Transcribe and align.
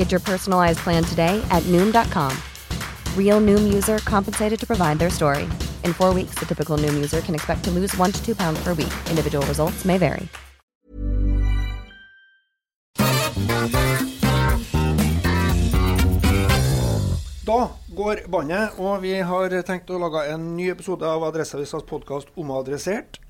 Get 0.00 0.10
your 0.10 0.24
personalized 0.24 0.78
plan 0.78 1.04
today 1.04 1.44
at 1.50 1.62
Noom.com. 1.64 2.32
Real 3.18 3.38
Noom 3.38 3.68
user 3.68 3.98
compensated 4.08 4.58
to 4.60 4.66
provide 4.66 4.98
their 4.98 5.10
story. 5.10 5.44
In 5.84 5.92
four 5.92 6.14
weeks, 6.14 6.38
the 6.40 6.46
typical 6.46 6.78
Noom 6.78 6.94
user 6.94 7.20
can 7.20 7.34
expect 7.34 7.64
to 7.64 7.70
lose 7.70 7.94
one 7.98 8.10
to 8.10 8.24
two 8.24 8.34
pounds 8.34 8.64
per 8.64 8.72
week. 8.72 8.94
Individual 9.10 9.44
results 9.44 9.84
may 9.84 9.98
vary. 9.98 10.28
Da 17.44 17.68
går 17.94 18.24
bandet, 18.28 18.80
og 18.80 19.02
vi 19.04 19.18
har 19.20 19.60
tenkt 19.68 19.92
å 19.92 20.00
lage 20.00 20.30
en 20.32 20.56
ny 20.56 20.72
episode 20.72 21.04
av 21.04 21.28
Adresseavisas 21.28 21.84
podkast 21.84 22.32
Omadressert. 22.40 23.20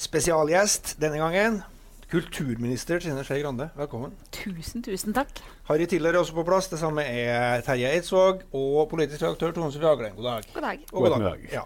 Spesialgjest 0.00 0.96
denne 0.96 1.20
gangen 1.20 1.64
kulturminister 2.10 3.00
Trine 3.02 3.24
Skei 3.26 3.40
Grande. 3.42 3.68
Velkommen. 3.74 4.12
Tusen, 4.34 4.82
tusen 4.82 5.14
takk. 5.16 5.40
Harry 5.66 5.88
Tiller 5.90 6.14
er 6.14 6.20
også 6.20 6.36
på 6.36 6.44
plass. 6.46 6.68
Det 6.70 6.78
samme 6.78 7.02
er 7.02 7.64
Terje 7.66 7.90
Eidsvåg 7.96 8.44
og 8.54 8.84
politisk 8.92 9.24
redaktør 9.24 9.56
Tone 9.56 9.72
Sofie 9.74 9.90
Aglen. 9.90 10.14
God 10.18 10.28
dag. 10.30 10.46
God 10.54 10.68
dag. 10.68 10.84
Og 10.92 11.08
god 11.08 11.24
dag. 11.24 11.48
Ja. 11.50 11.64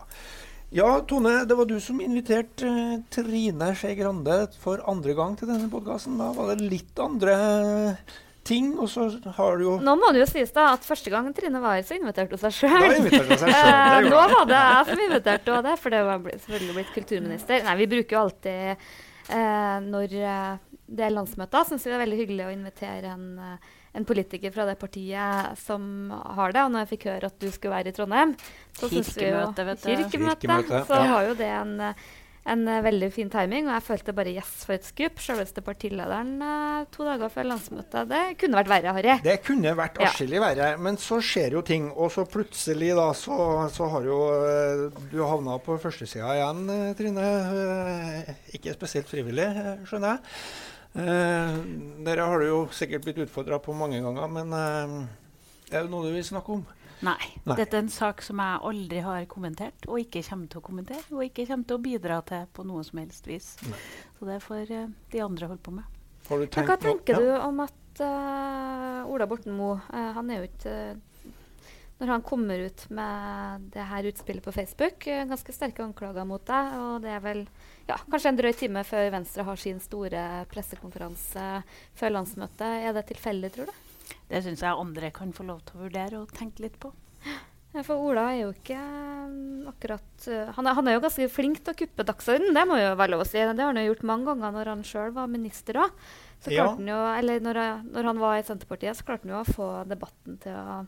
ja, 0.81 0.89
Tone, 1.05 1.35
det 1.45 1.59
var 1.59 1.69
du 1.69 1.77
som 1.85 2.01
inviterte 2.01 2.71
eh, 2.71 2.97
Trine 3.13 3.69
Skei 3.77 3.99
Grande 4.01 4.39
for 4.63 4.81
andre 4.89 5.17
gang 5.19 5.37
til 5.37 5.53
denne 5.53 5.69
podkasten. 5.73 6.17
Da 6.21 6.31
var 6.39 6.55
det 6.55 6.71
litt 6.73 7.05
andre 7.05 7.37
ting, 8.49 8.73
og 8.81 8.89
så 8.89 9.11
har 9.37 9.61
du 9.61 9.67
jo 9.67 9.75
Nå 9.85 9.93
må 10.01 10.09
det 10.17 10.23
jo 10.23 10.31
sies 10.31 10.57
da 10.57 10.71
at 10.73 10.89
første 10.89 11.13
gang 11.13 11.29
Trine 11.37 11.61
var 11.61 11.77
her, 11.77 11.85
så 11.85 12.01
inviterte 12.01 12.39
hun 12.39 12.43
seg 12.47 12.57
sjøl. 12.63 12.73
Eh, 13.51 14.09
Nå 14.09 14.25
var 14.33 14.49
det 14.49 14.57
jeg 14.57 14.89
som 14.89 15.05
inviterte 15.05 15.53
henne, 15.53 15.69
det, 15.69 15.77
for 15.85 15.93
det 15.93 16.01
var 16.09 16.27
selvfølgelig 16.33 16.81
blitt 16.81 16.97
kulturminister. 16.97 17.63
Nei, 17.69 17.77
vi 17.85 17.91
bruker 17.93 18.17
jo 18.17 18.25
alltid 18.25 18.73
eh, 18.73 18.91
når 19.87 20.17
eh, 20.21 20.71
det 20.91 21.07
er 21.07 21.15
landsmøter, 21.15 21.67
syns 21.69 21.85
vi 21.85 21.93
det 21.93 21.99
er 21.99 22.03
veldig 22.05 22.19
hyggelig 22.19 22.47
å 22.47 22.55
invitere 22.55 23.13
en, 23.15 23.27
eh, 23.39 23.69
en 23.99 24.07
politiker 24.07 24.53
fra 24.55 24.67
det 24.69 24.77
partiet 24.81 25.59
som 25.61 26.11
har 26.11 26.55
det. 26.55 26.65
Og 26.65 26.73
når 26.75 26.85
jeg 26.85 26.93
fikk 26.95 27.07
høre 27.11 27.31
at 27.31 27.39
du 27.43 27.51
skulle 27.51 27.77
være 27.77 27.93
i 27.93 27.97
Trondheim, 27.97 28.35
så 28.79 28.91
syns 28.91 29.13
vi 29.15 29.29
jo 29.29 29.37
Kirkemøte, 29.37 29.67
vet 29.69 29.85
du. 29.85 29.91
Kirkemøte, 29.91 30.47
Kirkemøte, 30.47 30.83
så 30.89 30.99
ja. 30.99 31.11
har 31.15 31.29
jo 31.29 31.37
det 31.39 31.53
en 31.61 31.77
eh, 31.91 32.09
en 32.49 32.63
uh, 32.69 32.79
veldig 32.85 33.11
fin 33.13 33.29
timing, 33.31 33.67
og 33.69 33.75
jeg 33.77 33.85
følte 33.85 34.15
bare 34.17 34.33
yes 34.33 34.65
for 34.65 34.75
et 34.77 34.87
skup. 34.87 35.21
Selveste 35.21 35.63
partilederen 35.65 36.33
uh, 36.41 36.87
to 36.95 37.05
dager 37.05 37.29
før 37.33 37.51
landsmøtet. 37.51 38.09
Det 38.11 38.23
kunne 38.41 38.59
vært 38.61 38.71
verre, 38.73 38.95
Harry. 38.97 39.17
Det 39.27 39.37
kunne 39.45 39.75
vært 39.77 40.01
Ja. 40.01 40.11
verre, 40.41 40.71
men 40.81 40.97
så 40.97 41.21
skjer 41.21 41.59
jo 41.59 41.63
ting. 41.67 41.91
Og 41.93 42.11
så 42.15 42.25
plutselig 42.25 42.95
da, 42.97 43.11
så, 43.13 43.69
så 43.75 43.91
har 43.93 44.09
jo 44.09 44.19
uh, 44.33 45.05
du 45.13 45.21
havna 45.27 45.59
på 45.61 45.77
førstesida 45.83 46.33
igjen, 46.39 46.67
Trine. 46.99 47.29
Ikke 48.57 48.75
spesielt 48.75 49.09
frivillig, 49.11 49.47
skjønner 49.89 50.17
jeg. 50.17 50.21
Dere 50.91 52.25
har 52.27 52.41
du 52.43 52.47
jo 52.49 52.61
sikkert 52.75 53.05
blitt 53.05 53.21
utfordra 53.23 53.61
på 53.63 53.77
mange 53.79 54.01
ganger, 54.03 54.27
men 54.27 54.51
er 55.71 55.85
det 55.85 55.91
noe 55.93 56.09
du 56.09 56.11
vil 56.17 56.25
snakke 56.27 56.57
om? 56.57 56.65
Nei. 57.01 57.17
Nei. 57.47 57.57
Dette 57.57 57.79
er 57.79 57.85
en 57.85 57.93
sak 57.93 58.21
som 58.25 58.41
jeg 58.43 58.61
aldri 58.71 59.01
har 59.05 59.25
kommentert, 59.31 59.87
og 59.89 60.03
ikke 60.03 60.23
kommer 60.27 60.51
til 60.53 60.61
å 60.61 60.65
kommentere. 60.67 61.05
Og 61.15 61.25
ikke 61.25 61.47
kommer 61.49 61.69
til 61.71 61.79
å 61.79 61.85
bidra 61.85 62.21
til 62.29 62.49
på 62.53 62.65
noe 62.69 62.85
som 62.85 63.01
helst 63.01 63.29
vis. 63.31 63.55
Så 64.19 64.29
det 64.29 64.41
får 64.45 64.73
eh, 64.77 64.91
de 65.15 65.23
andre 65.25 65.49
holde 65.49 65.65
på 65.65 65.73
med. 65.79 66.01
Har 66.29 66.37
du 66.37 66.45
Men 66.45 66.53
tenkt 66.55 66.69
hva 66.69 66.77
tenker 66.81 67.17
Ja. 67.17 67.21
du 67.21 67.47
om 67.49 67.63
at 67.65 68.03
uh, 68.05 69.09
Ola 69.11 69.27
Borten 69.27 69.57
Moe 69.57 69.81
uh, 69.91 70.13
Han 70.15 70.29
er 70.31 70.45
jo 70.45 70.51
ikke 70.51 70.75
Når 71.99 72.13
han 72.13 72.23
kommer 72.23 72.61
ut 72.69 72.85
med 72.95 73.65
det 73.75 73.87
her 73.89 74.07
utspillet 74.13 74.45
på 74.45 74.53
Facebook, 74.55 75.05
ganske 75.05 75.53
sterke 75.53 75.83
anklager 75.85 76.25
mot 76.25 76.45
deg, 76.49 76.77
og 76.81 77.03
det 77.05 77.11
er 77.13 77.21
vel 77.21 77.43
ja, 77.91 77.99
kanskje 78.09 78.31
en 78.31 78.39
drøy 78.39 78.53
time 78.57 78.85
før 78.89 79.11
Venstre 79.13 79.45
har 79.45 79.61
sin 79.61 79.83
store 79.85 80.23
pressekonferanse 80.49 81.45
før 81.99 82.15
landsmøtet. 82.15 82.87
Er 82.89 82.97
det 82.97 83.05
tilfeldig, 83.11 83.51
tror 83.53 83.69
du? 83.69 83.90
Det 84.31 84.43
syns 84.45 84.63
jeg 84.63 84.79
andre 84.79 85.11
kan 85.15 85.33
få 85.35 85.47
lov 85.49 85.65
til 85.67 85.79
å 85.79 85.87
vurdere 85.87 86.21
og 86.23 86.35
tenke 86.37 86.63
litt 86.65 86.79
på. 86.83 86.93
Ja, 87.71 87.85
for 87.87 88.03
Ola 88.03 88.25
er 88.33 88.41
jo 88.41 88.51
ikke 88.51 88.79
mm, 88.79 89.67
akkurat 89.71 90.27
eh, 90.27 90.49
han, 90.57 90.67
er, 90.67 90.75
han 90.75 90.89
er 90.91 90.97
jo 90.97 91.03
ganske 91.05 91.29
flink 91.31 91.61
til 91.63 91.71
å 91.71 91.79
kuppe 91.79 92.07
dagsorden, 92.09 92.51
det 92.57 92.65
må 92.67 92.79
jo 92.81 92.97
være 92.99 93.15
lov 93.15 93.23
å 93.23 93.29
si. 93.29 93.39
Det 93.39 93.63
har 93.63 93.71
han 93.71 93.79
jo 93.79 93.93
gjort 93.93 94.07
mange 94.11 94.27
ganger 94.31 94.57
når 94.57 94.71
han 94.73 94.83
sjøl 94.87 95.15
var 95.15 95.31
minister 95.31 95.79
òg. 95.85 96.01
Ja. 96.51 96.71
eller 97.21 97.43
når, 97.45 97.59
når 97.93 98.07
han 98.09 98.21
var 98.23 98.39
i 98.39 98.45
Senterpartiet, 98.47 98.97
så 98.97 99.05
klarte 99.05 99.29
han 99.29 99.35
jo 99.35 99.43
å 99.43 99.55
få 99.55 99.67
debatten 99.91 100.39
til 100.41 100.57
å 100.57 100.79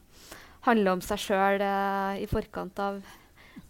handle 0.64 0.94
om 0.96 1.02
seg 1.04 1.20
sjøl 1.20 1.62
eh, 1.62 2.22
i 2.24 2.28
forkant 2.30 2.80
av 2.82 3.02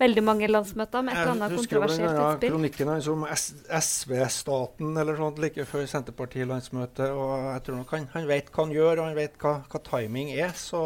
veldig 0.00 0.22
mange 0.24 0.48
landsmøter 0.50 1.04
med 1.04 1.14
et 1.14 1.20
eller 1.20 1.34
annet 1.34 1.54
husker 1.56 1.76
kontroversielt 1.76 2.08
blant 2.08 2.22
annet 2.22 2.36
utspill. 2.36 2.52
kronikken 2.54 2.90
hans 2.92 3.08
om 3.12 3.24
SV-staten 3.28 5.02
eller 5.02 5.18
sånt 5.20 5.40
like 5.42 5.66
før 5.68 5.86
Senterparti-landsmøtet. 5.92 7.10
og 7.10 7.34
Jeg 7.52 7.64
tror 7.66 7.80
nok 7.80 7.94
han, 7.96 8.08
han 8.14 8.28
vet 8.30 8.50
hva 8.50 8.66
han 8.66 8.74
gjør, 8.76 8.92
og 8.96 9.10
han 9.10 9.18
vet 9.18 9.36
hva, 9.42 9.54
hva 9.68 9.82
timing 9.90 10.32
er. 10.34 10.54
Så, 10.58 10.82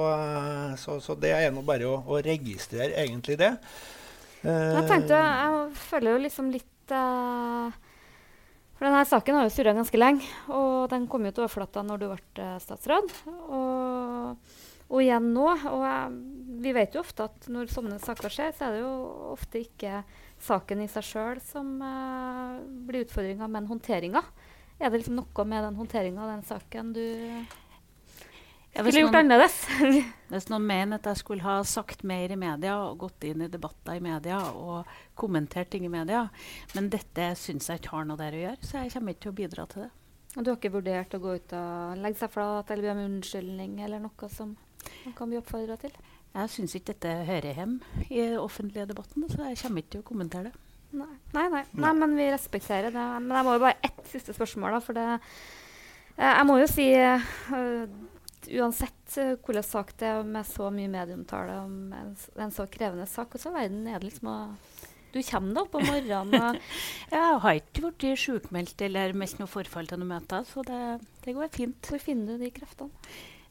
så, 0.83 0.99
så 1.05 1.19
det 1.21 1.33
er 1.37 1.55
nå 1.55 1.65
bare 1.67 1.89
å, 1.89 2.01
å 2.05 2.21
registrere 2.25 2.97
egentlig 3.05 3.39
det. 3.41 3.55
Jeg 4.47 4.87
tenkte, 4.87 5.19
jeg 5.19 5.71
føler 5.89 6.15
jo 6.15 6.23
liksom 6.23 6.51
litt 6.55 6.95
uh, 6.95 7.73
For 8.77 8.87
denne 8.87 9.03
saken 9.09 9.39
har 9.39 9.49
jo 9.49 9.55
surra 9.55 9.75
ganske 9.75 9.99
lenge, 9.99 10.29
og 10.53 10.87
den 10.93 11.09
kom 11.11 11.25
jo 11.27 11.33
til 11.35 11.47
overflata 11.47 11.83
når 11.87 12.03
du 12.03 12.07
ble 12.11 12.45
eh, 12.45 12.59
statsråd. 12.63 13.15
Og, 13.33 14.59
og 14.93 15.01
igjen 15.03 15.31
nå. 15.33 15.49
Og 15.73 15.87
jeg, 15.87 16.36
vi 16.63 16.73
vet 16.77 16.95
jo 16.97 17.03
ofte 17.05 17.27
at 17.29 17.47
når 17.53 17.69
sånne 17.73 17.99
saker 18.03 18.33
skjer, 18.33 18.55
så 18.57 18.67
er 18.69 18.77
det 18.77 18.83
jo 18.83 18.93
ofte 19.35 19.61
ikke 19.65 20.01
saken 20.47 20.83
i 20.85 20.89
seg 20.93 21.07
sjøl 21.07 21.41
som 21.45 21.77
uh, 21.83 22.59
blir 22.89 23.07
utfordringa, 23.07 23.49
men 23.51 23.69
håndteringa. 23.71 24.23
Er 24.77 24.91
det 24.93 25.01
liksom 25.03 25.17
noe 25.21 25.45
med 25.49 25.65
den 25.65 25.79
håndteringa 25.79 26.25
av 26.27 26.33
den 26.35 26.43
saken 26.45 26.91
du 26.93 27.05
Ja, 28.77 28.83
skulle 28.83 29.01
gjort 29.07 29.15
noen- 29.15 29.23
annerledes? 29.25 29.55
Hvis 30.33 30.49
noen 30.53 30.67
mener 30.69 30.99
at 31.01 31.07
jeg 31.09 31.23
skulle 31.23 31.47
ha 31.47 31.55
sagt 31.65 32.03
mer 32.05 32.33
i 32.35 32.37
media 32.37 32.75
og 32.85 32.99
gått 33.07 33.25
inn 33.25 33.47
i 33.47 33.49
debatter 33.49 33.97
i 33.97 34.03
media 34.05 34.43
og 34.53 34.85
kommentert 35.17 35.71
ting 35.73 35.87
i 35.89 35.93
media, 35.93 36.27
men 36.75 36.91
dette 36.93 37.31
syns 37.41 37.71
jeg 37.71 37.81
ikke 37.81 37.95
har 37.95 38.05
noe 38.11 38.21
der 38.21 38.37
å 38.37 38.43
gjøre, 38.43 38.61
så 38.69 38.83
jeg 38.85 38.93
kommer 38.93 39.15
ikke 39.17 39.25
til 39.29 39.33
å 39.33 39.39
bidra 39.41 39.67
til 39.73 39.87
det. 39.87 39.91
Og 40.37 40.45
du 40.45 40.51
har 40.51 40.59
ikke 40.59 40.75
vurdert 40.75 41.15
å 41.17 41.23
gå 41.23 41.39
ut 41.39 41.53
og 41.57 41.97
legge 42.05 42.21
seg 42.21 42.35
flat 42.35 42.69
eller 42.75 42.85
be 42.85 42.93
om 42.93 43.05
unnskyldning 43.07 43.79
eller 43.87 44.03
noe 44.05 44.29
som 44.29 44.53
man 45.07 45.15
kan 45.17 45.31
bli 45.33 45.39
oppfordra 45.41 45.79
til? 45.81 45.95
Jeg 46.37 46.53
syns 46.53 46.75
ikke 46.77 46.93
dette 46.93 47.13
hører 47.25 47.57
hjemme 47.57 48.05
i 48.11 48.21
den 48.21 48.41
offentlige 48.43 48.89
debatten, 48.91 49.25
så 49.31 49.49
jeg 49.49 49.61
kommer 49.63 49.83
ikke 49.83 49.95
til 49.95 50.03
å 50.03 50.09
kommentere 50.11 50.51
det. 50.51 50.65
Nei, 50.97 51.15
nei, 51.35 51.47
nei. 51.53 51.63
nei 51.81 51.93
men 51.97 52.17
vi 52.17 52.27
respekterer 52.33 52.93
det. 52.95 53.07
Men 53.23 53.39
jeg 53.39 53.47
må 53.47 53.55
jo 53.57 53.63
bare 53.65 53.81
ett 53.89 54.03
siste 54.11 54.35
spørsmål, 54.37 54.77
da. 54.77 54.83
For 54.85 54.97
det 54.97 55.07
eh, 55.17 56.29
Jeg 56.29 56.49
må 56.49 56.59
jo 56.61 56.69
si 56.71 56.87
uh, 56.95 57.87
Uansett 58.47 59.17
uh, 59.19 59.33
hvordan 59.43 59.67
sak 59.67 59.95
det 60.01 60.11
er 60.13 60.29
med 60.29 60.47
så 60.49 60.69
mye 60.73 60.93
medieomtale 60.93 61.57
om 61.65 61.79
en, 61.97 62.13
en 62.15 62.55
så 62.55 62.69
krevende 62.71 63.09
sak, 63.11 63.35
og 63.35 63.43
så 63.43 63.53
verden 63.55 63.89
er 63.89 63.99
det 63.99 64.11
liksom 64.11 64.31
å 64.33 64.39
Du 65.15 65.23
kommer 65.25 65.57
da 65.57 65.65
opp 65.65 65.79
om 65.79 65.87
morgenen. 65.89 66.37
Og 66.37 66.61
Jeg 67.17 67.41
har 67.47 67.63
ikke 67.63 67.87
blitt 67.89 68.21
sjukmeldt 68.21 68.85
eller 68.87 69.17
meldt 69.17 69.41
noe 69.41 69.51
forfall 69.51 69.89
til 69.89 70.03
noen 70.03 70.13
møter, 70.19 70.45
så 70.49 70.65
det, 70.69 70.83
det 71.25 71.35
går 71.37 71.51
fint. 71.57 71.91
hvor 71.91 72.03
finner 72.03 72.37
du 72.37 72.45
de 72.45 72.53
kreftene? 72.55 72.93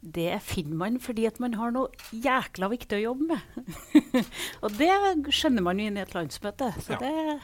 Det 0.06 0.36
finner 0.46 0.78
man 0.78 1.00
fordi 1.02 1.26
at 1.26 1.40
man 1.42 1.56
har 1.58 1.72
noe 1.74 1.90
jækla 2.14 2.68
viktig 2.70 3.00
å 3.00 3.04
jobbe 3.08 3.30
med. 3.32 3.72
og 4.64 4.76
det 4.78 4.92
skjønner 5.34 5.66
man 5.66 5.82
jo 5.82 5.88
inn 5.90 5.98
i 5.98 6.04
et 6.04 6.14
landsmøte. 6.14 6.70
Så 6.86 6.94
Ja. 6.94 7.00
det, 7.02 7.40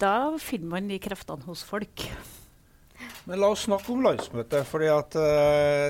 da 0.00 0.14
finner 0.40 0.70
man 0.78 0.88
de 0.88 0.96
kreftene 1.02 1.44
hos 1.44 1.62
folk. 1.66 2.06
Men 3.28 3.40
la 3.42 3.50
oss 3.52 3.66
snakke 3.68 3.92
om 3.92 4.02
landsmøtet, 4.04 4.64
fordi 4.68 4.88
at 4.92 5.16
uh, 5.20 5.26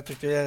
jeg 0.00 0.04
tror 0.08 0.18
ikke 0.18 0.42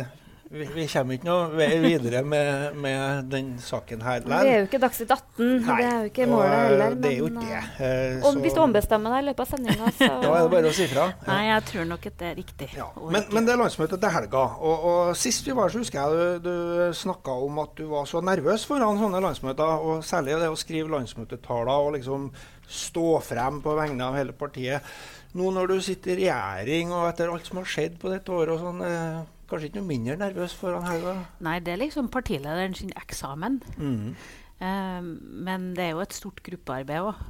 vi, 0.53 0.65
vi 0.69 0.83
kommer 0.85 1.17
ikke 1.17 1.25
noe 1.25 1.67
videre 1.81 2.19
med, 2.21 2.75
med 2.77 3.29
den 3.31 3.47
saken 3.61 4.03
her. 4.05 4.19
Det 4.21 4.38
er 4.38 4.59
jo 4.59 4.67
ikke 4.67 4.79
Dagsnytt 4.83 5.13
18. 5.15 5.47
Nei, 5.65 5.77
det 5.79 5.88
er 5.88 5.95
jo 6.03 6.11
ikke 6.11 6.27
målet 6.29 6.53
eh, 6.53 6.63
heller. 6.67 6.97
Det 7.01 7.09
er 7.09 7.15
jo 7.17 7.29
ikke 7.31 7.45
det. 7.47 7.61
Uh, 7.79 8.27
om, 8.27 8.35
så- 8.38 8.44
hvis 8.44 8.57
du 8.57 8.61
ombestemmer 8.61 9.15
deg 9.15 9.23
i 9.23 9.27
løpet 9.31 9.44
av 9.45 9.50
sendinga, 9.55 9.89
så 9.97 10.09
Da 10.23 10.35
er 10.38 10.45
det 10.45 10.51
bare 10.53 10.69
å 10.69 10.75
si 10.77 10.88
fra. 10.91 11.07
Ja. 11.09 11.27
Nei, 11.31 11.39
jeg 11.50 11.65
tror 11.71 11.89
nok 11.89 12.07
at 12.11 12.19
det 12.21 12.29
er 12.29 12.38
riktig. 12.44 12.69
Ja. 12.77 12.88
Men, 13.01 13.25
men 13.33 13.50
det 13.50 13.55
er 13.55 13.61
landsmøtet 13.63 14.03
til 14.05 14.15
helga. 14.19 14.45
Og, 14.61 14.88
og 14.94 15.13
Sist 15.23 15.50
vi 15.50 15.57
var 15.57 15.73
så 15.73 15.81
husker 15.81 16.00
jeg 16.03 16.39
du, 16.45 16.50
du 16.51 16.97
snakka 17.01 17.39
om 17.47 17.59
at 17.65 17.73
du 17.79 17.88
var 17.89 18.05
så 18.09 18.21
nervøs 18.21 18.67
foran 18.69 19.01
sånne 19.01 19.23
landsmøter. 19.25 19.75
Og 19.89 20.05
særlig 20.05 20.38
det 20.44 20.53
å 20.53 20.59
skrive 20.59 20.94
landsmøtetaler 20.94 21.89
og 21.89 21.95
liksom 21.97 22.29
stå 22.73 23.09
frem 23.25 23.59
på 23.63 23.73
vegne 23.77 24.05
av 24.05 24.15
hele 24.21 24.33
partiet. 24.38 24.85
Nå 25.33 25.50
når 25.53 25.71
du 25.73 25.79
sitter 25.81 26.13
i 26.13 26.27
regjering 26.29 26.91
og 26.94 27.07
etter 27.09 27.31
alt 27.33 27.47
som 27.50 27.57
har 27.57 27.69
skjedd 27.69 27.97
på 28.01 28.11
dette 28.13 28.29
året, 28.33 28.53
og 28.53 28.61
sånn, 28.61 28.83
eh, 28.85 29.23
kanskje 29.53 29.69
ikke 29.69 29.81
noe 29.81 29.89
mindre 29.89 30.17
nervøs 30.19 30.55
foran 30.57 30.88
helga? 30.88 31.15
Nei, 31.45 31.57
det 31.63 31.75
er 31.75 31.81
liksom 31.83 32.09
partilederen 32.13 32.75
sin 32.77 32.94
eksamen. 33.00 33.61
Mm. 33.77 34.13
Eh, 34.59 35.01
men 35.50 35.71
det 35.77 35.88
er 35.88 35.95
jo 35.95 36.03
et 36.03 36.17
stort 36.17 36.44
gruppearbeid 36.45 37.09
òg. 37.11 37.23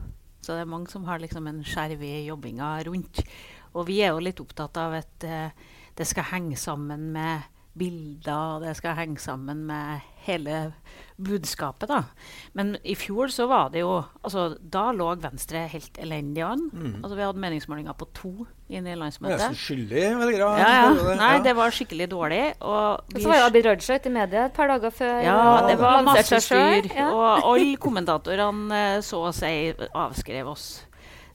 Så 0.43 0.57
det 0.57 0.65
er 0.65 0.71
mange 0.73 0.91
som 0.91 1.05
har 1.07 1.21
liksom 1.23 1.47
en 1.47 1.61
skjerv 1.63 2.01
i 2.03 2.25
jobbinga 2.27 2.75
rundt. 2.89 3.23
Og 3.73 3.87
vi 3.87 4.01
er 4.03 4.11
jo 4.11 4.23
litt 4.23 4.41
opptatt 4.43 4.77
av 4.81 4.97
at 4.99 5.27
eh, 5.27 5.55
det 5.97 6.07
skal 6.09 6.31
henge 6.33 6.57
sammen 6.59 7.11
med 7.15 7.45
bilder, 7.77 8.57
og 8.57 8.61
det 8.67 8.75
skal 8.77 8.93
henge 8.99 9.17
sammen 9.17 9.63
med 9.65 10.01
hele 10.27 10.73
budskapet, 11.23 11.89
da. 11.89 12.03
Men 12.57 12.75
i 12.85 12.93
fjor 12.97 13.31
så 13.33 13.45
var 13.49 13.69
det 13.73 13.81
jo 13.83 13.95
Altså, 14.23 14.55
da 14.61 14.87
lå 14.95 15.07
Venstre 15.21 15.65
helt 15.71 15.97
elendig 16.01 16.43
an. 16.45 16.61
Altså, 17.03 17.15
vi 17.17 17.25
hadde 17.25 17.41
meningsmålinger 17.43 17.95
på 17.97 18.07
to 18.15 18.31
inn 18.73 18.87
i 18.89 18.95
landsmøtet. 18.97 19.37
Nesten 19.41 19.57
skyldig, 19.59 20.03
velgere. 20.21 20.51
Ja, 20.61 20.69
ja. 20.87 21.17
Nei, 21.19 21.33
det 21.45 21.53
var 21.57 21.73
skikkelig 21.75 22.07
dårlig. 22.13 22.41
Og 22.61 23.03
Og 23.13 23.19
så 23.19 23.27
var 23.29 23.41
jo 23.41 23.49
Abid 23.49 23.65
Raja 23.67 23.97
ute 23.99 24.09
i 24.09 24.15
media 24.15 24.45
et 24.47 24.53
par 24.57 24.71
dager 24.71 24.93
før 24.93 25.19
ja, 25.25 25.37
det 25.67 25.77
var 25.81 26.01
masse 26.07 26.39
styr. 26.45 26.89
Ja. 26.95 27.09
Og 27.11 27.43
alle 27.53 27.77
kommentatorene 27.77 28.81
eh, 28.97 29.01
så 29.05 29.25
å 29.29 29.33
si 29.35 29.53
avskrev 29.93 30.49
oss. 30.53 30.67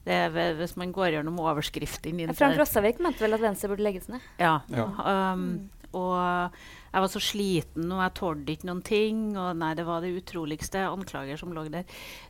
Det 0.07 0.15
er, 0.15 0.29
vel- 0.33 0.55
hvis 0.57 0.75
man 0.79 0.91
går 0.95 1.17
gjennom 1.19 1.37
overskriftene 1.43 2.33
Frank 2.33 2.57
Rossavik 2.57 2.99
mente 3.03 3.21
vel 3.21 3.35
at 3.35 3.43
Venstre 3.43 3.69
burde 3.69 3.83
legges 3.85 4.07
ned. 4.09 4.23
Ja. 4.39 4.61
Ja. 4.73 4.87
Um, 5.35 5.69
og 5.97 6.53
jeg 6.89 7.03
var 7.03 7.11
så 7.11 7.21
sliten, 7.21 7.91
og 7.93 8.01
jeg 8.01 8.13
tålte 8.17 8.53
ikke 8.53 8.69
noen 8.69 8.81
ting. 8.85 9.21
Og 9.37 9.57
nei, 9.59 9.71
det 9.77 9.85
var 9.85 10.01
det 10.01 10.13
utroligste 10.17 10.81
anklager 10.89 11.37
som 11.39 11.53
lå 11.53 11.67
der. 11.69 11.85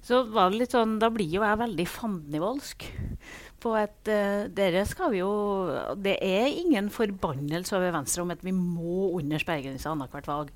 Så 0.06 0.26
var 0.34 0.52
det 0.52 0.62
litt 0.62 0.76
sånn, 0.76 0.98
da 1.00 1.12
blir 1.14 1.30
jo 1.32 1.46
jeg 1.46 1.62
veldig 1.62 1.88
fandenivoldsk. 1.88 2.88
På 3.64 3.76
at 3.80 4.08
uh, 4.08 4.48
dere 4.56 4.86
skal 4.88 5.12
jo 5.18 5.30
Det 6.00 6.14
er 6.24 6.46
ingen 6.48 6.88
forbannelse 6.88 7.76
over 7.76 7.92
Venstre 7.92 8.24
om 8.24 8.32
at 8.32 8.44
vi 8.46 8.54
må 8.56 9.10
under 9.18 9.42
sperregrensa 9.42 9.92
annethvert 9.92 10.30
valg. 10.32 10.54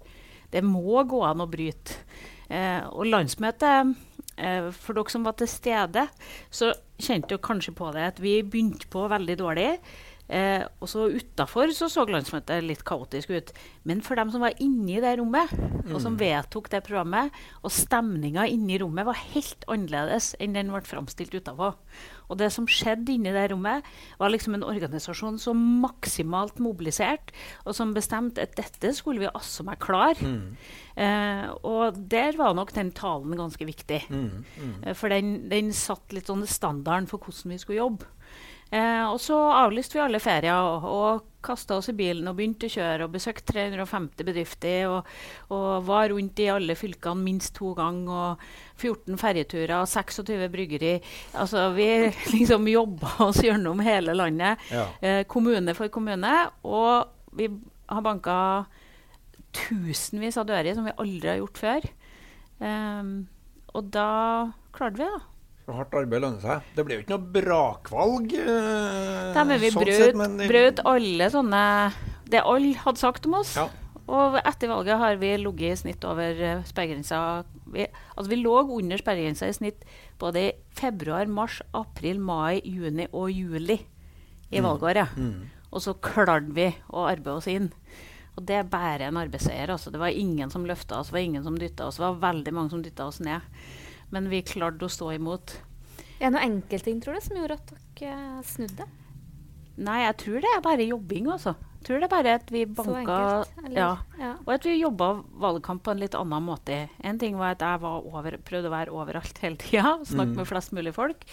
Det 0.53 0.63
må 0.63 1.03
gå 1.09 1.23
an 1.27 1.43
å 1.43 1.49
bryte. 1.51 1.99
Uh, 2.51 2.83
og 2.91 3.07
landsmøtet 3.07 3.93
eh, 4.37 4.67
For 4.75 4.95
dere 4.95 5.11
som 5.11 5.23
var 5.25 5.37
til 5.39 5.49
stede, 5.49 6.03
så 6.51 6.73
kjente 6.99 7.31
dere 7.31 7.43
kanskje 7.43 7.73
på 7.75 7.91
det 7.95 8.09
at 8.11 8.19
vi 8.23 8.41
begynte 8.43 8.89
på 8.91 9.07
veldig 9.11 9.37
dårlig. 9.39 9.69
Eh, 10.33 10.63
og 10.81 10.89
så 10.89 11.03
utafor 11.13 11.69
så, 11.77 11.85
så 11.93 12.07
landsmøtet 12.09 12.63
litt 12.65 12.81
kaotisk 12.87 13.29
ut. 13.35 13.51
Men 13.85 13.99
for 14.01 14.17
dem 14.17 14.31
som 14.33 14.41
var 14.41 14.55
inni 14.63 14.95
det 15.03 15.11
rommet, 15.19 15.51
og 15.91 15.99
som 16.01 16.15
vedtok 16.17 16.71
det 16.73 16.79
programmet, 16.87 17.29
og 17.61 17.73
stemninga 17.75 18.47
inni 18.49 18.79
rommet 18.81 19.05
var 19.05 19.19
helt 19.35 19.67
annerledes 19.69 20.31
enn 20.41 20.55
den 20.57 20.71
ble 20.73 20.81
framstilt 20.87 21.35
utapå. 21.37 21.73
Og 22.31 22.39
det 22.39 22.47
som 22.55 22.65
skjedde 22.65 23.13
inni 23.13 23.33
det 23.35 23.43
rommet, 23.51 23.85
var 24.17 24.31
liksom 24.33 24.55
en 24.57 24.65
organisasjon 24.65 25.37
som 25.43 25.59
maksimalt 25.83 26.57
mobiliserte, 26.63 27.35
og 27.67 27.75
som 27.77 27.93
bestemte 27.93 28.41
at 28.47 28.55
dette 28.57 28.93
skulle 28.97 29.21
vi 29.25 29.29
altså 29.29 29.67
meg 29.67 29.77
klare. 29.83 30.17
Eh, 30.97 31.45
og 31.67 31.99
der 32.09 32.33
var 32.39 32.55
nok 32.57 32.73
den 32.73 32.89
talen 32.95 33.37
ganske 33.37 33.65
viktig. 33.69 34.01
Eh, 34.09 34.93
For 34.97 35.13
den, 35.13 35.49
den 35.51 35.69
satt 35.77 36.09
litt 36.15 36.31
sånn 36.31 36.47
standarden 36.49 37.05
for 37.11 37.19
hvordan 37.21 37.53
vi 37.53 37.61
skulle 37.61 37.83
jobbe. 37.83 38.09
Eh, 38.73 39.03
og 39.05 39.19
så 39.21 39.35
avlyste 39.53 39.99
vi 39.99 40.01
alle 40.01 40.19
ferier 40.23 40.57
og, 40.57 40.85
og 40.89 41.29
kasta 41.45 41.75
oss 41.77 41.89
i 41.91 41.93
bilen 41.97 42.25
og 42.31 42.37
begynte 42.39 42.65
å 42.69 42.71
kjøre 42.73 43.05
og 43.05 43.11
besøkte 43.13 43.51
350 43.53 44.23
bedrifter 44.25 44.87
og, 44.89 45.09
og 45.53 45.83
var 45.85 46.07
rundt 46.13 46.39
i 46.39 46.47
alle 46.49 46.73
fylkene 46.79 47.19
minst 47.21 47.51
to 47.59 47.73
ganger 47.77 48.13
og 48.39 48.45
14 48.79 49.19
ferjeturer 49.21 49.75
og 49.81 49.89
26 49.91 50.47
bryggeri. 50.55 50.93
Altså 51.37 51.67
vi 51.75 51.89
liksom 52.33 52.65
jobba 52.71 53.11
oss 53.27 53.43
gjennom 53.45 53.83
hele 53.85 54.15
landet, 54.17 54.63
Ja. 54.71 54.87
eh, 55.03 55.21
kommune 55.29 55.75
for 55.77 55.91
kommune. 55.93 56.31
Og 56.63 57.11
vi 57.37 57.51
har 57.91 58.01
banka 58.07 58.37
tusenvis 59.53 60.39
av 60.41 60.47
dører 60.49 60.73
som 60.73 60.87
vi 60.87 60.95
aldri 60.97 61.29
har 61.35 61.41
gjort 61.43 61.59
før. 61.61 61.85
Ehm, 62.63 63.13
og 63.75 63.91
da 63.93 64.07
klarte 64.73 64.97
vi, 65.03 65.11
da. 65.11 65.21
Hardt 65.67 65.93
arbeid 65.95 66.21
lønner 66.21 66.41
seg. 66.43 66.61
Det 66.75 66.83
ble 66.85 66.95
jo 66.97 67.03
ikke 67.05 67.13
noe 67.15 67.31
brakvalg. 67.37 68.33
eh, 68.33 69.33
Nei, 69.33 69.43
men 69.47 69.59
vi 69.61 69.69
sånn 69.71 69.85
brøt, 69.85 69.95
sett, 70.01 70.15
men 70.19 70.37
det- 70.37 70.49
brøt 70.51 70.79
alle 70.85 71.29
sånne 71.31 71.93
Det 72.29 72.41
alle 72.43 72.73
hadde 72.73 72.97
sagt 72.97 73.25
om 73.27 73.35
oss. 73.35 73.55
Ja. 73.55 73.67
Og 74.07 74.35
etter 74.43 74.67
valget 74.67 74.97
har 74.97 75.15
vi 75.15 75.37
ligget 75.37 75.71
i 75.71 75.75
snitt 75.75 76.03
over 76.03 76.33
uh, 76.57 76.63
sperregrensa. 76.63 77.45
Vi, 77.71 77.85
altså 78.17 78.27
vi 78.29 78.35
lå 78.43 78.55
under 78.79 78.97
sperregrensa 78.97 79.47
i 79.47 79.53
snitt 79.53 79.85
både 80.19 80.35
i 80.49 80.53
februar, 80.75 81.25
mars, 81.27 81.61
april, 81.73 82.19
mai, 82.19 82.59
juni 82.65 83.07
og 83.13 83.29
juli 83.31 83.79
i 84.51 84.59
Mm. 84.59 84.63
valgåret. 84.65 85.07
Og 85.71 85.81
så 85.81 85.93
klarte 85.95 86.51
vi 86.53 86.75
å 86.91 87.07
arbeide 87.07 87.37
oss 87.37 87.47
inn. 87.47 87.71
Og 88.37 88.45
det 88.45 88.55
er 88.55 88.63
bare 88.63 89.01
en 89.07 89.15
arbeidsseier. 89.17 89.69
Altså. 89.69 89.91
Det 89.91 89.99
var 89.99 90.07
ingen 90.09 90.49
som 90.49 90.65
løfta 90.65 90.97
oss, 90.99 91.07
det 91.07 91.13
var 91.13 91.19
ingen 91.21 91.43
som 91.43 91.55
dytta 91.57 91.85
oss. 91.87 91.97
Det 91.97 92.01
var 92.03 92.33
veldig 92.33 92.51
mange 92.53 92.69
som 92.71 92.81
dytta 92.83 93.05
oss 93.07 93.19
ned. 93.19 93.41
Men 94.13 94.29
vi 94.31 94.43
klarte 94.45 94.85
å 94.85 94.91
stå 94.91 95.11
imot. 95.17 95.55
Er 96.19 96.29
det 96.29 96.35
noen 96.35 96.59
enkeltting 96.59 96.99
tror 97.03 97.17
du, 97.17 97.23
som 97.25 97.39
gjorde 97.39 97.57
at 97.59 97.71
dere 97.99 98.43
snudde? 98.47 98.85
Nei, 99.83 100.03
jeg 100.03 100.17
tror 100.21 100.43
det 100.43 100.51
er 100.53 100.61
bare 100.63 100.85
jobbing, 100.85 101.31
altså. 101.33 101.55
Jeg 101.79 101.87
tror 101.87 101.99
det 101.99 102.07
er 102.07 102.11
bare 102.13 102.33
at 102.37 102.51
vi 102.53 102.61
Så 102.63 102.75
banka 102.77 102.99
enkelt? 103.01 103.57
Eller? 103.65 103.79
ja. 103.79 103.89
ja. 104.21 104.29
Og 104.45 104.53
at 104.53 104.67
vi 104.69 104.75
jobba 104.77 105.07
valgkamp 105.43 105.83
på 105.83 105.91
en 105.91 105.99
litt 105.99 106.15
annen 106.15 106.45
måte. 106.45 106.77
En 107.03 107.19
ting 107.19 107.35
var 107.41 107.57
at 107.57 107.65
jeg 107.65 107.81
var 107.83 108.05
over, 108.07 108.37
prøvde 108.45 108.69
å 108.69 108.75
være 108.75 108.93
overalt 108.95 109.41
hele 109.43 109.59
tida, 109.59 109.97
snakke 110.07 110.37
med 110.37 110.47
flest 110.47 110.71
mulig 110.77 110.93
folk. 110.95 111.25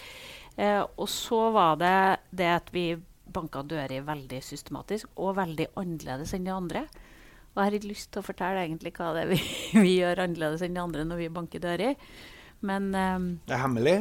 Eh, 0.57 0.81
og 0.81 1.07
så 1.07 1.45
var 1.55 1.79
det 1.79 1.95
det 2.35 2.49
at 2.57 2.73
vi 2.75 2.89
banka 3.31 3.63
dører 3.63 4.03
veldig 4.03 4.41
systematisk 4.43 5.07
og 5.15 5.37
veldig 5.37 5.69
annerledes 5.79 6.33
enn 6.35 6.49
de 6.49 6.51
andre. 6.51 6.83
Og 7.51 7.61
jeg 7.61 7.67
har 7.67 7.77
ikke 7.77 7.91
lyst 7.93 8.11
til 8.11 8.23
å 8.23 8.27
fortelle 8.27 8.65
egentlig 8.65 8.93
hva 8.97 9.13
det 9.15 9.25
er 9.25 9.31
vi, 9.31 9.39
vi 9.85 9.97
gjør 10.01 10.25
annerledes 10.25 10.65
enn 10.65 10.75
de 10.75 10.83
andre 10.83 11.07
når 11.07 11.23
vi 11.23 11.33
banker 11.37 11.63
dører. 11.63 11.95
Men 12.61 12.89
um, 12.93 13.27
Det 13.47 13.55
er 13.55 13.63
hemmelig. 13.63 13.95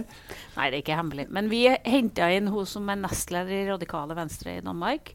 Nei, 0.56 0.66
det 0.68 0.78
er 0.78 0.82
ikke 0.82 0.98
hemmelig. 0.98 1.26
Men 1.32 1.48
vi 1.52 1.62
henta 1.68 2.28
inn 2.34 2.50
hun 2.52 2.68
som 2.68 2.88
er 2.92 3.00
nestleder 3.00 3.56
i 3.56 3.68
Radikale 3.70 4.16
Venstre 4.18 4.58
i 4.58 4.64
Danmark, 4.64 5.14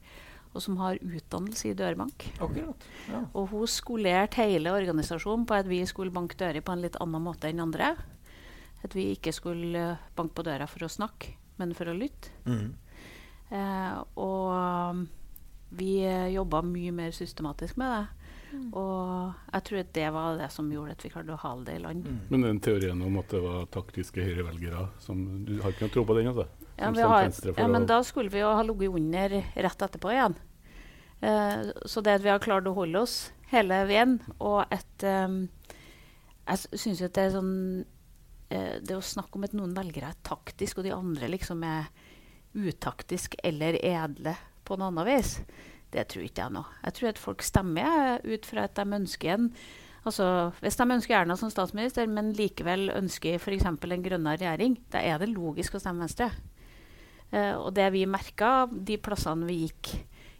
og 0.56 0.64
som 0.64 0.80
har 0.80 0.98
utdannelse 1.04 1.70
i 1.70 1.76
dørbank. 1.78 2.30
Akkurat. 2.40 2.88
Ja. 3.10 3.22
Og 3.36 3.52
hun 3.52 3.70
skolerte 3.70 4.46
hele 4.48 4.72
organisasjonen 4.74 5.44
på 5.48 5.58
at 5.58 5.70
vi 5.70 5.82
skulle 5.90 6.16
banke 6.16 6.38
dører 6.40 6.64
på 6.64 6.74
en 6.74 6.86
litt 6.86 6.98
annen 7.04 7.26
måte 7.26 7.52
enn 7.52 7.62
andre. 7.64 7.92
At 8.86 8.96
vi 8.96 9.10
ikke 9.16 9.34
skulle 9.36 9.84
eh, 9.92 10.08
banke 10.16 10.38
på 10.38 10.46
døra 10.48 10.68
for 10.70 10.86
å 10.86 10.92
snakke, 10.92 11.36
men 11.60 11.74
for 11.76 11.92
å 11.92 11.98
lytte. 11.98 12.32
Mm. 12.48 12.72
Eh, 13.52 13.98
og 14.22 14.54
um, 14.56 15.06
vi 15.76 16.00
uh, 16.08 16.30
jobba 16.32 16.64
mye 16.66 16.94
mer 16.96 17.12
systematisk 17.16 17.78
med 17.82 17.92
det. 17.92 18.15
Og 18.76 19.34
jeg 19.54 19.66
tror 19.68 19.82
at 19.82 19.92
det 19.98 20.08
var 20.16 20.40
det 20.40 20.50
som 20.54 20.72
gjorde 20.72 20.96
at 20.96 21.06
vi 21.06 21.12
klarte 21.14 21.36
å 21.36 21.42
hale 21.42 21.68
det 21.68 21.78
i 21.78 21.84
land. 21.84 22.10
Men 22.32 22.46
den 22.48 22.62
teorien 22.64 23.02
om 23.06 23.20
at 23.22 23.32
det 23.34 23.42
var 23.44 23.70
taktiske 23.74 24.24
høyrevelgere 24.26 24.88
som, 25.04 25.22
Du 25.48 25.58
har 25.64 25.74
ikke 25.74 25.88
noe 25.88 25.96
tro 25.96 26.06
på 26.08 26.18
den? 26.18 26.32
altså? 26.34 26.48
Ja, 26.76 26.92
vi 26.92 27.06
har, 27.08 27.30
ja, 27.56 27.68
men 27.72 27.86
da 27.88 28.02
skulle 28.04 28.34
vi 28.34 28.42
jo 28.42 28.52
ha 28.52 28.64
ligget 28.68 28.98
under 29.00 29.36
rett 29.40 29.86
etterpå 29.88 30.12
igjen. 30.12 30.36
Eh, 31.24 31.70
så 31.88 32.04
det 32.04 32.18
at 32.18 32.26
vi 32.26 32.32
har 32.34 32.44
klart 32.44 32.68
å 32.68 32.76
holde 32.76 33.06
oss 33.06 33.16
hele 33.54 33.84
veien, 33.88 34.18
og 34.40 34.66
at 34.74 35.06
um, 35.06 35.46
Jeg 36.46 36.82
syns 36.82 37.00
jo 37.02 37.08
at 37.08 37.16
det 37.16 37.24
er 37.24 37.32
sånn 37.34 37.54
eh, 38.54 38.76
Det 38.84 38.98
å 38.98 39.06
snakke 39.06 39.40
om 39.40 39.46
at 39.48 39.56
noen 39.58 39.74
velgere 39.78 40.12
er 40.12 40.20
taktisk, 40.28 40.82
og 40.82 40.88
de 40.88 40.94
andre 40.94 41.30
liksom 41.32 41.64
er 41.66 41.88
utaktisk 42.56 43.36
eller 43.44 43.80
edle 43.80 44.36
på 44.66 44.78
noe 44.80 44.92
annet 44.92 45.08
vis, 45.10 45.32
det 45.96 46.06
tror 46.12 46.28
ikke 46.28 46.44
jeg 46.44 46.56
nå. 46.58 46.62
Jeg 46.84 46.98
tror 46.98 47.10
at 47.14 47.22
folk 47.22 47.44
stemmer 47.46 48.24
ut 48.28 48.48
fra 48.48 48.68
at 48.68 48.78
de 48.78 48.86
ønsker 49.00 49.36
en 49.38 49.52
Altså, 50.06 50.52
Hvis 50.62 50.76
de 50.78 50.86
ønsker 50.86 51.16
Erna 51.18 51.34
som 51.34 51.50
statsminister, 51.50 52.06
men 52.06 52.28
likevel 52.38 52.92
ønsker 52.94 53.40
f.eks. 53.40 53.66
en 53.66 54.04
grønnere 54.06 54.38
regjering, 54.38 54.76
da 54.94 55.02
er 55.02 55.18
det 55.18 55.32
logisk 55.32 55.74
å 55.74 55.82
stemme 55.82 56.06
Venstre. 56.06 56.28
Uh, 57.34 57.58
og 57.58 57.72
det 57.74 57.88
vi 57.96 58.04
merka 58.06 58.68
de 58.70 59.00
plassene 59.02 59.48
vi 59.50 59.64
gikk 59.64 59.96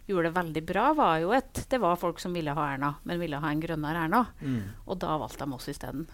gjorde 0.06 0.28
det 0.28 0.36
veldig 0.36 0.62
bra, 0.66 0.86
var 0.96 1.18
jo 1.22 1.32
at 1.34 1.62
det 1.70 1.80
var 1.82 1.98
folk 2.00 2.20
som 2.22 2.34
ville 2.36 2.54
ha 2.54 2.66
Erna, 2.72 2.92
men 3.06 3.20
ville 3.20 3.40
ha 3.42 3.50
en 3.50 3.62
grønnere 3.62 4.06
Erna. 4.06 4.22
Mm. 4.40 4.60
Og 4.86 5.00
da 5.02 5.16
valgte 5.20 5.44
de 5.44 5.56
oss 5.56 5.68
isteden. 5.72 6.06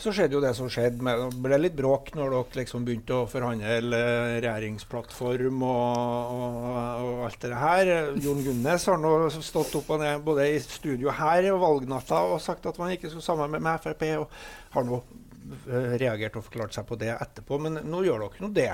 Så 0.00 0.12
skjedde 0.14 0.36
jo 0.36 0.42
det 0.44 0.52
som 0.56 0.70
skjedde. 0.72 1.02
Med, 1.04 1.20
det 1.20 1.42
ble 1.44 1.58
litt 1.60 1.76
bråk 1.78 2.12
når 2.16 2.32
dere 2.32 2.60
liksom 2.62 2.86
begynte 2.86 3.18
å 3.18 3.28
forhandle 3.30 4.00
regjeringsplattform 4.38 5.66
og, 5.66 6.32
og, 6.36 6.56
og, 7.02 7.20
alt 7.28 7.44
det 7.44 7.60
her. 7.60 7.92
Jon 8.22 8.42
Gunnes 8.46 8.88
har 8.92 9.02
nå 9.02 9.14
stått 9.36 9.76
opp 9.80 9.92
og 9.96 10.02
ned 10.04 10.24
både 10.26 10.48
i 10.54 10.62
studio 10.62 11.12
her 11.14 11.50
og 11.52 11.62
valgnatta 11.64 12.24
og 12.30 12.42
sagt 12.44 12.68
at 12.70 12.80
man 12.80 12.94
ikke 12.94 13.12
skulle 13.12 13.26
sammen 13.26 13.58
med 13.58 13.84
Frp. 13.84 14.08
og 14.22 14.42
har 14.76 14.86
nå 14.86 15.02
Eh, 15.46 15.92
reagert 16.00 16.36
og 16.38 16.46
forklart 16.48 16.74
seg 16.74 16.86
på 16.88 16.96
det 16.98 17.12
etterpå, 17.14 17.58
men 17.62 17.78
nå 17.86 18.02
gjør 18.06 18.24
dere 18.24 18.42
nå 18.42 18.48
det. 18.54 18.72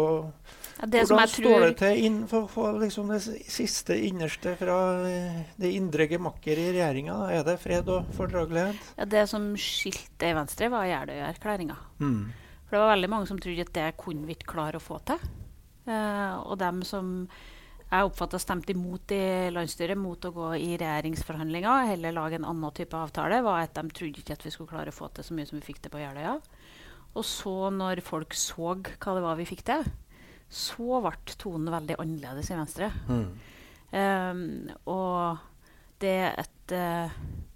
Og 0.00 0.30
ja, 0.76 0.86
det 0.92 1.06
hvordan 1.08 1.30
står 1.32 1.62
det 1.64 1.76
til 1.80 2.04
innenfor 2.08 2.46
for, 2.50 2.72
for 2.72 2.80
liksom 2.82 3.08
det 3.12 3.22
siste 3.22 3.96
innerste 4.08 4.52
fra 4.60 4.76
eh, 5.08 5.40
det 5.56 5.72
indre 5.78 6.08
gemakker 6.10 6.60
i 6.60 6.68
regjeringa? 6.74 7.16
Er 7.32 7.46
det 7.46 7.56
fred 7.62 7.88
og 7.92 8.10
fordragelighet? 8.16 8.92
Ja, 8.98 9.08
det 9.16 9.24
som 9.32 9.48
skilte 9.60 10.34
Venstre, 10.36 10.68
var 10.72 10.88
Jeløya-erklæringa. 10.90 11.78
Mm. 12.02 12.22
For 12.66 12.76
det 12.76 12.82
var 12.82 12.94
veldig 12.94 13.12
mange 13.12 13.30
som 13.30 13.40
trodde 13.40 13.64
at 13.64 13.74
det 13.76 13.90
kunne 14.00 14.28
vi 14.28 14.36
ikke 14.36 14.52
klare 14.56 14.80
å 14.80 14.84
få 14.84 15.00
til. 15.08 15.22
Uh, 15.86 16.42
og 16.42 16.56
dem 16.58 16.80
som 16.84 17.28
jeg 17.86 18.06
oppfatta 18.08 18.38
stemte 18.42 18.74
imot 18.74 19.12
i 19.14 19.48
landsstyret 19.54 19.98
mot 19.98 20.24
å 20.26 20.32
gå 20.34 20.48
i 20.58 20.72
regjeringsforhandlinger, 20.74 21.92
heller 21.92 22.16
lage 22.16 22.40
en 22.40 22.48
annen 22.50 22.74
type 22.74 22.98
avtale, 22.98 23.38
var 23.46 23.62
at 23.62 23.78
de 23.78 23.94
trodde 23.94 24.20
ikke 24.20 24.34
at 24.34 24.42
vi 24.42 24.50
skulle 24.50 24.72
klare 24.72 24.90
å 24.90 24.96
få 24.96 25.08
til 25.14 25.24
så 25.28 25.36
mye 25.36 25.46
som 25.46 25.60
vi 25.60 25.68
fikk 25.68 25.84
til 25.84 25.94
på 25.94 26.02
Jeløya. 26.02 26.34
Og 27.16 27.24
så, 27.24 27.54
når 27.70 28.02
folk 28.04 28.34
så 28.36 28.74
hva 28.74 29.14
det 29.14 29.22
var 29.24 29.38
vi 29.38 29.46
fikk 29.48 29.62
til, 29.70 29.86
så 30.48 31.00
ble 31.04 31.36
tonen 31.38 31.72
veldig 31.74 31.98
annerledes 32.02 32.50
i 32.52 32.58
Venstre. 32.58 32.90
Mm. 33.08 33.26
Um, 33.96 34.44
og 34.90 35.42
det 36.02 36.16
et 36.34 36.72
uh, 36.74 37.12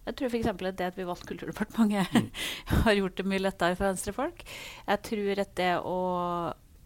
Jeg 0.06 0.16
tror 0.16 0.30
f.eks. 0.30 0.46
at 0.46 0.78
det 0.78 0.86
at 0.86 0.96
vi 0.96 1.04
valgte 1.04 1.28
Kulturdepartementet, 1.28 2.06
mm. 2.14 2.30
har 2.86 2.98
gjort 2.98 3.18
det 3.18 3.26
mye 3.28 3.42
lettere 3.42 3.76
for 3.76 3.90
venstrefolk. 3.90 4.42
Jeg 4.86 5.02
tror 5.10 5.42
at 5.44 5.54
det 5.58 5.72
å 5.84 5.98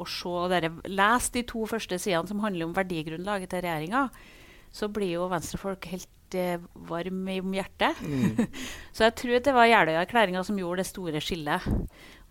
å 0.01 0.07
se 0.09 0.33
dere, 0.51 0.73
Les 0.91 1.31
de 1.35 1.45
to 1.47 1.65
første 1.71 1.99
sidene 2.03 2.31
som 2.31 2.43
handler 2.43 2.69
om 2.69 2.75
verdigrunnlaget 2.77 3.53
til 3.53 3.63
regjeringa, 3.65 4.09
så 4.75 4.89
blir 4.91 5.15
jo 5.15 5.29
venstrefolk 5.31 5.87
helt 5.93 6.37
eh, 6.39 6.63
varme 6.89 7.37
om 7.43 7.55
hjertet. 7.55 8.01
Mm. 8.03 8.49
så 8.95 9.07
jeg 9.07 9.17
tror 9.21 9.45
det 9.47 9.55
var 9.55 9.71
Jeløya-erklæringa 9.71 10.43
som 10.47 10.59
gjorde 10.59 10.83
det 10.83 10.91
store 10.91 11.23
skillet. 11.23 11.69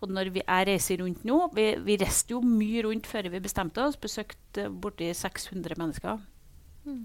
Og 0.02 0.10
når 0.12 0.32
vi, 0.34 0.42
jeg 0.42 0.66
reiser 0.68 1.00
rundt 1.00 1.22
nå 1.24 1.36
Vi, 1.54 1.64
vi 1.80 1.96
reiste 2.00 2.34
jo 2.34 2.40
mye 2.44 2.82
rundt 2.84 3.06
før 3.08 3.30
vi 3.32 3.42
bestemte 3.44 3.84
oss. 3.84 3.96
Besøkte 4.00 4.68
borti 4.68 5.12
600 5.14 5.78
mennesker 5.80 6.18
mm. 6.84 7.00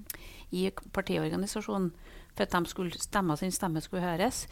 i 0.57 0.69
partiorganisasjonen 0.95 1.93
for 2.33 2.45
at 2.45 2.53
de 2.55 2.71
skulle 2.71 2.99
stemme 2.99 3.37
sin 3.37 3.53
stemme 3.53 3.81
skulle 3.83 4.05
høres 4.05 4.45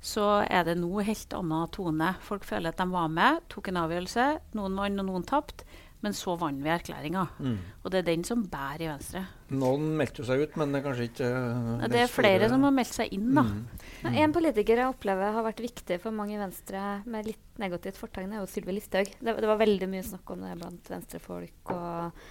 så 0.00 0.46
er 0.48 0.64
det 0.64 0.78
nå 0.80 1.02
helt 1.04 1.34
annen 1.36 1.68
tone. 1.76 2.14
Folk 2.24 2.46
føler 2.48 2.72
at 2.72 2.80
de 2.80 2.88
var 2.88 3.10
med, 3.12 3.42
tok 3.52 3.68
en 3.68 3.82
avgjørelse. 3.82 4.26
Noen 4.56 4.78
vant, 4.80 5.02
og 5.02 5.08
noen 5.10 5.26
tapte. 5.28 5.66
Men 6.00 6.14
så 6.16 6.32
vant 6.40 6.62
vi 6.64 6.70
erklæringa. 6.72 7.26
Mm. 7.44 7.56
Og 7.82 7.92
det 7.92 8.00
er 8.00 8.06
den 8.06 8.22
som 8.24 8.42
bærer 8.48 8.86
i 8.86 8.88
Venstre. 8.88 9.20
Noen 9.52 9.90
meldte 9.98 10.24
seg 10.24 10.44
ut, 10.46 10.56
men 10.60 10.72
det 10.72 10.80
er 10.80 10.84
kanskje 10.86 11.08
ikke 11.10 11.28
uh, 11.28 11.84
Det 11.92 12.00
er 12.00 12.12
flere 12.12 12.48
som 12.52 12.64
har 12.64 12.74
meldt 12.76 12.96
seg 12.96 13.12
inn, 13.16 13.28
da. 13.36 13.44
Mm. 13.44 13.88
Mm. 14.06 14.18
En 14.24 14.36
politiker 14.36 14.80
jeg 14.80 14.94
opplever 14.94 15.36
har 15.36 15.44
vært 15.44 15.60
viktig 15.64 16.00
for 16.00 16.16
mange 16.16 16.38
i 16.38 16.40
Venstre 16.40 16.84
med 17.04 17.28
litt 17.28 17.60
negativt 17.60 18.00
fortegn, 18.00 18.32
er 18.32 18.40
jo 18.40 18.48
Sylvi 18.48 18.78
Listhaug. 18.78 19.12
Det, 19.18 19.34
det, 19.36 19.50
var 19.50 19.60
veldig 19.60 19.90
mye 19.92 20.06
snakk 20.06 20.32
om 20.32 20.46
det 20.46 20.54
blant 20.62 20.92
venstrefolk. 20.94 21.74
Og, 21.74 22.22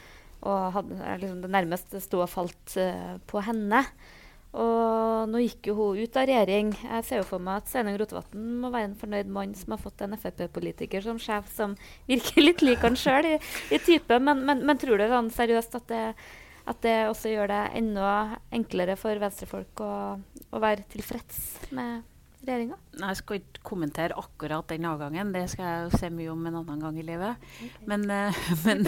og 0.49 0.63
hadde, 0.79 0.97
liksom 1.21 1.43
det 1.45 1.53
nærmeste 1.53 2.01
sto 2.01 2.23
og 2.25 2.31
falt 2.33 2.79
uh, 2.81 3.19
på 3.29 3.45
henne. 3.45 3.83
Og 4.57 5.29
nå 5.29 5.43
gikk 5.43 5.69
jo 5.69 5.75
hun 5.77 5.99
ut 6.01 6.17
av 6.17 6.25
regjering. 6.25 6.71
Jeg 6.81 7.05
ser 7.05 7.21
jo 7.21 7.27
for 7.27 7.43
meg 7.43 7.61
at 7.61 7.69
Sveinung 7.69 7.99
Rotevatn 8.01 8.45
må 8.63 8.71
være 8.73 8.89
en 8.89 8.97
fornøyd 8.97 9.29
mann 9.33 9.53
som 9.57 9.75
har 9.75 9.81
fått 9.81 10.01
en 10.01 10.17
Frp-politiker 10.17 11.05
som 11.05 11.21
sjef 11.21 11.51
som 11.53 11.75
virker 12.09 12.41
litt 12.41 12.63
lik 12.65 12.81
han 12.85 12.97
sjøl 12.97 13.35
i, 13.35 13.37
i, 13.69 13.77
type. 13.77 14.17
Men, 14.17 14.41
men, 14.47 14.63
men, 14.65 14.81
tror 14.81 14.97
du 14.97 15.05
sånn 15.11 15.29
seriøst 15.35 15.77
at 15.77 15.89
det, 15.91 16.03
at 16.65 16.81
det, 16.85 16.97
også 17.11 17.33
gjør 17.35 17.51
det 17.53 17.63
enda 17.77 18.13
enklere 18.55 18.97
for 18.97 19.21
venstrefolk 19.21 19.83
å, 19.85 19.91
å 20.17 20.63
være 20.63 20.87
tilfreds 20.95 21.69
med 21.69 22.01
regjeringa? 22.47 22.79
Jeg 22.99 23.19
skal 23.19 23.41
ikke 23.43 23.63
kommentere 23.69 24.17
akkurat 24.17 24.69
den 24.71 24.87
avgangen, 24.89 25.33
det 25.35 25.45
skal 25.51 25.67
jeg 25.67 25.85
jo 25.85 26.01
se 26.01 26.09
mye 26.13 26.33
om 26.33 26.49
en 26.49 26.59
annen 26.63 26.81
gang 26.81 26.97
i 26.97 27.05
livet. 27.05 27.49
Okay. 27.59 27.85
Men, 27.91 28.09
uh, 28.09 28.41
men, 28.65 28.83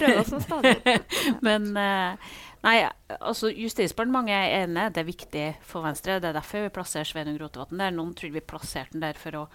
men 1.45 1.69
uh, 1.77 2.33
nei, 2.65 2.75
altså 3.19 3.51
Justisdepartementet 3.51 4.33
er 4.35 4.63
enig, 4.63 4.87
det 4.95 5.01
er 5.01 5.07
viktig 5.07 5.45
for 5.67 5.85
Venstre. 5.85 6.19
Det 6.21 6.29
er 6.31 6.37
derfor 6.37 6.65
vi 6.65 6.73
plasserer 6.73 7.07
Sveinung 7.09 7.37
Rotevatn 7.41 7.81
der. 7.81 7.93
Noen 7.95 8.13
trodde 8.17 8.37
vi 8.37 8.43
plasserte 8.45 8.95
den 8.95 9.03
der 9.03 9.19
for 9.19 9.43
å 9.43 9.45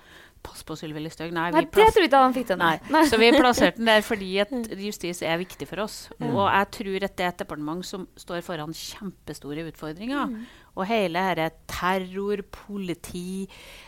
passe 0.47 0.67
på 0.67 0.77
Sylvi 0.79 1.03
Listhaug. 1.03 1.33
Nei, 1.35 1.49
nei 1.55 1.65
det 1.65 1.73
tror 1.75 1.99
jeg 1.99 2.09
ikke 2.09 2.23
han 2.23 2.37
fikk 2.37 2.49
til. 2.51 2.61
Nei. 2.61 2.77
nei. 2.93 3.03
Så 3.11 3.19
vi 3.21 3.33
plasserte 3.35 3.81
den 3.81 3.91
der 3.91 4.05
fordi 4.07 4.31
at 4.45 4.55
justis 4.83 5.23
er 5.27 5.41
viktig 5.41 5.69
for 5.71 5.85
oss. 5.87 5.99
Mm. 6.21 6.29
Og 6.31 6.45
jeg 6.45 6.71
tror 6.79 7.09
at 7.09 7.19
det 7.19 7.27
er 7.27 7.35
et 7.35 7.43
departement 7.43 7.87
som 7.87 8.07
står 8.21 8.45
foran 8.47 8.77
kjempestore 8.77 9.67
utfordringer. 9.73 10.33
Mm. 10.33 10.47
Og 10.77 10.89
hele 10.91 11.27
dette 11.41 11.67
terror, 11.73 12.43
politi 12.53 13.47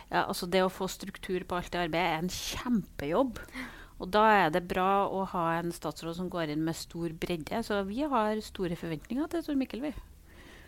ja, 0.09 0.25
altså 0.25 0.47
Det 0.49 0.63
å 0.65 0.71
få 0.73 0.87
struktur 0.89 1.43
på 1.45 1.59
alt 1.59 1.69
det 1.73 1.83
arbeidet 1.85 2.15
er 2.15 2.23
en 2.23 2.33
kjempejobb. 2.33 3.43
Og 3.99 4.07
da 4.13 4.25
er 4.45 4.53
det 4.55 4.63
bra 4.69 5.07
å 5.11 5.25
ha 5.33 5.45
en 5.57 5.73
statsråd 5.75 6.15
som 6.15 6.29
går 6.31 6.53
inn 6.53 6.63
med 6.63 6.77
stor 6.79 7.11
bredde. 7.19 7.59
Så 7.67 7.81
vi 7.89 8.05
har 8.07 8.39
store 8.45 8.79
forventninger 8.79 9.27
til 9.31 9.43
Tor 9.43 9.59
Mikkel, 9.59 9.83
vi. 9.89 9.93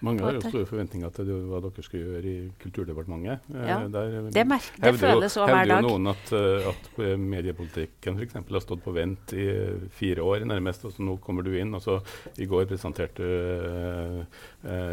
Mange 0.01 0.23
har 0.25 0.33
jo 0.33 0.41
store 0.41 0.65
forventninger 0.65 1.11
til 1.13 1.27
hva 1.45 1.59
dere 1.61 1.83
skal 1.85 2.01
gjøre 2.01 2.21
i 2.25 2.37
Kulturdepartementet. 2.63 3.43
Eh, 3.53 3.67
ja, 3.69 3.75
Der, 3.93 4.15
det, 4.33 4.45
merker, 4.49 4.81
det 4.81 4.93
føles 4.97 5.35
òg 5.37 5.51
hver 5.51 5.59
dag. 5.69 5.75
Hevder 5.75 5.85
jo 5.85 5.91
noen 5.91 6.09
at, 6.09 6.31
eh, 6.33 6.69
at 6.71 7.19
mediepolitikken 7.21 8.17
f.eks. 8.17 8.39
har 8.39 8.65
stått 8.65 8.81
på 8.81 8.95
vent 8.95 9.35
i 9.37 9.45
fire 9.93 10.25
år 10.25 10.47
nærmest, 10.49 10.87
og 10.89 10.95
så 10.95 11.05
nå 11.05 11.19
kommer 11.21 11.45
du 11.45 11.53
inn. 11.53 11.75
og 11.77 11.85
så 11.85 11.99
I 12.41 12.49
går 12.49 12.65
presenterte 12.71 13.21
du 13.21 13.29
eh, 13.29 14.41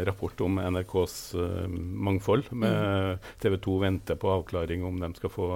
rapport 0.05 0.41
om 0.41 0.57
NRKs 0.57 1.35
eh, 1.35 1.67
mangfold. 2.07 2.51
med 2.51 2.73
mm. 2.73 3.17
TV 3.39 3.57
2 3.57 3.77
venter 3.79 4.15
på 4.15 4.31
avklaring 4.33 4.83
om 4.83 4.99
de 4.99 5.11
skal 5.15 5.29
få 5.33 5.47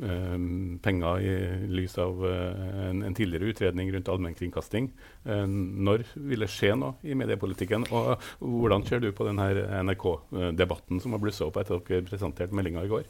eh, 0.00 0.36
penger 0.82 1.20
i 1.20 1.34
lys 1.68 1.98
av 2.00 2.24
en, 2.26 3.02
en, 3.02 3.14
tidligere 3.14 3.52
utredning 3.52 3.92
rundt 3.92 4.08
allmennkringkasting. 4.08 4.90
når 5.24 6.04
vil 6.14 6.44
det 6.44 6.50
skje 6.50 6.72
noe 6.78 6.96
i 7.02 7.14
mediepolitikken? 7.14 7.84
og 7.90 8.22
hvordan 8.40 8.84
ser 8.86 9.02
du 9.02 9.10
på 9.12 9.26
denne 9.26 9.48
NRK-debatten 9.84 11.00
som 11.02 11.12
har 11.12 11.22
blussa 11.22 11.48
opp 11.48 11.58
etter 11.60 11.76
at 11.76 11.88
dere 11.88 12.06
presenterte 12.06 12.56
meldinga 12.56 12.84
i 12.86 12.90
går? 12.90 13.08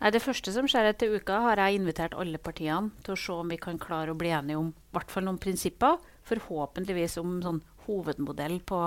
Nei, 0.00 0.10
det 0.12 0.22
første 0.24 0.52
som 0.54 0.68
skjer 0.68 0.90
etter 0.90 1.14
uka, 1.14 1.40
har 1.46 1.60
jeg 1.62 1.78
invitert 1.78 2.16
alle 2.18 2.40
partiene 2.42 2.92
til 3.04 3.14
å 3.14 3.20
se 3.20 3.36
om 3.36 3.52
vi 3.52 3.60
kan 3.60 3.80
klare 3.80 4.12
å 4.12 4.18
bli 4.18 4.32
enige 4.34 4.60
om 4.60 4.72
hvert 4.92 5.12
fall 5.12 5.26
noen 5.26 5.40
prinsipper. 5.42 6.00
Forhåpentligvis 6.28 7.18
om 7.22 7.38
sånn 7.44 7.62
hovedmodell 7.86 8.60
på, 8.66 8.84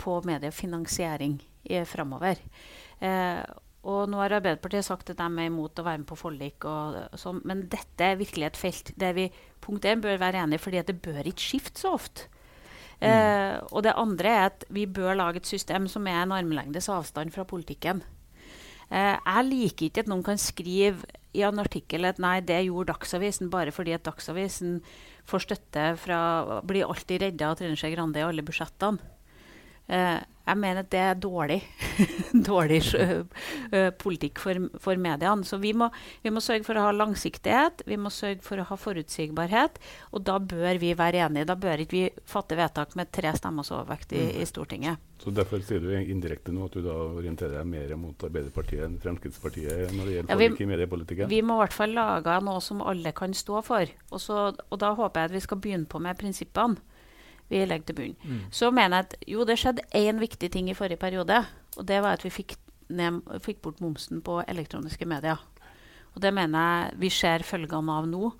på 0.00 0.20
mediefinansiering 0.26 1.38
framover. 1.88 2.40
Eh, 3.02 3.42
og 3.86 4.08
nå 4.10 4.18
har 4.18 4.34
Arbeiderpartiet 4.40 4.86
sagt 4.86 5.12
at 5.12 5.20
de 5.20 5.26
er 5.26 5.50
imot 5.50 5.78
å 5.78 5.84
være 5.86 6.02
med 6.02 6.08
på 6.10 6.18
forlik. 6.18 6.64
Og, 6.66 6.96
sånn, 7.20 7.38
men 7.46 7.66
dette 7.70 8.02
er 8.02 8.18
virkelig 8.18 8.48
et 8.48 8.58
felt 8.58 8.90
der 8.98 9.14
vi 9.16 9.28
punkt 9.62 9.86
1 9.86 10.02
bør 10.02 10.18
være 10.22 10.42
enige, 10.42 10.62
fordi 10.64 10.82
det 10.88 10.98
bør 11.04 11.28
ikke 11.30 11.44
skifte 11.44 11.84
så 11.84 11.94
ofte. 11.94 12.26
Mm. 12.96 13.06
Eh, 13.10 13.54
og 13.70 13.84
det 13.84 13.94
andre 14.00 14.32
er 14.32 14.44
at 14.48 14.66
vi 14.72 14.86
bør 14.88 15.18
lage 15.18 15.42
et 15.42 15.48
system 15.48 15.86
som 15.92 16.06
er 16.08 16.22
en 16.22 16.34
armlengdes 16.34 16.88
avstand 16.90 17.34
fra 17.34 17.46
politikken. 17.46 18.02
Eh, 18.90 19.14
jeg 19.14 19.48
liker 19.50 19.90
ikke 19.90 20.06
at 20.06 20.10
noen 20.10 20.24
kan 20.26 20.40
skrive 20.40 21.06
i 21.36 21.44
en 21.46 21.60
artikkel 21.60 22.08
at 22.08 22.18
nei, 22.22 22.38
det 22.40 22.64
gjorde 22.64 22.94
Dagsavisen 22.94 23.52
bare 23.52 23.74
fordi 23.74 23.92
at 23.94 24.06
Dagsavisen 24.06 24.80
får 25.28 25.44
støtte 25.44 25.90
fra 26.00 26.62
Blir 26.66 26.88
alltid 26.88 27.22
redda 27.22 27.50
av 27.50 27.58
Trine 27.60 27.76
Skei 27.78 27.92
Grande 27.94 28.22
i 28.22 28.26
alle 28.26 28.46
budsjettene. 28.46 29.14
Eh, 29.86 30.18
jeg 30.46 30.58
mener 30.62 30.84
at 30.84 30.90
det 30.94 31.00
er 31.02 31.16
dårlig, 31.18 31.56
dårlig 32.50 32.78
uh, 32.94 33.88
politikk 33.98 34.38
for, 34.38 34.68
for 34.82 35.00
mediene. 35.02 35.42
Så 35.46 35.58
vi 35.58 35.72
må, 35.74 35.88
vi 36.22 36.30
må, 36.30 36.42
sørge 36.44 36.62
for 36.68 36.78
å 36.78 36.84
ha 36.86 36.92
langsiktighet, 36.94 37.82
vi 37.90 37.98
må 37.98 38.12
sørge 38.14 38.44
for 38.46 38.62
å 38.62 38.66
ha 38.68 38.78
forutsigbarhet. 38.78 39.80
Og 40.14 40.22
da 40.28 40.38
bør 40.38 40.78
vi 40.82 40.92
være 40.98 41.24
enige. 41.26 41.48
Da 41.50 41.58
bør 41.58 41.82
ikke 41.82 41.96
vi 41.96 42.04
fatte 42.30 42.58
vedtak 42.58 42.94
med 42.98 43.10
tre 43.10 43.34
stemmers 43.34 43.72
overvekt 43.74 44.14
i, 44.14 44.22
i, 44.38 44.46
Stortinget. 44.46 45.02
Så 45.18 45.34
Derfor 45.34 45.64
sier 45.66 45.82
du 45.82 45.90
indirekte 45.98 46.54
nå 46.54 46.68
at 46.70 46.78
du 46.78 46.84
da 46.84 46.94
orienterer 46.94 47.58
deg 47.58 47.66
mer 47.72 47.96
mot 47.98 48.26
Arbeiderpartiet 48.28 48.86
enn 48.86 49.00
Fremskrittspartiet 49.02 49.96
når 49.96 50.02
det 50.04 50.18
gjelder 50.20 50.30
ja, 50.30 50.40
vi, 50.44 50.50
i 50.52 50.70
mediepolitikken? 50.70 51.32
Vi 51.32 51.42
må 51.42 51.58
i 51.58 51.64
hvert 51.64 51.74
fall 51.74 51.96
lage 51.96 52.38
noe 52.46 52.62
som 52.62 52.86
alle 52.86 53.10
kan 53.16 53.34
stå 53.34 53.66
for. 53.66 53.96
Og, 54.12 54.20
så, 54.22 54.52
og 54.54 54.78
da 54.78 54.94
håper 54.94 55.24
jeg 55.24 55.32
at 55.32 55.40
vi 55.40 55.48
skal 55.48 55.64
begynne 55.64 55.90
på 55.90 55.98
med 56.06 56.22
prinsippene 56.22 56.94
vi 57.48 57.62
legger 57.64 57.86
til 57.86 57.98
bunn. 57.98 58.16
Mm. 58.24 58.40
Så 58.50 58.70
mener 58.74 58.96
jeg 58.96 59.06
at 59.06 59.16
jo, 59.30 59.44
det 59.46 59.58
skjedde 59.60 59.86
én 59.94 60.20
viktig 60.22 60.50
ting 60.52 60.70
i 60.70 60.74
forrige 60.74 61.00
periode. 61.00 61.44
Og 61.76 61.86
det 61.88 62.00
var 62.02 62.16
at 62.18 62.24
vi 62.24 62.32
fikk 62.32 62.56
ned, 62.88 63.22
fikk 63.44 63.62
bort 63.62 63.80
momsen 63.80 64.22
på 64.24 64.40
elektroniske 64.48 65.06
medier. 65.08 65.40
Og 66.14 66.22
det 66.22 66.32
mener 66.34 66.58
jeg 66.58 67.00
vi 67.02 67.10
ser 67.12 67.44
følgene 67.46 67.98
av 68.00 68.08
nå. 68.08 68.30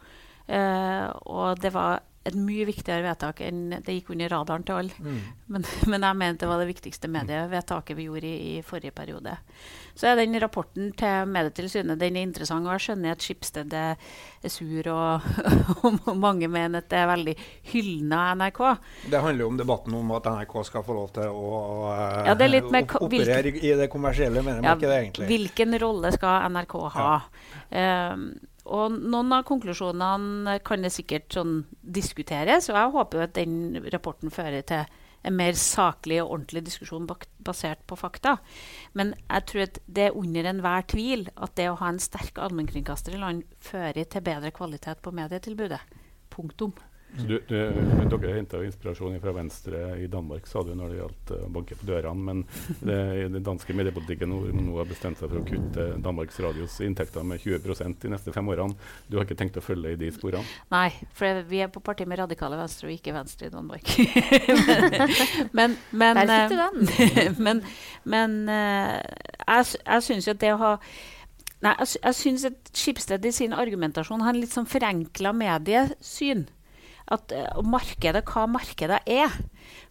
Eh, 0.49 1.09
og 1.27 1.61
det 1.63 1.73
var 1.75 2.01
et 2.27 2.37
mye 2.39 2.67
viktigere 2.67 3.05
vedtak 3.07 3.41
enn 3.47 3.79
det 3.85 3.95
gikk 3.99 4.13
under 4.15 4.33
radaren 4.33 4.65
til 4.67 4.81
alle. 4.81 4.97
Mm. 4.99 5.19
Men, 5.55 5.67
men, 5.93 6.07
jeg 6.09 6.19
mente 6.23 6.45
det 6.45 6.51
var 6.51 6.63
det 6.63 6.69
viktigste 6.71 7.11
medievedtaket 7.13 7.99
vi 7.99 8.09
gjorde 8.09 8.31
i, 8.31 8.57
i, 8.57 8.63
forrige 8.67 8.95
periode. 8.97 9.37
Så 9.97 10.11
er 10.11 10.19
den 10.19 10.37
rapporten 10.43 10.91
til 10.99 11.31
Medietilsynet 11.33 12.01
den 12.01 12.19
er 12.19 12.27
interessant. 12.27 12.67
Og 12.67 12.75
jeg 12.75 12.87
skjønner 12.89 13.15
at 13.15 13.25
Skipsted 13.25 13.77
er, 13.77 14.03
sur, 14.53 14.91
og, 14.93 15.29
og, 15.87 16.11
mange 16.19 16.51
mener 16.53 16.83
at 16.83 16.91
det 16.91 17.01
er 17.01 17.09
veldig 17.11 17.37
hyllende 17.73 18.19
av 18.21 18.43
NRK. 18.43 18.61
Det 19.13 19.23
handler 19.23 19.47
jo 19.47 19.53
om 19.53 19.63
debatten 19.63 19.97
om 20.01 20.13
at 20.19 20.29
NRK 20.35 20.59
skal 20.71 20.85
få 20.87 20.99
lov 20.99 21.15
til 21.17 21.31
å 21.31 21.63
ja, 22.27 22.35
operere 22.35 23.55
i 23.55 23.73
det 23.79 23.89
kommersielle, 23.93 24.43
mener 24.45 24.67
ja, 24.67 24.77
ikke 24.77 24.91
det 24.91 25.01
egentlig? 25.05 25.31
Hvilken 25.33 25.81
rolle 25.83 26.13
skal 26.15 26.51
NRK 26.53 26.77
ha? 26.99 27.09
Ja. 27.71 28.13
Um, 28.13 28.29
og 28.67 28.95
noen 28.99 29.33
av 29.37 29.47
konklusjonene 29.49 30.59
kan 30.67 30.85
det 30.85 30.93
sikkert 30.95 31.33
sånn 31.37 31.59
diskuteres, 31.81 32.71
og 32.71 32.79
jeg 32.79 32.95
håper 32.97 33.19
jo 33.19 33.27
at 33.27 33.37
den 33.39 33.59
rapporten 33.95 34.33
fører 34.35 34.67
til 34.67 34.87
en 35.27 35.35
mer 35.35 35.57
saklig 35.59 36.21
og 36.23 36.33
ordentlig 36.37 36.63
diskusjon 36.69 37.09
basert 37.43 37.83
på 37.89 37.99
fakta. 37.99 38.37
Men 38.99 39.15
jeg 39.25 39.47
tror 39.51 39.65
at 39.65 39.81
det 39.87 40.09
er 40.09 40.19
under 40.19 40.51
enhver 40.53 40.87
tvil 40.93 41.27
at 41.35 41.57
det 41.59 41.71
å 41.71 41.79
ha 41.81 41.91
en 41.91 42.03
sterk 42.03 42.39
allmennkringkaster 42.43 43.17
i 43.17 43.23
land 43.23 43.47
fører 43.63 44.07
til 44.07 44.27
bedre 44.27 44.53
kvalitet 44.55 45.03
på 45.03 45.15
medietilbudet. 45.17 45.83
Punktum. 46.31 46.77
Du, 47.17 47.41
du, 47.49 47.57
dere 47.57 48.35
henta 48.37 48.61
inspirasjon 48.65 49.17
fra 49.21 49.33
Venstre 49.33 49.83
i 50.03 50.07
Danmark, 50.11 50.47
sa 50.47 50.63
du, 50.63 50.75
når 50.77 50.93
det 50.93 50.99
gjaldt 50.99 51.33
å 51.37 51.39
banke 51.55 51.79
på 51.79 51.89
dørene. 51.89 52.25
Men 52.27 52.43
det, 52.81 52.99
den 53.33 53.45
danske 53.47 53.77
mediepolitikken 53.77 54.31
nå, 54.31 54.41
nå 54.53 54.77
har 54.77 54.89
bestemt 54.91 55.21
seg 55.21 55.33
for 55.33 55.41
å 55.41 55.47
kutte 55.47 55.89
Danmarks 56.05 56.39
Radios 56.45 56.79
inntekter 56.85 57.27
med 57.27 57.41
20% 57.43 58.03
de 58.05 58.13
neste 58.13 58.35
fem 58.37 58.53
årene. 58.53 58.77
Du 59.09 59.19
har 59.19 59.27
ikke 59.27 59.39
tenkt 59.39 59.57
å 59.61 59.65
følge 59.65 59.95
i 59.95 60.01
de 60.01 60.11
sporene? 60.15 60.45
Nei, 60.75 60.89
for 61.17 61.43
vi 61.49 61.63
er 61.65 61.73
på 61.73 61.83
parti 61.85 62.07
med 62.09 62.21
radikale 62.21 62.59
Venstre 62.61 62.91
og 62.91 62.97
ikke 62.97 63.17
Venstre 63.17 63.49
i 63.49 63.55
Danmark. 63.55 63.93
men, 65.59 65.77
men, 65.91 66.23
Der 66.23 66.33
sitter 66.33 66.65
den. 66.67 67.37
men, 67.47 67.63
men 68.05 68.41
uh, 68.51 69.01
jeg, 69.01 69.77
jeg 69.81 70.09
syns 70.11 70.29
jo 70.29 70.37
at 70.37 70.43
det 70.45 70.57
å 70.57 70.63
ha 70.63 70.79
Nei, 71.65 71.73
jeg, 71.81 71.97
jeg 72.03 72.17
syns 72.19 72.43
at 72.45 72.69
Skipsted 72.77 73.25
i 73.25 73.31
sin 73.33 73.55
argumentasjon 73.57 74.21
har 74.21 74.35
en 74.35 74.43
litt 74.43 74.53
sånn 74.53 74.69
forenkla 74.69 75.33
mediesyn 75.33 76.45
at, 77.13 77.33
uh, 77.33 77.63
markedet, 77.63 78.25
hva 78.27 78.47
markedet 78.51 78.99
er. 79.07 79.33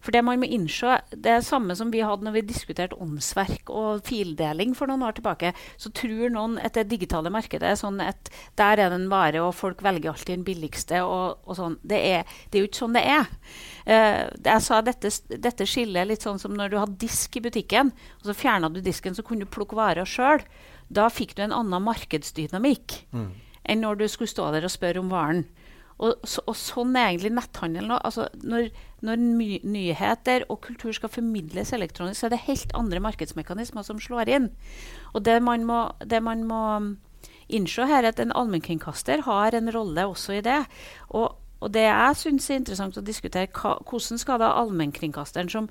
For 0.04 0.14
det 0.14 0.22
man 0.24 0.40
må 0.40 0.48
innse, 0.48 0.98
det 1.12 1.30
er 1.30 1.40
det 1.40 1.48
samme 1.48 1.74
som 1.76 1.90
vi 1.92 2.02
hadde 2.04 2.24
når 2.24 2.34
vi 2.36 2.42
diskuterte 2.48 2.96
åndsverk 3.02 3.70
og 3.72 4.04
fildeling 4.06 4.74
for 4.76 4.88
noen 4.88 5.04
år 5.06 5.16
tilbake. 5.18 5.52
Så 5.80 5.92
tror 5.96 6.32
noen 6.32 6.56
at 6.62 6.76
det 6.78 6.86
digitale 6.92 7.32
markedet 7.32 7.70
er 7.70 7.80
sånn 7.80 8.00
at 8.04 8.30
der 8.60 8.80
er 8.80 8.92
det 8.92 9.00
en 9.00 9.10
vare, 9.12 9.42
og 9.44 9.56
folk 9.56 9.82
velger 9.84 10.12
alltid 10.12 10.38
den 10.38 10.46
billigste. 10.46 11.02
og, 11.04 11.42
og 11.44 11.58
sånn. 11.58 11.78
Det 11.82 12.00
er, 12.12 12.38
det 12.50 12.58
er, 12.60 12.64
jo 12.64 12.70
ikke 12.70 12.82
sånn 12.84 12.96
det 12.96 13.04
er. 13.16 13.28
Uh, 13.86 14.22
jeg 14.46 14.64
sa 14.68 14.80
dette, 14.84 15.12
dette 15.48 15.68
skiller 15.68 16.08
litt 16.08 16.24
sånn 16.24 16.40
som 16.42 16.56
når 16.56 16.72
du 16.72 16.80
hadde 16.80 17.00
disk 17.00 17.36
i 17.36 17.44
butikken, 17.44 17.92
og 18.20 18.30
så 18.30 18.36
fjerna 18.36 18.72
du 18.72 18.82
disken, 18.84 19.16
så 19.16 19.24
kunne 19.26 19.46
du 19.46 19.52
plukke 19.52 19.78
varer 19.78 20.08
sjøl. 20.08 20.44
Da 20.88 21.08
fikk 21.10 21.34
du 21.36 21.42
en 21.46 21.54
annen 21.54 21.82
markedsdynamikk 21.82 23.00
mm. 23.10 23.30
enn 23.66 23.82
når 23.82 24.02
du 24.02 24.08
skulle 24.10 24.30
stå 24.30 24.52
der 24.54 24.66
og 24.68 24.74
spørre 24.74 25.02
om 25.02 25.10
varen. 25.10 25.46
Og, 25.96 26.26
så, 26.28 26.42
og, 26.44 26.56
sånn 26.60 26.92
er 26.96 27.08
egentlig 27.08 27.32
netthandel 27.38 27.88
nå. 27.88 27.96
Altså, 28.04 28.26
når, 28.44 28.68
når 29.06 29.22
nyheter 29.64 30.44
og 30.52 30.60
kultur 30.66 30.92
skal 30.96 31.12
formidles 31.12 31.72
elektronisk, 31.72 32.20
så 32.20 32.28
er 32.28 32.34
det 32.34 32.44
helt 32.44 32.74
andre 32.76 33.00
markedsmekanismer 33.06 33.86
som 33.86 34.00
slår 34.02 34.32
inn. 34.36 34.50
Og 35.14 35.24
det 35.24 35.38
man 35.44 35.64
må, 35.68 35.80
det 36.04 36.20
man 36.24 36.44
må 36.48 36.62
innse 37.48 37.86
her, 37.88 38.04
er 38.04 38.12
at 38.12 38.20
en 38.20 38.34
allmennkringkaster 38.36 39.24
har 39.24 39.56
en 39.56 39.72
rolle 39.72 40.04
også 40.10 40.36
i 40.36 40.44
det. 40.44 40.62
Og, 41.16 41.36
og 41.62 41.72
det 41.72 41.86
jeg 41.86 42.20
syns 42.20 42.50
er 42.50 42.60
interessant 42.60 42.98
å 43.00 43.06
diskutere, 43.06 43.48
hva, 43.56 43.78
hvordan 43.88 44.20
skal 44.20 44.42
da 44.42 44.52
allmennkringkasteren, 44.60 45.52
som 45.52 45.70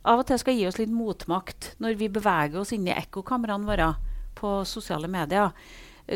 av 0.00 0.22
og 0.22 0.26
til 0.30 0.40
skal 0.40 0.56
gi 0.56 0.64
oss 0.66 0.80
litt 0.80 0.92
motmakt 0.92 1.74
når 1.84 1.98
vi 2.00 2.08
beveger 2.08 2.62
oss 2.62 2.72
inn 2.72 2.88
i 2.88 2.96
ekkokameraene 2.96 3.68
våre 3.68 3.90
på 4.40 4.60
sosiale 4.64 5.10
medier, 5.12 5.52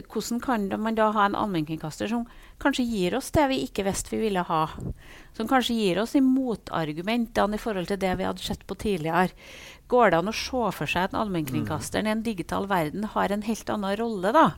hvordan 0.02 0.40
kan 0.42 0.66
man 0.83 0.96
da 0.98 1.11
ha 1.14 1.26
en 1.26 1.37
allmennkringkaster 1.38 2.11
som 2.11 2.24
kanskje 2.62 2.87
gir 2.88 3.14
oss 3.14 3.30
det 3.35 3.46
vi 3.52 3.61
ikke 3.66 3.85
visste 3.87 4.14
vi 4.14 4.24
ville 4.24 4.42
ha? 4.48 4.62
Som 5.37 5.48
kanskje 5.50 5.76
gir 5.78 6.00
oss 6.02 6.16
de 6.16 6.22
motargumentene 6.24 7.54
i 7.54 7.62
forhold 7.62 7.90
til 7.90 8.00
det 8.02 8.14
vi 8.18 8.26
hadde 8.26 8.42
sett 8.42 8.66
på 8.66 8.74
tidligere? 8.74 9.30
Går 9.87 10.11
det 10.11 10.18
an 10.18 10.33
å 10.33 10.35
se 10.35 10.64
for 10.74 10.90
seg 10.90 11.11
at 11.11 11.18
allmennkringkasteren 11.18 12.09
i 12.09 12.14
en 12.14 12.24
digital 12.26 12.66
verden 12.70 13.07
har 13.14 13.30
en 13.30 13.46
helt 13.46 13.70
annen 13.70 13.96
rolle, 14.00 14.35
da? 14.35 14.48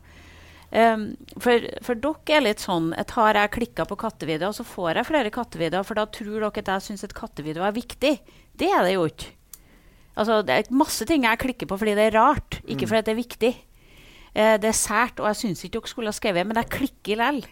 Um, 0.66 1.12
for, 1.38 1.62
for, 1.86 1.94
dere 2.02 2.40
er 2.40 2.42
litt 2.42 2.64
sånn 2.64 2.90
at 2.98 3.14
har 3.14 3.38
jeg 3.38 3.52
klikka 3.54 3.84
på 3.86 3.98
kattevideoer, 4.00 4.56
så 4.56 4.66
får 4.66 4.98
jeg 4.98 5.08
flere 5.12 5.30
kattevideoer, 5.34 5.86
for 5.86 5.98
da 5.98 6.08
tror 6.10 6.40
dere 6.40 6.50
at 6.50 6.72
jeg 6.72 6.86
syns 6.88 7.06
at 7.06 7.14
kattevideo 7.16 7.62
er 7.66 7.76
viktig. 7.76 8.16
Det 8.58 8.70
er 8.72 8.82
det 8.82 8.96
jo 8.96 9.06
ikke. 9.06 9.30
Altså, 10.16 10.40
det 10.48 10.54
er 10.56 10.72
masse 10.72 11.04
ting 11.06 11.26
jeg 11.28 11.42
klikker 11.42 11.68
på 11.68 11.76
fordi 11.76 11.94
det 11.98 12.08
er 12.08 12.16
rart, 12.16 12.58
ikke 12.64 12.86
mm. 12.86 12.90
fordi 12.90 13.02
det 13.04 13.12
er 13.12 13.20
viktig. 13.20 13.52
Eh, 14.36 14.56
det 14.60 14.68
er 14.68 14.76
sært, 14.76 15.20
og 15.22 15.30
jeg 15.30 15.40
syns 15.40 15.64
ikke 15.64 15.78
dere 15.78 15.92
skulle 15.92 16.12
ha 16.12 16.16
skrevet, 16.16 16.46
men 16.46 16.60
jeg 16.60 16.72
klikker 16.74 17.16
likevel. 17.16 17.44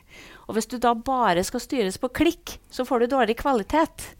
Og 0.44 0.56
hvis 0.56 0.68
du 0.68 0.76
da 0.82 0.92
bare 0.92 1.44
skal 1.46 1.62
styres 1.62 1.96
på 2.00 2.10
klikk, 2.12 2.58
så 2.68 2.84
får 2.84 3.04
du 3.04 3.14
dårlig 3.14 3.38
kvalitet. 3.40 4.10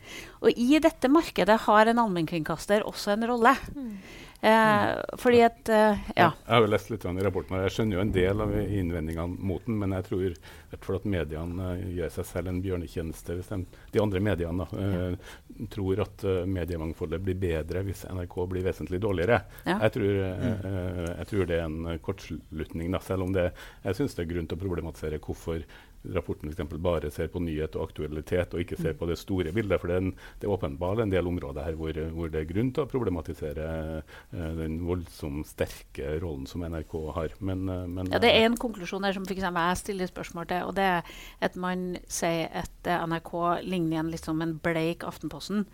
Og 0.41 0.57
i 0.57 0.79
dette 0.81 1.11
markedet 1.13 1.59
har 1.67 1.91
en 1.91 2.01
allmennkringkaster 2.01 2.87
også 2.89 3.13
en 3.13 3.27
rolle. 3.29 3.53
Mm. 3.75 3.99
Eh, 4.45 5.17
fordi 5.17 5.41
at 5.41 5.69
eh, 5.69 6.01
ja. 6.17 6.27
Jeg 6.45 6.53
har 6.53 6.61
jo 6.61 6.69
lest 6.69 6.91
litt 6.93 7.05
i 7.09 7.23
rapporten, 7.25 7.57
og 7.57 7.63
jeg 7.65 7.73
skjønner 7.73 7.97
jo 7.97 8.03
en 8.03 8.11
del 8.13 8.43
av 8.45 8.51
innvendingene 8.61 9.47
mot 9.49 9.65
den, 9.65 9.79
men 9.81 9.95
jeg 9.97 10.05
tror 10.11 10.99
at 10.99 11.07
mediene 11.09 11.69
uh, 11.79 11.85
gjør 11.95 12.11
seg 12.17 12.27
selv 12.29 12.51
en 12.51 12.59
bjørnetjeneste 12.61 13.37
hvis 13.39 13.49
de, 13.53 13.61
de 13.95 14.03
andre 14.03 14.21
mediene 14.27 14.67
uh, 14.69 14.91
ja. 14.91 15.69
tror 15.73 16.03
at 16.05 16.27
uh, 16.27 16.43
mediemangfoldet 16.51 17.23
blir 17.25 17.39
bedre 17.41 17.85
hvis 17.87 18.05
NRK 18.11 18.37
blir 18.51 18.67
vesentlig 18.67 19.01
dårligere. 19.01 19.39
Ja. 19.65 19.79
Jeg, 19.87 19.95
tror, 19.97 20.21
mm. 20.43 20.69
jeg, 21.07 21.29
tror, 21.31 21.49
det 21.49 21.59
er 21.61 21.65
en 21.71 22.05
kortslutning, 22.05 22.93
da, 22.93 23.01
selv 23.07 23.25
om 23.29 23.33
det, 23.33 23.49
jeg 23.87 24.01
syns 24.01 24.19
det 24.19 24.27
er 24.27 24.33
grunn 24.35 24.51
til 24.51 24.59
å 24.59 24.65
problematisere 24.67 25.23
hvorfor 25.25 25.65
rapporten 26.13 26.51
eksempel, 26.51 26.81
bare 26.83 27.11
ser 27.15 27.31
på 27.33 27.41
nyhet 27.43 27.77
og 27.79 27.89
aktualitet 27.89 28.55
og 28.55 28.63
ikke 28.63 28.79
ser 28.79 28.95
mm. 28.95 28.99
på 29.01 29.09
det 29.11 29.19
store 29.21 29.53
bildet. 29.57 29.81
For 29.81 29.91
det 29.91 29.97
er, 29.97 30.05
en, 30.05 30.13
det 30.41 30.49
er 30.49 30.55
åpenbart 30.55 31.05
en 31.05 31.13
del 31.13 31.31
områder 31.31 31.69
her 31.69 31.79
hvor, 31.79 32.01
hvor, 32.17 32.33
det 32.33 32.43
er 32.43 32.51
grunn 32.51 32.73
til 32.75 32.85
å 32.85 32.91
problematisere 32.91 33.69
uh, 34.03 34.53
den 34.61 34.81
voldsomt 34.89 35.49
sterke 35.49 36.17
rollen 36.23 36.49
som 36.51 36.65
NRK 36.67 36.99
har. 37.17 37.39
Men, 37.41 37.65
uh, 37.71 37.85
men, 37.89 38.13
ja, 38.13 38.21
det 38.23 38.35
er 38.35 38.49
en 38.49 38.59
konklusjon 38.61 39.05
der 39.07 39.17
som 39.17 39.27
for 39.29 39.39
jeg 39.39 39.81
stiller 39.81 40.11
spørsmål 40.11 40.51
til. 40.51 40.69
og 40.69 40.77
det 40.77 40.89
er 40.99 41.17
at 41.45 41.57
Man 41.57 41.97
sier 42.11 42.51
at 42.53 42.89
NRK 43.09 43.33
ligner 43.65 43.97
igjen 43.97 44.13
litt 44.13 44.27
som 44.27 44.43
en 44.45 44.59
bleik 44.63 45.05
Aftenposten. 45.07 45.65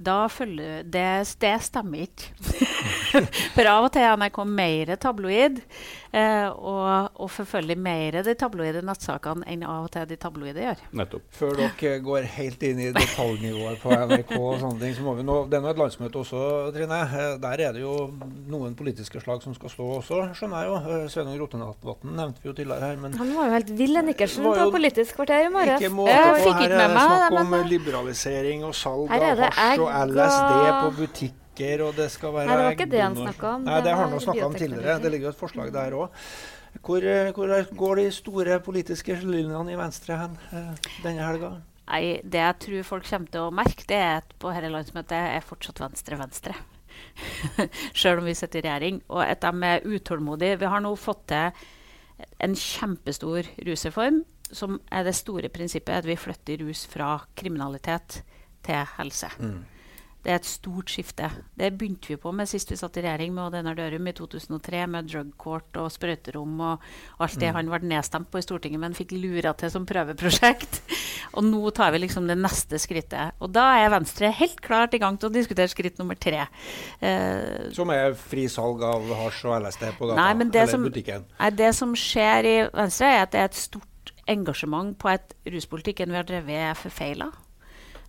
Da 0.00 0.24
følger 0.32 0.86
det, 0.88 1.08
det 1.42 1.56
stemmer 1.66 2.06
ikke. 2.06 2.30
For 3.54 3.68
av 3.68 3.84
og 3.84 3.92
til 3.92 4.06
er 4.06 4.16
NRK 4.16 4.38
mer 4.48 4.94
tabloid. 4.96 5.58
Eh, 6.12 6.48
og, 6.48 7.12
og 7.24 7.28
forfølger 7.32 7.78
mer 7.80 8.18
de 8.24 8.34
tabloide 8.36 8.82
nettsakene 8.84 9.46
enn 9.48 9.62
av 9.64 9.86
og 9.86 9.92
til 9.94 10.04
de 10.10 10.16
tabloide 10.20 10.64
gjør. 10.64 10.80
Nettopp. 11.00 11.24
Før 11.36 11.54
dere 11.60 11.92
går 12.04 12.26
helt 12.38 12.64
inn 12.68 12.82
i 12.84 12.88
detaljnivået 12.92 13.80
på 13.80 13.92
NRK, 13.92 14.34
og 14.36 14.58
sånne 14.60 14.80
ting, 14.80 14.96
så 14.96 15.06
må 15.06 15.14
vi 15.16 15.24
nå, 15.28 15.38
det 15.48 15.56
er 15.56 15.64
nå 15.64 15.70
et 15.72 15.80
landsmøte 15.80 16.20
også, 16.20 16.42
Trine. 16.76 17.00
Eh, 17.08 17.36
der 17.44 17.64
er 17.68 17.76
det 17.76 17.84
jo 17.84 17.94
noen 18.52 18.76
politiske 18.76 19.20
slag 19.24 19.44
som 19.44 19.56
skal 19.56 19.72
stå 19.72 19.88
også, 20.00 20.22
skjønner 20.40 20.64
jeg 20.64 20.72
jo. 20.72 20.80
Eh, 20.82 21.06
Sveinung 21.12 21.38
Rotevatn 21.40 22.16
nevnte 22.16 22.44
vi 22.44 22.52
jo 22.52 22.56
tidligere 22.56 22.90
her. 22.92 23.00
Men 23.04 23.16
Han 23.20 23.32
var 23.36 23.48
jo 23.48 23.56
helt 23.58 23.72
vill, 23.80 24.00
Nikkersen, 24.08 24.48
på 24.48 24.68
Politisk 24.72 25.20
kvarter 25.20 25.46
i 25.46 25.52
morges. 25.52 25.80
Ikke 25.80 25.92
måte 26.00 26.16
på. 26.16 26.56
Her 26.60 26.76
er 26.76 26.76
det 26.76 26.90
snakk 26.96 27.38
om 27.44 27.56
liberalisering 27.68 28.68
og 28.68 28.76
salg 28.76 29.12
av 29.12 29.46
hasj 29.52 29.81
og 29.82 30.08
LSD 30.12 30.56
på 30.78 30.90
butikker, 31.00 31.84
og 31.86 31.94
det 31.98 32.08
skal 32.14 32.34
være 32.36 32.48
Nei, 32.48 32.56
det 32.56 32.66
var 32.66 32.78
ikke 32.78 32.90
det 32.94 33.02
han 33.02 33.18
snakka 33.18 33.52
om. 33.52 33.68
Nei, 33.68 33.78
det 33.84 33.94
har 33.98 34.08
han 34.08 34.24
snakka 34.26 34.46
om 34.46 34.58
tidligere. 34.58 34.98
Det 35.02 35.12
ligger 35.14 35.30
jo 35.30 35.34
et 35.34 35.42
forslag 35.42 35.72
der 35.74 35.98
òg. 35.98 36.24
Hvor, 36.80 37.04
eh, 37.04 37.32
hvor, 37.36 37.52
går 37.76 38.00
de 38.00 38.06
store 38.10 38.60
politiske 38.64 39.18
linjene 39.20 39.74
i 39.74 39.76
Venstre 39.76 40.16
hen 40.16 40.38
eh, 40.56 40.88
denne 41.04 41.26
helga? 41.26 41.52
Nei, 41.90 42.20
Det 42.24 42.40
jeg 42.40 42.58
tror 42.64 42.88
folk 42.88 43.08
kommer 43.08 43.28
til 43.28 43.44
å 43.44 43.52
merke, 43.52 43.84
det 43.88 43.98
er 43.98 44.22
at 44.22 44.32
på 44.40 44.52
dette 44.54 44.70
landsmøtet 44.72 45.18
er 45.18 45.44
fortsatt 45.44 45.82
Venstre 45.82 46.16
Venstre. 46.16 46.56
Sjøl 47.98 48.22
om 48.22 48.28
vi 48.28 48.36
sitter 48.38 48.62
i 48.62 48.68
regjering. 48.68 49.02
Og 49.12 49.22
at 49.26 49.44
de 49.44 49.68
er 49.68 49.84
utålmodige. 49.84 50.60
Vi 50.62 50.70
har 50.72 50.84
nå 50.84 50.94
fått 50.96 51.26
til 51.32 51.50
en 52.42 52.54
kjempestor 52.56 53.48
rusreform, 53.66 54.22
som 54.52 54.78
er 54.92 55.06
det 55.06 55.16
store 55.16 55.50
prinsippet 55.52 56.02
at 56.02 56.08
vi 56.08 56.16
flytter 56.16 56.62
rus 56.62 56.84
fra 56.90 57.16
kriminalitet 57.36 58.22
til 58.64 58.88
helse. 58.96 59.30
Mm. 59.40 59.62
Det 60.22 60.30
er 60.30 60.38
et 60.38 60.46
stort 60.46 60.86
skifte. 60.92 61.26
Det 61.58 61.72
begynte 61.74 62.06
vi 62.12 62.16
på 62.16 62.30
med 62.32 62.46
sist 62.46 62.70
vi 62.70 62.76
satt 62.78 62.96
i 62.96 63.02
regjering 63.02 63.32
med 63.34 63.42
Odd 63.48 63.56
Einar 63.58 63.74
Dørum 63.74 64.06
i 64.06 64.12
2003, 64.14 64.84
med 64.86 65.08
drug 65.10 65.32
court 65.42 65.78
og 65.82 65.88
sprøyterom 65.90 66.60
og 66.62 66.84
alt 67.18 67.38
det 67.40 67.48
Mm. 67.50 67.54
han 67.56 67.70
ble 67.72 67.88
nedstemt 67.90 68.30
på 68.30 68.38
i 68.38 68.42
Stortinget, 68.46 68.78
men 68.80 68.94
fikk 68.94 69.10
lura 69.18 69.52
til 69.58 69.70
som 69.70 69.86
prøveprosjekt. 69.86 70.80
Og 71.34 71.44
nå 71.44 71.70
tar 71.72 71.92
vi 71.92 71.98
liksom 72.02 72.26
det 72.28 72.36
neste 72.36 72.76
skrittet. 72.76 73.32
Og 73.40 73.50
da 73.54 73.62
er 73.80 73.88
Venstre 73.88 74.28
helt 74.36 74.60
klart 74.60 74.92
i 74.92 74.98
gang 75.00 75.16
til 75.18 75.30
å 75.30 75.32
diskutere 75.32 75.70
skritt 75.70 75.96
nummer 75.98 76.14
tre. 76.20 76.42
Eh, 77.00 77.70
Som 77.72 77.88
er 77.90 78.12
fri 78.14 78.44
salg 78.52 78.82
av 78.84 79.06
hasj 79.16 79.46
og 79.48 79.54
LSD 79.62 79.86
på 79.96 80.10
gata 80.10 80.18
Nei, 80.20 80.44
eller 80.44 80.66
som, 80.68 80.84
butikken. 80.84 81.24
nei, 81.40 81.50
det 81.56 81.70
som 81.74 81.94
skjer 81.96 82.44
i 82.50 82.56
Venstre, 82.74 83.06
er 83.06 83.22
at 83.22 83.32
det 83.32 83.40
er 83.40 83.48
et 83.48 83.54
stort 83.54 84.12
engasjement 84.28 84.92
på 84.98 85.08
at 85.08 85.32
ruspolitikken 85.48 86.12
vi 86.12 86.20
har 86.20 86.28
drevet, 86.28 86.50
er 86.52 86.74
forfeila. 86.78 87.30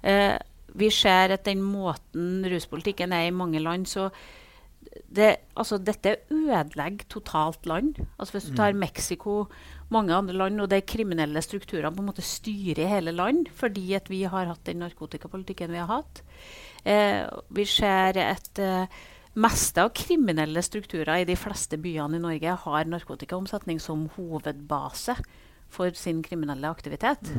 Eh, 0.04 0.38
vi 0.73 0.89
ser 0.93 1.36
at 1.36 1.45
den 1.45 1.62
måten 1.62 2.45
ruspolitikken 2.49 3.13
er 3.13 3.27
i 3.27 3.36
mange 3.36 3.62
land, 3.63 3.86
så 3.89 4.09
det, 5.09 5.36
altså, 5.57 5.77
Dette 5.77 6.15
ødelegger 6.31 7.05
totalt 7.09 7.65
land. 7.65 7.95
Altså 8.19 8.33
Hvis 8.33 8.49
du 8.49 8.55
tar 8.55 8.73
Mexico, 8.73 9.45
mange 9.89 10.13
andre 10.13 10.33
land, 10.33 10.62
og 10.62 10.69
de 10.69 10.81
kriminelle 10.81 11.41
strukturene 11.41 11.95
på 11.95 12.01
en 12.01 12.09
måte 12.09 12.25
styrer 12.25 12.89
hele 12.89 13.12
land 13.12 13.47
fordi 13.55 13.93
at 13.93 14.09
vi 14.09 14.23
har 14.23 14.49
hatt 14.49 14.65
den 14.65 14.81
narkotikapolitikken 14.83 15.71
vi 15.71 15.81
har 15.81 15.89
hatt. 15.89 16.23
Eh, 16.86 17.25
vi 17.49 17.65
ser 17.65 18.19
at 18.21 18.59
eh, 18.59 19.01
meste 19.33 19.81
av 19.81 19.93
kriminelle 19.97 20.62
strukturer 20.62 21.21
i 21.21 21.29
de 21.29 21.38
fleste 21.38 21.77
byene 21.81 22.19
i 22.19 22.23
Norge 22.23 22.57
har 22.65 22.89
narkotikaomsetning 22.89 23.81
som 23.81 24.09
hovedbase 24.17 25.17
for 25.73 25.93
sin 25.97 26.21
kriminelle 26.25 26.69
aktivitet. 26.69 27.31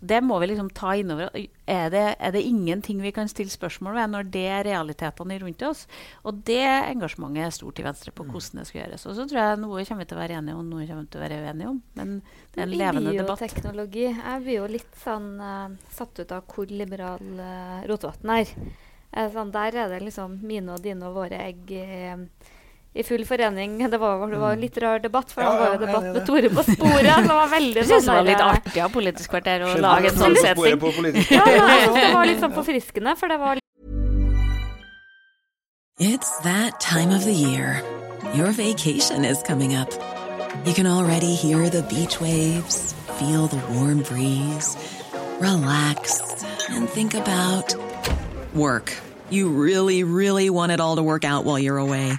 Det 0.00 0.20
må 0.24 0.38
vi 0.40 0.46
liksom 0.48 0.70
ta 0.72 0.94
innover. 0.96 1.28
Er 1.68 1.90
det, 1.92 2.04
er 2.16 2.32
det 2.32 2.40
ingenting 2.48 3.02
vi 3.04 3.12
kan 3.12 3.28
stille 3.28 3.52
spørsmål 3.52 3.98
ved 3.98 4.12
når 4.14 4.28
det 4.32 4.44
er 4.48 4.64
realitetene 4.64 5.36
rundt 5.42 5.64
oss? 5.68 5.82
Og 6.24 6.40
det 6.48 6.64
engasjementet 6.64 7.44
er 7.44 7.52
stort 7.52 7.82
i 7.82 7.84
Venstre 7.84 8.14
på 8.16 8.24
hvordan 8.24 8.62
det 8.62 8.66
skal 8.70 8.80
gjøres. 8.80 9.04
Og 9.10 9.18
så 9.18 9.26
tror 9.28 9.40
jeg 9.42 9.58
noe 9.60 9.84
kommer 9.84 10.06
vi 10.06 10.10
til 10.10 10.16
å 10.16 10.22
være 10.22 10.38
enige 10.40 10.56
om, 10.56 10.70
noe 10.72 10.86
kommer 10.88 11.04
vi 11.04 11.12
til 11.12 11.20
å 11.20 11.24
være 11.26 11.40
uenige 11.44 11.72
om. 11.74 11.82
Men 12.00 12.14
det 12.22 12.62
er 12.62 12.64
en 12.64 12.72
I 12.72 12.80
levende 12.80 13.16
debatt. 13.18 13.42
bioteknologi 13.42 14.06
Jeg 14.08 14.44
blir 14.46 14.56
jo 14.56 14.70
litt 14.72 15.02
sånn 15.02 15.28
uh, 15.36 15.66
satt 15.92 16.22
ut 16.22 16.32
av 16.38 16.48
hvor 16.54 16.72
liberal 16.72 17.26
uh, 17.36 17.82
Rotevatn 17.90 18.32
er. 18.38 18.54
Uh, 19.12 19.26
sånn, 19.34 19.52
der 19.52 19.82
er 19.84 19.92
det 19.92 20.00
liksom 20.06 20.40
mine 20.40 20.78
og 20.78 20.84
dine 20.86 21.10
og 21.10 21.20
våre 21.20 21.44
egg 21.50 21.76
i, 21.76 21.84
i 22.92 23.02
full 23.06 23.24
forening. 23.24 23.90
Det 23.90 23.98
var, 23.98 24.26
det 24.30 24.38
var 24.38 24.52
en 24.52 24.60
litt 24.60 24.78
rar 24.82 24.98
debatt, 24.98 25.30
for 25.30 25.42
Ja, 25.42 25.50
det 25.52 25.58
var 25.58 25.66
ja, 25.66 25.74
jo 25.74 25.86
debatt 25.86 26.08
med. 26.14 26.26
Tore 26.26 26.50
på 26.50 26.64
sporet. 26.66 27.22
Det 27.22 27.34
var 27.36 27.48
veldig 27.58 27.84
sånn 27.86 28.04
det 28.06 28.14
var 28.16 28.26
litt 28.26 28.38
der, 28.38 28.58
artig 28.58 28.82
av 28.82 28.92
Politisk 28.94 29.30
kvarter 29.30 29.64
å 29.66 29.74
lage 29.78 30.10
en 30.10 30.18
sånn 30.18 30.36
setting. 30.40 30.78
på 30.82 30.92
Ja, 31.30 31.46
synes 31.46 31.94
det 31.94 32.12
var 32.14 32.26
litt 32.26 32.42
sånn 32.42 32.54
forfriskende, 32.56 33.16
for 33.16 33.30
det 33.30 33.38
var 33.42 33.58
It's 36.00 36.38
that 36.44 36.80
time 36.80 37.10
of 37.12 37.24
the 37.24 37.34
year. 37.34 37.82
Your 38.34 38.52
vacation 38.52 39.24
is 39.24 39.42
coming 39.42 39.74
up. 39.76 39.90
You 40.64 40.72
can 40.72 40.86
already 40.86 41.34
hear 41.34 41.68
the 41.68 41.82
beach 41.82 42.20
waves, 42.20 42.94
feel 43.18 43.46
the 43.46 43.60
warm 43.74 44.02
breeze, 44.02 44.76
relax, 45.40 46.20
and 46.70 46.88
think 46.88 47.14
about 47.14 47.74
work. 48.54 48.96
You 49.28 49.50
really, 49.50 50.02
really 50.02 50.48
want 50.48 50.72
it 50.72 50.80
all 50.80 50.96
to 50.96 51.02
work 51.02 51.24
out 51.24 51.44
while 51.44 51.58
you're 51.58 51.78
away. 51.78 52.18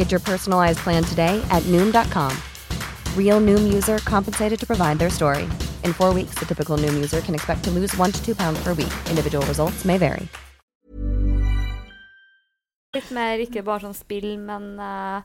Get 0.00 0.10
your 0.10 0.24
personalized 0.24 0.78
plan 0.78 1.04
today 1.04 1.44
at 1.50 1.62
Noom.com. 1.64 2.32
Real 3.14 3.38
Noom 3.38 3.70
user 3.70 3.98
compensated 3.98 4.58
to 4.60 4.66
provide 4.66 4.98
their 4.98 5.10
story. 5.10 5.44
In 5.84 5.92
four 5.92 6.14
weeks, 6.14 6.38
the 6.40 6.46
typical 6.46 6.78
Noom 6.78 6.94
user 6.94 7.20
can 7.20 7.34
expect 7.34 7.64
to 7.64 7.70
lose 7.70 7.94
one 7.98 8.10
to 8.10 8.24
two 8.24 8.34
pounds 8.34 8.62
per 8.64 8.72
week. 8.72 8.94
Individual 9.10 9.44
results 9.44 9.84
may 9.84 9.98
vary. 9.98 10.28
litt 12.96 13.10
mer 13.14 13.38
ikke 13.44 13.62
bare 13.62 13.84
sånn 13.84 13.94
spill, 13.94 14.32
men 14.40 14.72
uh, 14.80 15.20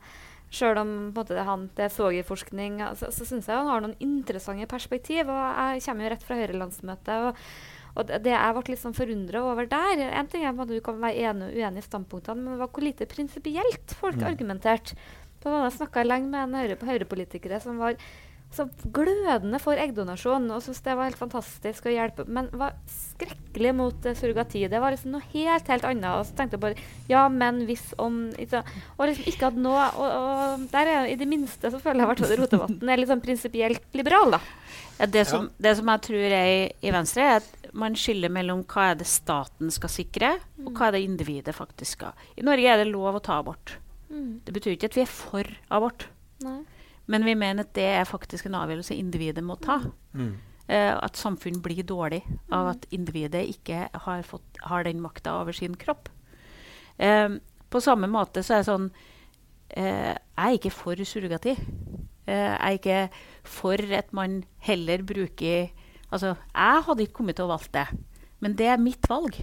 sjøl 0.53 0.77
om 0.83 0.91
måte, 1.15 1.33
det, 1.33 1.45
han, 1.47 1.69
det 1.77 1.87
er 1.87 1.95
sogerforskning, 1.95 2.83
så, 2.99 3.09
så 3.15 3.25
syns 3.25 3.47
jeg 3.49 3.57
han 3.57 3.71
har 3.71 3.81
noen 3.81 3.95
interessante 4.03 4.67
perspektiv. 4.69 5.31
og 5.31 5.71
Jeg 5.71 5.85
kommer 5.87 6.05
jo 6.05 6.11
rett 6.13 6.27
fra 6.27 6.37
Høyre-landsmøtet. 6.41 7.47
Og 7.95 8.07
det 8.09 8.21
det 8.25 8.33
jeg 8.33 8.55
ble 8.57 8.73
litt 8.73 8.81
sånn 8.81 8.97
forundra 8.97 9.43
over 9.47 9.69
der 9.71 10.01
En 10.09 10.27
ting 10.31 10.43
er 10.43 10.51
at 10.51 10.71
du 10.71 10.79
kan 10.83 10.99
være 10.99 11.29
enig 11.31 11.47
og 11.47 11.59
uenig 11.59 11.83
i 11.83 11.87
standpunktene, 11.87 12.41
men 12.41 12.55
det 12.55 12.63
var 12.63 12.71
hvor 12.75 12.83
lite 12.83 13.07
prinsipielt 13.09 13.95
folk 14.01 14.21
argumenterte. 14.27 14.97
Jeg 15.45 15.73
snakka 15.75 16.01
jeg 16.01 16.09
lenge 16.09 16.31
med 16.31 16.41
en 16.41 16.57
høyre, 16.57 16.77
høyrepolitikere 16.81 17.59
som 17.61 17.77
var 17.77 17.99
så 18.55 18.65
glødende 18.93 19.59
for 19.59 19.79
eggdonasjon 19.79 20.47
og 20.53 20.61
syntes 20.63 20.83
det 20.85 20.95
var 20.95 21.09
helt 21.09 21.19
fantastisk 21.19 21.87
å 21.89 21.93
hjelpe, 21.93 22.25
men 22.31 22.47
var 22.55 22.75
skrekkelig 22.89 23.73
mot 23.75 24.07
uh, 24.07 24.15
surrogati. 24.15 24.63
Det 24.71 24.79
var 24.81 24.95
liksom 24.95 25.15
noe 25.15 25.25
helt 25.33 25.71
helt 25.71 25.87
annet. 25.87 26.07
Og 26.13 26.27
så 26.27 26.37
tenkte 26.37 26.55
jeg 26.57 26.63
bare 26.63 26.85
ja, 27.11 27.25
men 27.31 27.63
hvis 27.67 27.83
om 28.01 28.21
ikke? 28.39 28.61
Og 28.95 29.09
liksom 29.09 29.29
ikke 29.31 29.49
hatt 29.49 29.59
noe 29.59 29.87
Og, 29.99 30.05
og 30.05 30.67
der 30.71 30.91
er 30.91 31.09
i 31.11 31.17
det 31.19 31.27
minste 31.29 31.71
så 31.71 31.81
føler 31.81 32.05
jeg 32.05 32.15
at 32.15 32.39
Rotevatn 32.39 32.91
er 32.91 33.01
litt 33.01 33.11
sånn 33.11 33.23
prinsipielt 33.23 33.97
liberal, 33.97 34.37
da. 34.37 34.41
Ja, 34.95 35.07
det, 35.11 35.25
som, 35.27 35.49
det 35.59 35.73
som 35.75 35.89
jeg 35.91 36.03
tror 36.07 36.33
er 36.37 36.49
i, 36.49 36.59
i 36.87 36.91
Venstre, 36.95 37.23
er 37.23 37.41
at 37.41 37.71
man 37.75 37.97
skiller 37.99 38.31
mellom 38.31 38.61
hva 38.71 38.91
er 38.93 39.01
det 39.01 39.07
staten 39.11 39.73
skal 39.73 39.91
sikre, 39.91 40.29
og 40.63 40.71
hva 40.71 40.87
er 40.87 40.95
det 40.95 41.03
individet 41.03 41.55
faktisk 41.57 41.97
skal. 41.97 42.15
I 42.39 42.45
Norge 42.47 42.71
er 42.71 42.79
det 42.79 42.87
lov 42.93 43.19
å 43.19 43.23
ta 43.23 43.41
abort. 43.41 43.75
Det 44.07 44.53
betyr 44.55 44.75
ikke 44.75 44.89
at 44.91 44.95
vi 44.95 45.03
er 45.03 45.11
for 45.11 45.49
abort. 45.73 46.07
Nei. 46.45 46.61
Men 47.11 47.25
vi 47.25 47.35
mener 47.37 47.65
at 47.65 47.73
det 47.77 47.85
er 47.99 48.07
faktisk 48.09 48.47
en 48.47 48.57
avgjørelse 48.57 48.97
individet 48.97 49.43
må 49.45 49.57
ta. 49.61 49.81
Uh, 50.65 50.93
at 50.97 51.19
samfunn 51.19 51.59
blir 51.61 51.85
dårlig 51.85 52.23
av 52.53 52.71
at 52.71 52.87
individet 52.95 53.43
ikke 53.51 53.83
har, 53.93 54.23
fått, 54.25 54.61
har 54.65 54.87
den 54.87 55.03
makta 55.03 55.35
over 55.41 55.53
sin 55.53 55.75
kropp. 55.77 56.09
Uh, 56.97 57.37
på 57.69 57.81
samme 57.83 58.09
måte 58.09 58.41
så 58.45 58.55
er 58.55 58.63
det 58.63 58.69
sånn 58.69 58.87
uh, 58.89 60.13
Jeg 60.15 60.47
er 60.47 60.57
ikke 60.57 60.73
for 60.73 61.05
surrogati. 61.05 61.53
Eh, 62.25 62.33
jeg 62.33 62.57
er 62.57 62.79
ikke 62.79 63.01
for 63.45 63.95
at 63.97 64.13
man 64.13 64.43
heller 64.65 65.03
bruker 65.05 65.69
Altså, 66.13 66.35
jeg 66.53 66.83
hadde 66.85 67.01
ikke 67.03 67.17
kommet 67.17 67.35
til 67.35 67.47
å 67.47 67.49
valgt 67.49 67.73
det, 67.73 67.87
men 68.39 68.53
det 68.55 68.67
er 68.71 68.77
mitt 68.79 69.07
valg. 69.09 69.35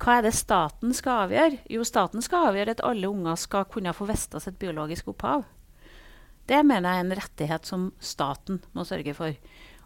Hva 0.00 0.14
er 0.18 0.22
det 0.24 0.32
staten 0.38 0.94
skal 0.96 1.26
avgjøre? 1.26 1.58
Jo, 1.74 1.82
staten 1.84 2.22
skal 2.24 2.48
avgjøre 2.48 2.76
at 2.76 2.84
alle 2.86 3.10
unger 3.10 3.36
skal 3.36 3.66
kunne 3.68 3.92
få 3.92 4.06
vite 4.08 4.40
sitt 4.40 4.56
biologiske 4.62 5.10
opphav. 5.12 5.42
Det 6.48 6.62
mener 6.64 6.88
jeg 6.88 7.02
er 7.02 7.04
en 7.04 7.16
rettighet 7.18 7.68
som 7.68 7.90
staten 8.00 8.62
må 8.72 8.86
sørge 8.88 9.12
for. 9.18 9.36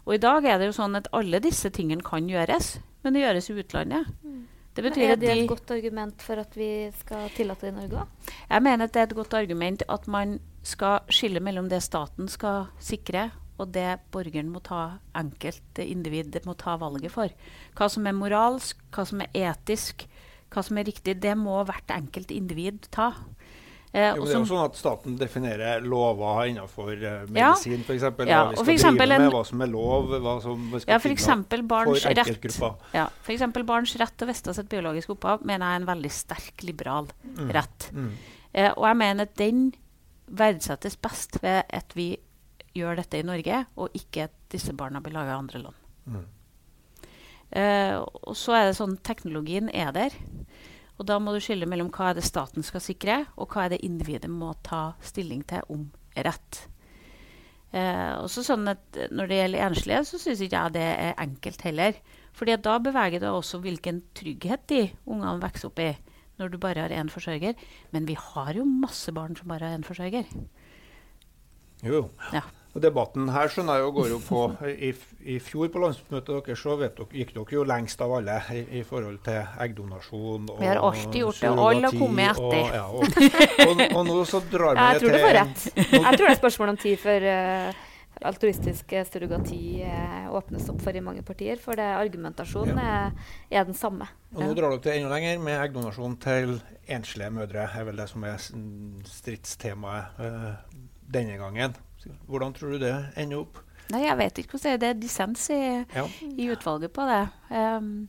Og 0.07 0.15
i 0.15 0.21
dag 0.21 0.45
er 0.47 0.61
det 0.61 0.69
jo 0.69 0.77
sånn 0.77 0.95
at 0.97 1.09
alle 1.17 1.41
disse 1.43 1.73
tingene 1.75 2.05
kan 2.05 2.29
gjøres, 2.29 2.77
men 3.03 3.17
det 3.17 3.25
gjøres 3.25 3.49
i 3.49 3.57
utlandet. 3.61 4.13
Mm. 4.23 4.45
Det 4.77 4.83
Men 4.83 4.93
betyr 4.93 5.09
er 5.09 5.15
det 5.17 5.27
de 5.27 5.41
et 5.41 5.49
godt 5.49 5.71
argument 5.73 6.21
for 6.21 6.39
at 6.39 6.55
vi 6.55 6.69
skal 6.99 7.29
tillate 7.35 7.65
det 7.65 7.73
i 7.73 7.77
Norge 7.79 8.03
òg? 8.03 8.33
Jeg 8.49 8.63
mener 8.63 8.85
at 8.85 8.93
det 8.93 9.01
er 9.01 9.09
et 9.09 9.15
godt 9.17 9.33
argument 9.33 9.83
at 9.89 10.07
man 10.07 10.37
skal 10.67 10.99
skille 11.13 11.39
mellom 11.43 11.69
det 11.71 11.79
staten 11.85 12.27
skal 12.31 12.67
sikre, 12.83 13.29
og 13.57 13.71
det 13.73 13.87
borgeren 14.13 14.51
må 14.53 14.59
ta 14.61 14.99
enkelte 15.17 15.81
individ 15.87 16.35
må 16.45 16.53
ta 16.59 16.75
valget 16.77 17.11
for. 17.15 17.31
Hva 17.77 17.87
som 17.89 18.05
er 18.05 18.13
moralsk, 18.17 18.77
hva 18.93 19.05
som 19.09 19.23
er 19.25 19.31
etisk, 19.33 20.05
hva 20.53 20.61
som 20.63 20.77
er 20.77 20.85
riktig, 20.91 21.17
det 21.23 21.33
må 21.39 21.63
hvert 21.65 21.89
enkelt 21.95 22.29
individ 22.31 22.85
ta. 22.93 23.13
Eh, 23.95 24.13
Jo, 24.13 24.25
det 24.27 24.35
er 24.35 24.39
jo 24.41 24.45
sånn 24.45 24.65
at 24.67 24.75
Staten 24.77 25.15
definerer 25.17 25.81
lover 25.81 26.43
innenfor 26.51 26.91
eh, 26.91 27.25
Ja. 27.33 27.53
medisin, 27.55 27.81
f.eks. 27.87 28.03
Ja, 28.27 28.41
Hva 28.51 28.65
vi 28.67 28.75
skal 28.77 28.97
drive 28.99 29.17
med, 29.23 29.31
hva 29.33 29.41
som 29.47 29.61
er 29.63 29.71
lov, 29.71 30.09
hva 30.21 30.35
som 30.43 30.65
vi 30.73 30.79
skal 30.83 30.91
Ja, 30.93 30.99
for 30.99 31.15
finne 31.15 31.67
barns 31.71 32.03
for 32.03 32.09
rett. 32.09 32.17
enkeltgrupper. 32.27 32.75
Ja, 32.93 33.07
f.eks. 33.23 33.63
barns 33.65 33.95
rett 33.97 34.17
til 34.17 34.27
å 34.27 34.31
vite 34.33 34.53
sitt 34.53 34.69
biologiske 34.69 35.15
opphav 35.15 35.41
mener 35.47 35.65
jeg 35.65 35.73
er 35.73 35.81
en 35.81 35.89
veldig 35.95 36.11
sterk 36.11 36.63
liberal 36.67 37.07
Mm. 37.25 37.49
rett. 37.55 37.89
Mm. 37.93 38.11
Eh, 38.53 38.71
og 38.77 38.83
jeg 38.85 38.97
mener 38.97 39.21
at 39.23 39.35
den 39.35 39.73
verdsettes 40.27 40.97
best 40.99 41.39
ved 41.43 41.63
at 41.73 41.95
vi 41.95 42.13
gjør 42.77 42.99
dette 42.99 43.19
i 43.19 43.25
Norge, 43.25 43.63
og 43.79 43.95
ikke 43.97 44.27
at 44.27 44.35
disse 44.53 44.73
barna 44.77 45.01
blir 45.03 45.15
laga 45.15 45.33
i 45.35 45.41
andre 45.41 45.61
land. 45.63 45.85
Mm. 46.05 46.25
Eh, 47.57 47.95
og 47.97 48.35
så 48.35 48.57
er 48.57 48.67
det 48.67 48.77
sånn 48.77 48.97
teknologien 49.07 49.71
er 49.71 49.93
der. 49.95 50.15
Og 50.97 51.05
da 51.07 51.19
må 51.21 51.33
du 51.33 51.41
skille 51.43 51.67
mellom 51.69 51.91
hva 51.93 52.11
er 52.11 52.17
det 52.17 52.25
staten 52.27 52.65
skal 52.65 52.83
sikre, 52.83 53.21
og 53.37 53.53
hva 53.53 53.65
er 53.65 53.75
det 53.75 53.83
individet 53.85 54.31
må 54.31 54.53
ta 54.65 54.97
stilling 55.05 55.43
til 55.47 55.63
om 55.73 55.87
rett. 56.17 56.63
Eh, 57.75 58.13
også 58.23 58.45
sånn 58.47 58.63
at 58.71 58.95
Når 59.11 59.27
det 59.27 59.37
gjelder 59.41 59.65
enslige, 59.65 60.03
så 60.07 60.19
syns 60.21 60.41
ikke 60.41 60.61
jeg 60.63 60.75
det 60.77 60.87
er 60.87 61.17
enkelt 61.21 61.61
heller. 61.67 61.97
Fordi 62.37 62.55
da 62.61 62.77
beveger 62.79 63.21
det 63.21 63.29
også 63.29 63.59
hvilken 63.61 64.01
trygghet 64.15 64.67
de 64.69 64.83
ungene 65.05 65.41
vokser 65.41 65.69
opp 65.69 65.81
i 65.81 65.91
når 66.37 66.53
du 66.53 66.57
bare 66.61 66.85
har 66.85 66.93
én 66.93 67.09
forsørger. 67.11 67.57
Men 67.91 68.07
vi 68.07 68.17
har 68.19 68.53
jo 68.57 68.65
masse 68.65 69.11
barn 69.11 69.35
som 69.35 69.49
bare 69.51 69.69
har 69.69 69.77
én 69.77 69.87
forsørger. 69.87 70.29
Jo. 71.85 72.07
Ja. 72.33 72.41
Og 72.77 72.83
Debatten 72.83 73.29
her 73.33 73.49
skjønner 73.49 73.79
jeg 73.79 73.85
jo 73.87 73.91
går 73.95 74.09
jo 74.11 74.17
på 74.21 74.41
I, 74.87 74.91
i 75.33 75.37
fjor 75.41 75.69
på 75.73 75.81
landsmøtet 75.81 76.29
deres 76.45 76.61
så 76.61 76.75
dere, 76.77 77.07
gikk 77.09 77.33
dere 77.33 77.55
jo 77.55 77.63
lengst 77.65 78.01
av 78.05 78.13
alle 78.19 78.37
i, 78.53 78.61
i 78.79 78.83
forhold 78.85 79.17
til 79.25 79.39
eggdonasjon 79.65 80.45
og 80.53 80.61
Vi 80.61 80.69
har 80.69 80.81
alltid 80.81 81.19
gjort 81.23 81.41
det, 81.41 81.51
alle 81.65 81.89
har 81.89 81.97
kommet 81.97 82.37
etter. 82.37 82.61
Og, 82.61 82.77
ja, 82.77 82.85
og, 82.85 83.65
og, 83.65 83.83
og 83.97 84.07
nå 84.11 84.19
så 84.29 84.43
drar 84.51 84.77
vi 84.77 84.85
Jeg 84.85 84.93
det 84.93 85.01
tror 85.01 85.09
du 85.09 85.17
til 85.17 85.25
får 85.25 85.37
rett. 85.39 85.67
Jeg 85.77 86.05
tror 86.05 86.25
det 86.27 86.33
er 86.35 86.41
spørsmål 86.43 86.73
om 86.75 86.79
tid 86.85 87.01
før 87.01 87.27
uh, 87.31 87.86
altruistisk 88.25 88.93
eh, 88.93 89.05
surrogati 89.05 89.81
eh, 89.85 90.27
åpnes 90.33 90.69
opp 90.71 90.81
for 90.83 90.95
i 90.95 91.03
mange 91.03 91.23
partier. 91.25 91.59
For 91.61 91.77
det, 91.77 91.87
argumentasjonen 91.97 92.79
er, 92.81 93.11
er 93.51 93.67
den 93.67 93.77
samme. 93.77 94.09
Og 94.35 94.43
nå 94.43 94.53
drar 94.57 94.73
dere 94.73 94.83
til 94.83 94.95
enda 94.97 95.11
lenger 95.13 95.43
med 95.43 95.59
eggdonasjon 95.59 96.17
til 96.23 96.57
enslige 96.87 97.33
mødre. 97.33 97.67
er 97.67 97.87
vel 97.87 98.01
det 98.01 98.09
som 98.09 98.25
er 98.27 98.39
stridstemaet 99.11 100.21
øh, 100.23 100.49
denne 101.13 101.37
gangen. 101.41 101.77
Hvordan 102.27 102.53
tror 102.55 102.75
du 102.75 102.81
det 102.85 102.95
ender 103.17 103.43
opp? 103.43 103.61
Nei, 103.91 104.03
jeg 104.03 104.17
vet 104.19 104.39
ikke 104.41 104.57
hvordan 104.57 104.65
det 104.67 104.73
er. 104.73 104.81
Det 104.81 104.89
er 104.89 105.01
dissens 105.01 105.49
i, 105.51 105.61
Ja. 105.95 106.07
i 106.27 106.49
utvalget 106.51 106.91
på 106.91 107.05
det. 107.07 107.23
Um, 107.51 108.07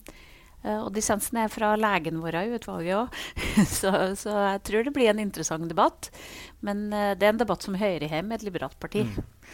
og 0.68 0.88
dissensen 0.90 1.38
er 1.38 1.50
fra 1.54 1.76
legen 1.78 2.18
vår 2.18 2.34
i 2.40 2.56
utvalget 2.56 2.96
òg. 2.98 3.18
så, 3.78 3.92
så 4.18 4.34
jeg 4.34 4.62
tror 4.66 4.88
det 4.88 4.92
blir 4.96 5.12
en 5.12 5.22
interessant 5.22 5.70
debatt. 5.70 6.10
Men 6.66 6.88
det 6.90 7.22
er 7.22 7.30
en 7.30 7.38
debatt 7.40 7.62
som 7.62 7.78
hører 7.78 8.10
hjemme 8.10 8.34
i 8.34 8.40
et 8.40 8.46
liberalt 8.46 8.74
parti. 8.82 9.04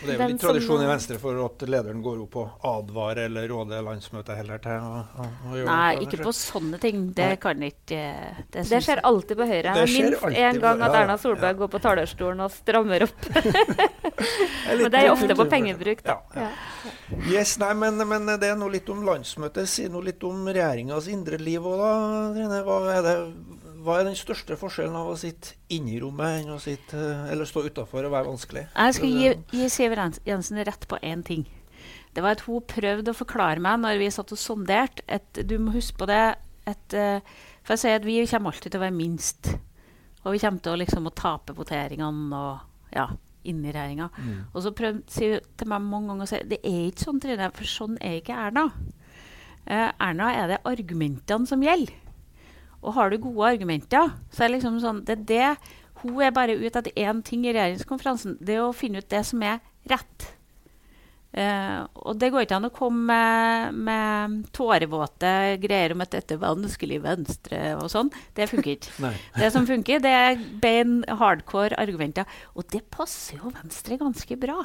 Og 0.02 0.08
det 0.08 0.14
er 0.14 0.20
jo 0.20 0.26
litt 0.34 0.42
tradisjon 0.42 0.82
i 0.84 0.88
Venstre 0.88 1.16
for 1.22 1.38
at 1.44 1.62
lederen 1.70 2.00
går 2.04 2.18
opp 2.24 2.34
og 2.42 2.66
advarer 2.68 3.28
eller 3.28 3.46
råder 3.48 3.84
landsmøtet 3.86 4.36
heller 4.40 4.60
til 4.64 4.82
å, 4.84 4.98
å, 5.00 5.28
å 5.50 5.54
gjøre 5.58 5.68
Nei, 5.70 5.92
ikke 6.04 6.20
på 6.26 6.32
sånne 6.36 6.80
ting. 6.82 7.06
Det 7.16 7.28
Nei. 7.30 7.38
kan 7.40 7.62
ikke 7.68 8.00
Det, 8.50 8.64
Det 8.68 8.80
skjer 8.84 9.00
jeg- 9.00 9.04
alltid 9.10 9.40
på 9.40 9.48
Høyre. 9.48 9.74
Det 9.78 9.86
Minst 9.94 10.26
én 10.28 10.38
en 10.50 10.60
gang 10.60 10.82
at 10.82 10.90
ja, 10.90 10.94
ja, 10.98 11.02
Erna 11.04 11.16
Solberg 11.22 11.54
ja. 11.54 11.58
går 11.62 11.72
på 11.72 11.82
talerstolen 11.86 12.44
og 12.44 12.52
strammer 12.52 13.06
opp. 13.06 13.28
Men 14.68 14.90
det 14.90 15.00
er 15.00 15.06
jo 15.08 15.14
ofte 15.16 15.38
på 15.38 15.48
pengebruk. 15.50 16.04
Da. 16.04 16.18
Ja, 16.36 16.50
Yes, 17.30 17.54
nei, 17.60 17.70
men, 17.78 18.00
men 18.08 18.26
det 18.40 18.48
er 18.50 18.56
noe 18.58 18.72
litt 18.72 18.88
om 18.92 19.02
landsmøtet. 19.06 19.68
Si 19.70 19.86
noe 19.92 20.04
litt 20.04 20.22
om 20.26 20.44
regjeringas 20.48 21.06
indre 21.12 21.38
liv 21.40 21.64
òg, 21.64 21.78
da. 21.80 21.92
Trine. 22.34 22.60
Hva 22.66 22.78
er, 22.92 23.02
det, 23.06 23.14
hva 23.84 23.98
er 24.00 24.08
den 24.08 24.16
største 24.18 24.56
forskjellen 24.58 24.96
av 24.96 25.10
å 25.12 25.18
sitte 25.18 25.58
inne 25.74 25.92
i 25.94 25.98
rommet 26.02 26.40
enn 26.40 26.54
å 26.54 26.60
sitte, 26.62 26.96
eh, 26.96 27.26
eller 27.32 27.48
stå 27.48 27.66
utafor 27.66 28.06
og 28.06 28.14
være 28.14 28.30
vanskelig? 28.30 28.64
Jeg 28.72 28.96
skal 28.96 29.18
gi, 29.20 29.34
gi 29.52 29.68
Siver 29.72 30.02
Jensen 30.24 30.62
rett 30.64 30.88
på 30.88 30.98
én 31.02 31.24
ting. 31.26 31.44
Det 32.14 32.22
var 32.22 32.36
at 32.36 32.44
hun 32.46 32.64
prøvde 32.70 33.10
å 33.10 33.18
forklare 33.18 33.60
meg 33.62 33.80
når 33.82 33.98
vi 34.00 34.10
satt 34.14 34.32
og 34.32 34.40
sonderte, 34.40 35.04
at 35.08 35.42
du 35.44 35.56
må 35.58 35.74
huske 35.74 35.98
på 36.00 36.08
det 36.10 36.22
at 36.64 36.96
eh, 36.96 37.20
For 37.64 37.74
jeg 37.74 37.80
sier 37.80 37.96
at 37.96 38.04
vi 38.04 38.18
kommer 38.28 38.52
alltid 38.52 38.72
til 38.72 38.80
å 38.80 38.84
være 38.84 38.96
minst. 38.96 39.48
Og 40.24 40.34
vi 40.34 40.40
kommer 40.40 40.60
til 40.60 40.74
å, 40.74 40.80
liksom, 40.80 41.06
å 41.08 41.14
tape 41.16 41.54
voteringene 41.56 42.36
og 42.36 42.92
ja, 42.92 43.06
inni 43.48 43.72
regjeringa. 43.72 44.10
Og 44.52 44.62
så 44.64 44.72
prøvde 44.76 45.04
Siv 45.12 45.38
til 45.56 45.70
meg 45.72 45.84
mange 45.84 46.12
ganger 46.12 46.26
å 46.26 46.28
si 46.28 46.40
det 46.48 46.60
er 46.60 46.82
ikke 46.90 47.06
sånn, 47.06 47.20
Trine, 47.24 47.48
for 47.56 47.68
sånn 47.68 47.96
er 48.04 48.18
ikke 48.20 48.36
Erna. 48.36 48.66
Eh, 49.64 49.90
Erna 49.96 50.30
er 50.36 50.52
det 50.52 50.60
argumentene 50.68 51.48
som 51.48 51.64
gjelder. 51.64 52.03
Og 52.84 52.94
har 52.98 53.10
du 53.10 53.18
gode 53.22 53.54
argumenter, 53.54 54.12
så 54.30 54.44
er 54.44 54.50
det 54.50 54.58
liksom 54.58 54.78
sånn 54.82 55.02
Det 55.06 55.16
er 55.16 55.26
det 55.30 55.74
Hun 56.04 56.20
er 56.20 56.34
bare 56.36 56.56
ute 56.60 56.78
etter 56.82 56.92
én 57.00 57.22
ting 57.24 57.46
i 57.46 57.52
regjeringskonferansen. 57.54 58.36
Det 58.44 58.58
er 58.58 58.64
å 58.66 58.74
finne 58.76 59.00
ut 59.00 59.08
det 59.08 59.22
som 59.24 59.40
er 59.46 59.62
rett. 59.88 60.26
Uh, 61.34 61.82
og 62.06 62.18
det 62.20 62.28
går 62.30 62.44
ikke 62.44 62.58
an 62.60 62.68
å 62.68 62.74
komme 62.74 63.14
med, 63.74 63.78
med 63.88 64.34
tårevåte 64.54 65.32
greier 65.64 65.96
om 65.96 66.04
at 66.04 66.12
dette 66.14 66.36
er 66.36 66.42
vanskelig 66.44 67.00
venstre 67.02 67.62
og 67.80 67.88
sånn. 67.90 68.12
Det 68.36 68.46
funker 68.52 68.76
ikke. 68.76 69.14
Det 69.40 69.48
som 69.50 69.66
funker, 69.66 70.02
det 70.04 70.12
er 70.14 70.44
bein 70.62 71.00
hardcore 71.08 71.74
argumenter. 71.80 72.28
Og 72.54 72.68
det 72.70 72.84
passer 72.92 73.40
jo 73.40 73.50
Venstre 73.56 73.98
ganske 73.98 74.38
bra. 74.38 74.60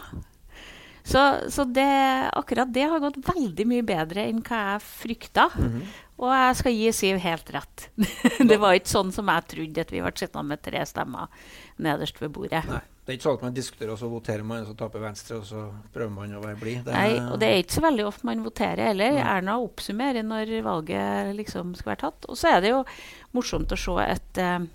Så, 1.09 1.23
så 1.49 1.65
det, 1.65 1.89
akkurat 2.37 2.69
det 2.75 2.85
har 2.91 3.01
gått 3.01 3.17
veldig 3.25 3.65
mye 3.71 3.85
bedre 3.87 4.27
enn 4.29 4.43
hva 4.45 4.61
jeg 4.75 4.85
frykta. 4.85 5.49
Mhm. 5.55 5.81
Og 6.19 6.31
jeg 6.35 6.55
skal 6.59 6.73
gi 6.75 6.91
Siv 6.91 7.17
helt 7.23 7.49
rett. 7.55 7.89
det 8.49 8.57
var 8.59 8.75
ikke 8.75 8.91
sånn 8.91 9.11
som 9.15 9.29
jeg 9.31 9.45
trodde, 9.53 9.83
at 9.85 9.91
vi 9.95 10.01
ble 10.03 10.11
sittende 10.19 10.49
med 10.51 10.61
tre 10.65 10.81
stemmer 10.89 11.29
nederst 11.79 12.19
ved 12.19 12.33
bordet. 12.35 12.65
Nei. 12.67 12.81
Det 13.09 13.15
er 13.15 13.17
ikke 13.17 13.25
sånn 13.25 13.37
at 13.39 13.43
man 13.47 13.53
diskuterer, 13.55 13.91
og 13.95 13.97
så 13.97 14.07
voterer 14.11 14.43
man, 14.45 14.59
og 14.61 14.67
så 14.69 14.75
taper 14.77 15.01
Venstre, 15.01 15.37
og 15.39 15.45
så 15.47 15.61
prøver 15.95 16.11
man 16.13 16.35
å 16.37 16.41
være 16.43 16.59
blid. 16.61 16.89
Er- 16.91 16.93
Nei, 16.93 17.31
og 17.31 17.39
det 17.41 17.47
er 17.49 17.61
ikke 17.63 17.73
så 17.79 17.81
veldig 17.87 18.03
ofte 18.05 18.27
man 18.29 18.43
voterer 18.45 18.81
heller. 18.91 19.15
Erna 19.23 19.55
oppsummerer 19.63 20.27
når 20.27 20.51
valget 20.67 21.31
liksom 21.39 21.71
skal 21.79 21.95
være 21.95 22.03
tatt. 22.03 22.27
Og 22.29 22.37
så 22.37 22.51
er 22.51 22.61
det 22.61 22.69
jo 22.75 22.83
morsomt 23.33 23.73
å 23.73 23.79
se 23.81 23.95
at, 24.03 24.37
eh, 24.43 24.67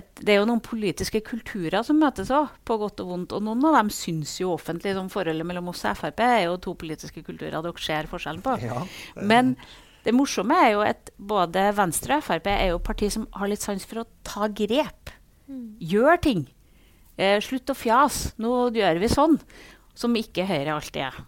at 0.00 0.08
det 0.24 0.32
er 0.32 0.40
jo 0.40 0.46
noen 0.48 0.62
politiske 0.64 1.20
kulturer 1.26 1.84
som 1.84 2.00
møtes 2.00 2.32
òg, 2.32 2.48
på 2.64 2.78
godt 2.80 3.02
og 3.04 3.10
vondt. 3.12 3.36
Og 3.36 3.44
noen 3.44 3.68
av 3.68 3.76
dem 3.82 3.90
syns 3.92 4.38
jo 4.40 4.54
offentlig, 4.54 4.94
som 4.96 5.12
forholdet 5.12 5.44
mellom 5.44 5.68
oss 5.74 5.84
og 5.84 5.98
Frp 6.00 6.24
er 6.24 6.44
jo 6.46 6.56
to 6.56 6.72
politiske 6.80 7.20
kulturer 7.26 7.58
dere 7.60 7.84
ser 7.84 8.08
forskjellen 8.08 8.40
på. 8.46 8.56
Ja, 8.64 8.80
det- 9.14 9.28
Men 9.28 9.56
det 10.04 10.14
morsomme 10.16 10.56
er 10.58 10.72
jo 10.74 10.80
at 10.86 11.10
både 11.16 11.68
Venstre 11.76 12.16
og 12.18 12.24
Frp 12.26 12.48
er 12.50 12.72
jo 12.72 12.80
partier 12.82 13.12
som 13.14 13.28
har 13.38 13.50
litt 13.50 13.62
sans 13.62 13.84
for 13.86 14.02
å 14.02 14.08
ta 14.26 14.48
grep. 14.48 15.12
Gjør 15.78 16.20
ting. 16.22 16.42
Eh, 17.16 17.38
slutt 17.44 17.70
å 17.70 17.76
fjase. 17.76 18.32
Nå 18.42 18.70
gjør 18.74 18.98
vi 19.02 19.10
sånn. 19.12 19.38
Som 19.94 20.16
ikke 20.16 20.46
Høyre 20.48 20.72
alltid 20.74 21.02
er. 21.04 21.18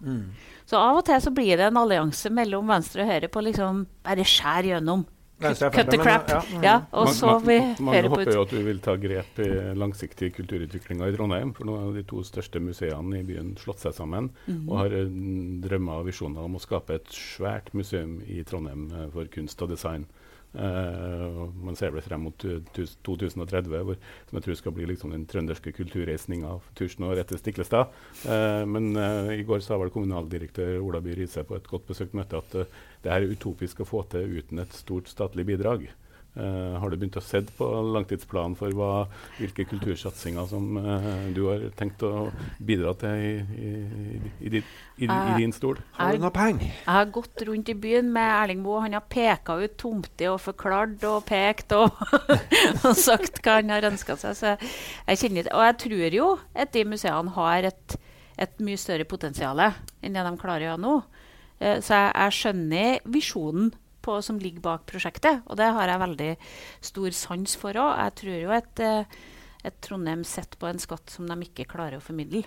Så 0.66 0.78
av 0.80 0.96
og 0.96 1.04
til 1.04 1.20
så 1.20 1.30
blir 1.30 1.58
det 1.60 1.66
en 1.68 1.76
allianse 1.76 2.30
mellom 2.32 2.66
Venstre 2.72 3.04
og 3.04 3.10
Høyre 3.12 3.28
på 3.28 3.42
liksom 3.44 3.86
bare 4.02 4.24
skjær 4.24 4.64
gjennom. 4.64 5.04
Cut 5.44 5.90
the 5.92 5.98
crap. 6.00 6.28
ja. 6.30 6.40
Ja, 6.64 6.74
og 6.92 7.08
så 7.12 7.36
vi 7.44 7.58
Mange 7.78 7.98
hører 7.98 8.08
på 8.08 8.18
håper 8.18 8.32
jo 8.34 8.42
at 8.46 8.54
du 8.54 8.60
vil 8.64 8.80
ta 8.84 8.96
grep 9.00 9.38
i 9.44 9.48
langsiktig 9.78 10.32
kulturutviklinga 10.38 11.08
i 11.10 11.16
Trondheim. 11.16 11.54
For 11.56 11.68
nå 11.68 11.76
har 11.82 11.92
de 11.96 12.04
to 12.08 12.24
største 12.26 12.62
museene 12.64 13.20
i 13.20 13.24
byen 13.28 13.54
slått 13.60 13.84
seg 13.84 13.94
sammen 13.96 14.30
Mhm. 14.46 14.68
og 14.68 14.76
har 14.78 14.94
eh, 14.98 15.14
drømmer 15.68 16.00
og 16.00 16.06
visjoner 16.10 16.44
om 16.44 16.56
å 16.56 16.62
skape 16.62 16.94
et 16.94 17.08
svært 17.12 17.72
museum 17.74 18.20
i 18.26 18.42
Trondheim 18.42 18.90
eh, 18.92 19.10
for 19.12 19.24
kunst 19.26 19.60
og 19.62 19.68
design. 19.74 20.06
Uh, 20.54 21.48
man 21.66 21.74
ser 21.74 21.90
vel 21.90 22.02
frem 22.04 22.20
mot 22.28 22.38
2030, 22.38 23.80
hvor, 23.82 23.96
som 24.28 24.38
jeg 24.38 24.44
tror 24.44 24.54
skal 24.60 24.74
bli 24.76 24.86
liksom 24.86 25.10
den 25.10 25.24
trønderske 25.26 25.72
kulturreisninga 25.74 26.46
av 26.46 26.68
1000 26.76 27.08
år 27.08 27.18
etter 27.24 27.40
Stiklestad. 27.40 27.90
Uh, 28.22 28.62
men 28.70 28.92
uh, 28.94 29.32
i 29.34 29.42
går 29.42 29.64
sa 29.66 29.74
vel 29.82 29.90
kommunaldirektør 29.90 30.76
Ola 30.78 31.00
By 31.02 31.16
Riise 31.18 31.42
på 31.48 31.58
et 31.58 31.66
godt 31.66 31.88
besøkt 31.90 32.14
møte 32.14 32.38
at 32.38 32.54
det 33.04 33.12
her 33.12 33.24
er 33.24 33.36
utopisk 33.36 33.84
å 33.84 33.88
få 33.88 34.06
til 34.12 34.40
uten 34.40 34.62
et 34.64 34.72
stort 34.76 35.10
statlig 35.12 35.46
bidrag. 35.52 35.86
Uh, 36.34 36.74
har 36.82 36.90
du 36.90 36.96
begynt 36.98 37.14
å 37.14 37.22
se 37.22 37.38
på 37.46 37.66
langtidsplanen 37.94 38.56
for 38.58 38.74
hva, 38.74 39.04
hvilke 39.36 39.68
kultursatsinger 39.70 40.48
som 40.50 40.80
uh, 40.82 41.28
du 41.30 41.44
har 41.46 41.68
tenkt 41.78 42.02
å 42.02 42.24
bidra 42.58 42.90
til 42.98 43.20
i, 43.22 43.28
i, 43.54 43.74
i, 44.42 44.50
din, 44.56 44.72
i, 44.98 45.06
i 45.06 45.36
din 45.38 45.54
stol? 45.54 45.78
Har 45.94 46.16
du 46.16 46.24
noe 46.24 46.34
penger? 46.34 46.72
Jeg 46.72 46.90
har 46.90 47.12
gått 47.14 47.44
rundt 47.46 47.70
i 47.70 47.76
byen 47.78 48.10
med 48.16 48.26
Erling 48.32 48.64
Moe. 48.64 48.82
Han 48.82 48.98
har 48.98 49.06
peka 49.06 49.60
ut 49.62 49.78
tomter 49.78 50.32
og 50.32 50.42
forklart 50.42 51.06
og 51.06 51.22
pekt 51.28 51.76
og, 51.78 52.02
og 52.82 52.98
sagt 52.98 53.38
hva 53.44 53.60
han 53.60 53.70
har 53.70 53.86
ønska 53.92 54.18
seg. 54.18 54.34
Så 54.34 54.56
jeg 54.58 55.22
kjenner, 55.22 55.52
og 55.54 55.68
jeg 55.68 55.80
tror 55.84 56.18
jo 56.18 56.28
at 56.50 56.74
de 56.74 56.82
museene 56.96 57.36
har 57.38 57.70
et, 57.70 57.98
et 58.42 58.58
mye 58.58 58.82
større 58.82 59.06
potensial 59.06 59.62
enn 59.68 60.18
det 60.18 60.26
de 60.26 60.34
klarer 60.42 60.66
å 60.66 60.72
gjøre 60.72 60.82
nå. 60.82 60.96
Eh, 61.60 61.78
Så 61.80 61.94
jeg, 61.94 62.12
jeg 62.14 62.38
skjønner 62.40 62.98
visjonen 63.06 63.72
på, 64.04 64.18
som 64.22 64.38
ligger 64.38 64.60
bak 64.60 64.82
prosjektet, 64.90 65.40
og 65.48 65.56
det 65.56 65.70
har 65.72 65.88
jeg 65.88 66.02
veldig 66.02 66.32
stor 66.84 67.14
sans 67.16 67.54
for 67.56 67.72
òg. 67.80 67.94
Jeg 68.02 68.14
tror 68.20 68.36
jo 68.42 68.50
at, 68.52 68.80
eh, 68.84 69.22
at 69.64 69.78
Trondheim 69.80 70.24
sitter 70.28 70.60
på 70.60 70.68
en 70.68 70.82
skatt 70.82 71.08
som 71.10 71.26
de 71.30 71.38
ikke 71.46 71.64
klarer 71.70 71.96
å 72.00 72.04
formidle. 72.04 72.44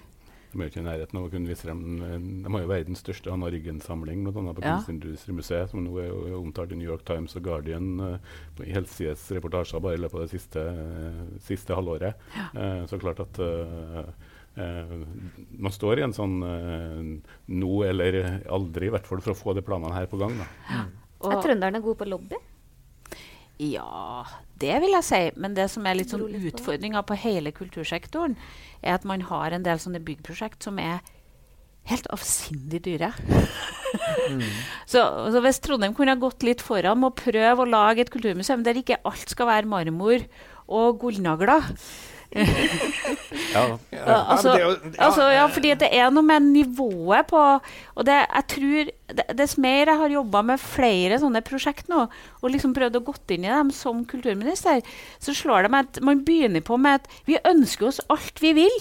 De 0.47 0.61
er 0.63 0.69
ikke 0.69 0.79
i 0.79 0.85
nærheten 0.85 1.17
av 1.19 1.25
å 1.27 1.29
kunne 1.29 1.49
vise 1.49 1.65
frem 1.65 1.81
eh, 2.01 2.13
De 2.45 2.51
har 2.53 2.61
jo 2.63 2.69
verdens 2.69 3.01
største 3.03 3.29
Hanna 3.33 3.49
Ryggen-samling, 3.51 4.21
bl.a. 4.23 4.53
på 4.55 4.63
Ja. 4.63 4.77
Kunstindustrimuseet, 4.77 5.73
som 5.73 5.83
nå 5.83 5.97
er 5.99 6.37
omtalt 6.37 6.71
i 6.71 6.77
New 6.79 6.87
York 6.87 7.03
Times 7.05 7.35
og 7.35 7.43
Guardian 7.49 7.89
uh, 7.99 8.15
i 8.63 8.71
helsides 8.73 9.25
reportasjer 9.35 9.83
bare 9.83 9.97
i 9.99 10.01
løpet 10.05 10.21
av 10.21 10.23
det 10.23 10.31
siste, 10.37 10.63
uh, 10.63 11.37
siste 11.43 11.75
halvåret. 11.75 12.15
Eh, 12.55 12.85
så 12.87 12.97
klart 13.01 13.19
at 13.25 13.37
eh, 13.43 13.77
eh, 13.99 14.09
man 14.57 15.73
står 15.73 15.99
i 15.99 16.05
en 16.07 16.15
sånn 16.15 16.37
eh, 16.41 17.33
nå 17.53 17.73
eller 17.85 18.19
aldri, 18.49 18.89
i 18.89 18.93
hvert 18.93 19.09
fall 19.09 19.21
for 19.21 19.35
å 19.35 19.37
få 19.37 19.57
de 19.57 19.65
planene 19.65 19.93
her 19.93 20.07
på 20.09 20.19
gang. 20.21 20.33
Da. 20.39 20.85
Er 21.29 21.43
trønderne 21.43 21.81
gode 21.83 21.99
på 22.01 22.07
lobby? 22.09 22.39
Ja, 23.57 24.25
det 24.61 24.75
vil 24.83 24.93
jeg 24.93 25.05
si. 25.05 25.21
Men 25.41 25.55
det 25.57 25.67
som 25.73 25.85
er 25.89 25.97
litt 25.97 26.13
sånn 26.13 26.27
utfordringa 26.29 27.01
på 27.05 27.17
hele 27.17 27.53
kultursektoren, 27.55 28.37
er 28.83 28.97
at 28.97 29.07
man 29.09 29.23
har 29.29 29.53
en 29.53 29.65
del 29.65 29.81
sånne 29.81 30.01
byggprosjekt 30.05 30.67
som 30.67 30.77
er 30.81 31.01
helt 31.87 32.09
avsindig 32.13 32.83
dyre. 32.85 33.13
så, 34.91 35.01
så 35.33 35.41
hvis 35.41 35.61
Trondheim 35.63 35.95
kunne 35.97 36.13
ha 36.13 36.21
gått 36.21 36.45
litt 36.45 36.61
foran 36.65 36.99
med 37.01 37.13
å 37.13 37.17
prøve 37.17 37.63
å 37.63 37.69
lage 37.69 38.03
et 38.03 38.13
kulturmuseum 38.13 38.65
der 38.65 38.81
ikke 38.81 38.99
alt 39.07 39.31
skal 39.31 39.49
være 39.49 39.71
marmor 39.71 40.25
og 40.67 40.99
gullnagler 41.01 41.71
Ja, 43.53 43.61
Ja, 43.91 44.17
altså, 44.33 44.53
jo- 44.59 44.91
altså, 44.99 45.27
ja, 45.33 45.45
fordi 45.47 45.71
det 45.79 45.89
er 45.95 46.09
noe 46.13 46.23
med 46.27 46.43
nivået 46.51 47.27
på 47.29 47.39
Og 47.95 48.05
det, 48.05 48.17
jeg 48.35 48.47
tror 48.53 48.89
det, 49.17 49.25
Dess 49.37 49.57
mer 49.57 49.85
jeg 49.87 49.97
har 50.01 50.09
jobba 50.11 50.41
med 50.43 50.59
flere 50.59 51.19
sånne 51.21 51.41
prosjekt 51.47 51.87
nå, 51.89 52.07
og 52.41 52.51
liksom 52.51 52.73
prøvd 52.75 52.99
å 52.99 53.03
gått 53.07 53.31
inn 53.31 53.45
i 53.47 53.53
dem 53.53 53.71
som 53.71 54.03
kulturminister, 54.05 54.81
så 55.23 55.33
slår 55.33 55.63
det 55.67 55.71
meg 55.71 55.87
at 55.87 56.01
man 56.03 56.25
begynner 56.27 56.61
på 56.67 56.77
med 56.77 56.99
at 57.01 57.07
vi 57.29 57.37
ønsker 57.47 57.87
oss 57.87 58.01
alt 58.11 58.41
vi 58.43 58.51
vil. 58.59 58.77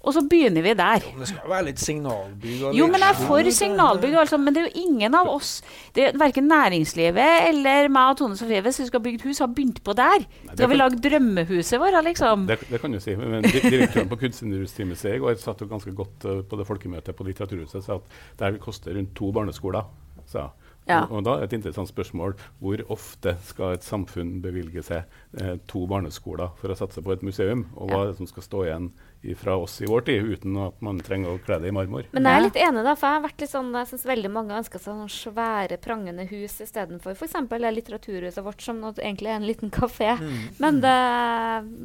Og 0.00 0.14
så 0.16 0.22
begynner 0.24 0.64
vi 0.64 0.72
der. 0.72 1.02
Men 1.12 1.20
Det 1.20 1.28
skal 1.28 1.50
være 1.50 1.64
litt 1.66 1.80
signalbygg. 1.82 2.62
Jo, 2.72 2.86
men 2.88 3.02
jeg 3.02 3.10
er 3.10 3.18
for 3.20 3.42
show, 3.44 3.56
signalbygg, 3.58 4.14
altså, 4.22 4.38
men 4.40 4.54
det 4.56 4.62
er 4.62 4.68
jo 4.70 4.84
ingen 4.86 5.16
av 5.18 5.28
oss 5.28 5.50
det 5.96 6.06
er 6.06 6.16
Verken 6.20 6.46
næringslivet 6.48 7.48
eller 7.50 7.90
meg 7.92 8.14
og 8.14 8.20
Tone 8.20 8.38
Sofie, 8.38 8.62
hvis 8.64 8.80
vi 8.80 8.86
skal 8.88 9.02
bygge 9.04 9.28
hus, 9.28 9.42
har 9.44 9.50
begynt 9.52 9.82
på 9.84 9.92
der. 9.98 10.24
det 10.46 10.56
Skal 10.56 10.70
vi 10.72 10.78
lage 10.78 11.00
drømmehuset 11.04 11.80
vårt, 11.82 11.98
liksom? 12.06 12.46
det, 12.48 12.58
det 12.70 12.80
kan 12.80 12.96
du 12.96 13.00
si. 13.02 13.16
Men 13.16 13.44
direktøren 13.44 14.08
på 14.08 14.20
Kunstindustrimuseet 14.24 15.18
i 15.18 15.22
går 15.22 15.36
satt 15.42 15.60
jo 15.60 15.68
ganske 15.70 15.92
godt 15.96 16.24
eh, 16.24 16.40
på 16.48 16.60
det 16.60 16.68
folkemøtet 16.68 17.16
på 17.16 17.26
Litteraturhuset 17.28 17.84
sa 17.84 17.98
at 18.00 18.08
det 18.38 18.46
her 18.46 18.56
vil 18.56 18.64
koste 18.64 18.94
rundt 18.96 19.12
to 19.18 19.32
barneskoler. 19.36 19.84
sa. 20.30 20.48
Ja. 20.88 21.04
Og, 21.04 21.20
og 21.20 21.26
da 21.26 21.36
er 21.36 21.46
et 21.46 21.54
interessant 21.54 21.90
spørsmål 21.90 22.34
hvor 22.62 22.80
ofte 22.90 23.34
skal 23.46 23.76
et 23.76 23.86
samfunn 23.86 24.38
bevilge 24.44 24.82
seg 24.86 25.04
eh, 25.38 25.56
to 25.70 25.84
barneskoler 25.90 26.54
for 26.58 26.72
å 26.72 26.76
satse 26.78 27.02
på 27.04 27.12
et 27.14 27.24
museum, 27.26 27.66
og 27.76 27.92
hva 27.92 28.02
er 28.02 28.10
det 28.10 28.18
som 28.20 28.28
skal 28.30 28.46
stå 28.46 28.64
igjen 28.66 28.90
fra 29.36 29.58
oss 29.60 29.76
i 29.84 29.88
vår 29.88 30.06
tid, 30.08 30.30
uten 30.32 30.56
at 30.64 30.78
man 30.84 31.00
trenger 31.04 31.34
å 31.34 31.40
kle 31.44 31.58
det 31.60 31.70
i 31.70 31.74
marmor? 31.76 32.08
Men 32.16 32.26
jeg 32.26 32.40
er 32.40 32.46
litt 32.46 32.60
enig, 32.60 32.84
da, 32.86 32.94
for 32.96 33.10
jeg 33.10 33.18
har 33.18 33.26
vært 33.26 33.44
litt 33.44 33.52
sånn, 33.52 33.72
jeg 33.76 33.90
synes 33.92 34.06
veldig 34.10 34.32
mange 34.32 34.56
ønsker 34.56 34.82
seg 34.82 34.96
sånn 34.96 35.12
svære, 35.12 35.80
prangende 35.84 36.26
hus 36.30 36.56
istedenfor 36.64 37.18
f.eks. 37.18 37.36
litteraturhuset 37.80 38.46
vårt, 38.46 38.64
som 38.64 38.80
egentlig 38.90 39.30
er 39.30 39.38
en 39.38 39.48
liten 39.48 39.74
kafé. 39.74 40.14
Men 40.62 40.80
det 40.82 40.96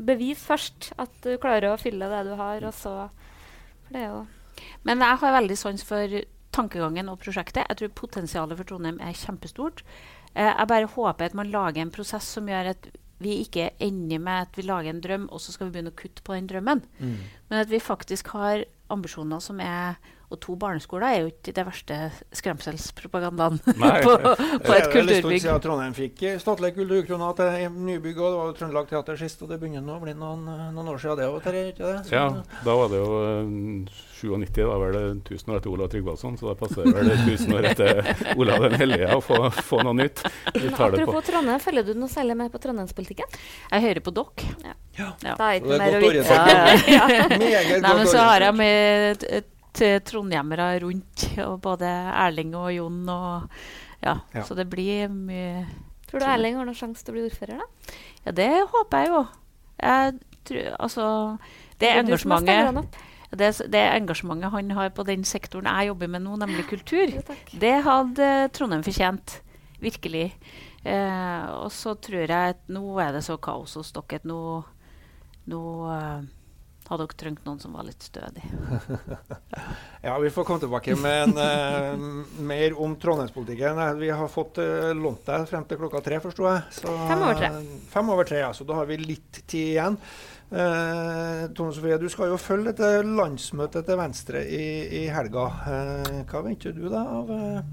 bevis 0.08 0.42
først 0.48 0.94
at 1.02 1.12
du 1.26 1.36
klarer 1.42 1.74
å 1.74 1.82
fylle 1.82 2.10
det 2.12 2.24
du 2.30 2.34
har, 2.40 2.64
og 2.64 2.74
så 2.76 2.96
For 3.86 3.94
det 3.94 4.02
er 4.02 4.10
jo 4.10 4.24
Men 4.88 5.04
jeg 5.04 5.20
har 5.22 5.36
veldig 5.36 5.58
sans 5.60 5.84
for 5.86 6.16
tankegangen 6.56 7.10
og 7.12 7.20
prosjektet. 7.24 7.66
Jeg 7.68 7.80
tror 7.80 7.98
potensialet 8.02 8.60
for 8.60 8.70
Trondheim 8.70 9.02
er 9.04 9.18
kjempestort. 9.18 9.84
Eh, 10.34 10.52
jeg 10.52 10.70
bare 10.72 10.92
håper 10.96 11.30
at 11.30 11.38
man 11.38 11.52
lager 11.52 11.84
en 11.84 11.94
prosess 11.94 12.28
som 12.38 12.48
gjør 12.52 12.72
at 12.74 12.90
vi 13.24 13.38
ikke 13.46 13.70
ender 13.80 14.20
med 14.20 14.48
at 14.48 14.58
vi 14.58 14.66
lager 14.68 14.92
en 14.92 15.02
drøm, 15.04 15.30
og 15.32 15.40
så 15.40 15.54
skal 15.54 15.70
vi 15.70 15.78
begynne 15.78 15.94
å 15.94 16.00
kutte 16.00 16.24
på 16.26 16.36
den 16.36 16.50
drømmen. 16.52 16.82
Men 17.48 17.62
at 17.62 17.72
vi 17.72 17.80
faktisk 17.80 18.34
har 18.36 18.66
ambisjoner 18.92 19.40
som 19.40 19.62
er 19.64 19.96
Og 20.36 20.42
to 20.44 20.56
barneskoler 20.60 21.08
er 21.08 21.22
jo 21.24 21.32
ikke 21.32 21.54
det 21.56 21.64
verste 21.70 22.00
skremselspropagandaen 22.36 23.60
Nei. 23.80 23.96
på, 24.04 24.16
på 24.20 24.74
et 24.76 24.84
er 24.84 24.92
kulturbygg. 24.92 25.42
siden 25.46 25.62
Trondheim 25.64 25.96
fikk 25.96 26.20
statlig 26.20 26.42
statlige 26.44 26.76
kulturkroner 26.80 27.36
til 27.38 27.70
nybygg. 27.86 28.18
og 28.20 28.28
Det 28.32 28.38
var 28.40 28.50
jo 28.50 28.56
Trøndelag 28.60 28.90
Teater 28.90 29.20
sist, 29.20 29.42
og 29.46 29.50
det 29.52 29.60
begynner 29.62 29.86
nå 29.86 29.96
å 29.98 30.02
bli 30.04 30.14
noen, 30.18 30.44
eh, 30.50 30.68
noen 30.76 30.92
år 30.94 31.00
siden 31.02 31.20
det 31.20 31.30
òg, 31.30 31.40
Terje? 31.46 31.64
ikke 31.72 31.86
det? 31.86 32.06
Så- 32.10 32.16
Ja, 32.16 32.26
da 32.66 32.76
var 32.76 32.90
det 32.92 33.00
jo 33.02 33.10
eh, 33.24 33.46
97, 34.16 34.56
da 34.66 34.78
var 34.82 34.92
det 34.96 35.04
1000 35.24 35.54
år 35.54 35.58
etter 35.60 35.70
Olav 35.74 35.90
Tryggvason, 35.94 36.38
så 36.40 36.48
da 36.52 36.56
passer 36.60 36.84
det 36.84 36.94
vel 36.96 37.12
1000 37.16 37.54
år 37.58 37.70
etter 37.72 38.02
Olav 38.40 38.62
den 38.66 38.78
hellige 38.80 39.10
å 39.16 39.22
få, 39.24 39.40
få 39.52 39.82
noe 39.86 39.94
nytt. 39.94 40.24
Vi 40.56 40.70
tar 40.72 40.92
det 40.96 41.04
på. 41.04 41.12
Apropos 41.12 41.28
Trondheim, 41.30 41.60
følger 41.64 41.84
du 41.90 41.94
noe 42.00 42.12
særlig 42.12 42.38
med 42.40 42.52
på 42.54 42.62
trondheimspolitikken? 42.64 43.40
Jeg 43.72 43.86
hører 43.88 44.02
på 44.06 44.16
dere. 44.16 44.76
Da 44.96 45.50
er 45.52 45.60
ikke 45.60 45.68
det 45.68 45.76
er 45.76 45.84
mer 45.84 45.98
å 45.98 46.04
vite. 46.04 46.10
orientert. 46.10 46.88
Ja, 46.88 47.08
ja. 47.12 47.28
Meget 47.46 47.84
godt 47.84 48.10
så 48.14 48.24
har 48.30 48.48
jeg 48.48 48.56
med 48.56 49.28
trondhjemmere 50.06 50.80
rundt, 50.84 51.26
og 51.46 51.58
både 51.62 51.90
Erling 52.12 52.54
og 52.56 52.72
Jon 52.76 53.02
og 53.10 53.50
Ja, 54.04 54.20
Ja. 54.36 54.44
så 54.44 54.56
det 54.56 54.68
blir 54.70 55.08
mye 55.10 55.66
Tror 56.08 56.20
du 56.20 56.26
Erling 56.26 56.56
har 56.58 56.66
noen 56.68 56.76
sjanse 56.78 57.04
til 57.04 57.14
å 57.14 57.16
bli 57.18 57.24
ordfører, 57.30 57.58
da? 57.58 57.94
Ja, 58.26 58.32
det 58.32 58.50
håper 58.70 58.98
jeg 59.02 59.10
jo. 59.10 59.22
Jeg 59.82 60.20
tror 60.46 60.76
Altså, 60.80 61.38
det 61.80 61.90
Er 61.90 62.04
engasjementet 62.04 63.02
det, 63.36 63.50
det 63.72 63.82
engasjementet 63.98 64.52
han 64.52 64.70
har 64.72 64.90
på 64.96 65.04
den 65.06 65.24
sektoren 65.28 65.66
jeg 65.66 65.88
jobber 65.90 66.08
med 66.08 66.22
nå, 66.22 66.38
nemlig 66.40 66.68
kultur, 66.70 67.10
Jo, 67.10 67.22
det 67.60 67.84
hadde 67.84 68.50
Trondheim 68.54 68.84
fortjent. 68.86 69.42
Virkelig. 69.82 70.32
Eh, 70.86 71.46
og 71.58 71.72
så 71.74 71.96
tror 72.00 72.22
jeg 72.30 72.30
at 72.54 72.62
nå 72.70 73.00
er 73.02 73.12
det 73.12 73.24
så 73.26 73.36
kaos 73.42 73.74
hos 73.76 73.92
dere 73.92 74.22
at 74.22 74.24
nå, 74.30 74.64
nå 75.52 75.62
eh, 75.92 76.22
hadde 76.92 77.06
dere 77.08 77.18
trengt 77.20 77.46
noen 77.48 77.60
som 77.62 77.74
var 77.78 77.88
litt 77.88 78.04
stødig. 78.06 78.44
Ja, 80.06 80.20
Vi 80.22 80.30
får 80.30 80.46
komme 80.46 80.62
tilbake 80.62 80.94
med 81.02 81.32
en, 81.32 81.40
uh, 81.42 82.42
mer 82.46 82.76
om 82.78 82.92
trondheimspolitikken. 83.02 83.80
Eh, 83.82 83.94
Vi 83.98 84.10
har 84.14 84.28
fått 84.30 84.60
uh, 84.62 84.92
lånt 84.94 85.26
deg 85.26 85.48
frem 85.50 85.66
til 85.66 85.80
klokka 85.82 86.02
tre, 86.06 86.20
forsto 86.22 86.46
jeg. 86.46 86.62
Så, 86.78 86.94
Fem 87.10 87.24
over 87.26 87.40
tre. 87.40 87.50
Fem 87.90 88.12
over 88.14 88.30
tre, 88.30 88.44
ja, 88.44 88.52
så 88.54 88.68
da 88.70 88.78
har 88.78 88.86
vi 88.92 89.00
litt 89.02 89.42
tid 89.50 89.72
igjen. 89.72 89.98
Uh, 90.52 91.50
Tone 91.58 91.74
Sofie, 91.74 91.98
du 91.98 92.06
skal 92.14 92.30
jo 92.30 92.38
følge 92.38 92.70
dette 92.70 93.02
landsmøtet 93.02 93.88
til 93.88 93.98
Venstre 93.98 94.44
i, 94.46 94.68
i 95.02 95.02
helga. 95.10 95.48
Uh, 95.66 96.22
hva 96.30 96.44
venter 96.46 96.76
du 96.78 96.86
da 96.92 97.02
av 97.18 97.32
eh, 97.34 97.64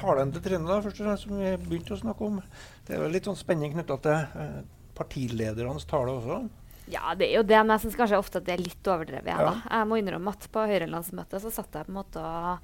talen 0.00 0.32
til 0.34 0.42
Trine, 0.44 0.66
da, 0.66 0.80
først 0.82 1.00
og 1.00 1.06
fremst, 1.06 1.28
som 1.28 1.38
vi 1.38 1.52
begynte 1.68 1.94
å 1.94 2.00
snakke 2.00 2.26
om? 2.26 2.40
Det 2.86 2.96
er 2.96 3.04
jo 3.04 3.12
litt 3.14 3.28
sånn 3.30 3.38
spenning 3.38 3.76
knytta 3.76 3.98
til 4.02 4.42
eh, 4.42 4.58
partiledernes 4.98 5.86
tale 5.90 6.16
også. 6.18 6.40
Ja, 6.88 7.14
det 7.14 7.28
er 7.30 7.36
jo 7.36 7.42
det, 7.42 7.56
men 7.66 7.74
jeg 7.78 7.80
syns 7.84 7.96
kanskje 7.96 8.18
ofte 8.18 8.38
at 8.40 8.44
det 8.46 8.54
er 8.54 8.62
litt 8.64 8.82
overdrevet. 8.88 9.26
jeg, 9.26 9.38
Ja. 9.38 9.52
Jeg 9.70 9.86
må 9.86 9.98
innrømme 10.00 10.28
at 10.32 10.48
på 10.50 10.64
Høyre-landsmøtet 10.66 11.40
så 11.42 11.50
satt 11.52 11.72
jeg 11.74 11.86
på 11.86 11.90
en 11.92 11.98
måte 12.00 12.18
og 12.18 12.58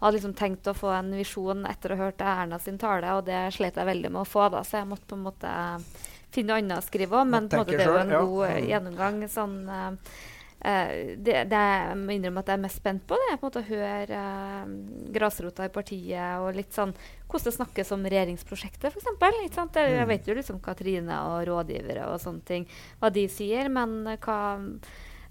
hadde 0.00 0.14
liksom 0.14 0.34
tenkt 0.38 0.66
å 0.70 0.74
få 0.78 0.92
en 0.94 1.10
visjon 1.12 1.66
etter 1.66 1.92
å 1.92 1.96
ha 1.96 2.04
hørt 2.06 2.20
Erna 2.22 2.58
sin 2.58 2.78
tale, 2.78 3.10
og 3.18 3.24
det 3.26 3.52
slet 3.52 3.74
jeg 3.74 3.86
veldig 3.86 4.10
med 4.14 4.22
å 4.22 4.24
få, 4.30 4.48
da, 4.50 4.62
så 4.62 4.78
jeg 4.78 4.86
måtte 4.88 5.06
på 5.10 5.16
en 5.18 5.24
måte 5.26 5.52
finne 6.30 6.48
noe 6.52 6.58
annet 6.62 6.78
å 6.78 6.86
skrive 6.86 7.16
om. 7.18 7.28
Men 7.30 7.48
på 7.48 7.56
en 7.56 7.64
måte, 7.64 7.76
det 7.76 7.80
er 7.82 7.92
jo 7.92 7.98
en 7.98 8.14
god 8.28 8.44
eh, 8.48 8.58
Mm. 8.62 8.68
gjennomgang. 8.68 9.28
sånn... 9.28 9.68
eh, 9.68 9.90
Eh, 10.58 11.14
det, 11.16 11.44
det 11.52 11.58
jeg 11.62 11.98
må 12.00 12.16
innrømme 12.16 12.42
at 12.42 12.48
jeg 12.50 12.58
er 12.58 12.62
mest 12.64 12.80
spent 12.80 13.04
på, 13.06 13.14
det 13.14 13.28
er 13.30 13.36
på 13.38 13.46
en 13.46 13.50
måte 13.52 13.60
å 13.62 13.68
høre 13.68 14.22
uh, 14.66 14.72
grasrota 15.14 15.68
i 15.68 15.70
partiet 15.70 16.40
og 16.42 16.56
litt 16.58 16.74
sånn 16.74 16.90
hvordan 17.28 17.44
det 17.46 17.52
snakkes 17.54 17.92
om 17.94 18.08
regjeringsprosjektet, 18.08 18.90
f.eks. 18.90 19.06
Jeg 19.78 20.00
Mm. 20.00 20.08
vet 20.10 20.26
jo 20.26 20.34
liksom 20.34 20.58
hva 20.64 20.74
Trine 20.74 21.20
og 21.30 21.44
rådgivere 21.46 22.08
og 22.10 22.18
sånne 22.22 22.42
ting 22.48 22.66
hva 22.98 23.12
de 23.14 23.28
sier, 23.30 23.70
men 23.70 24.00
eh, 24.08 24.18
hva 24.18 24.58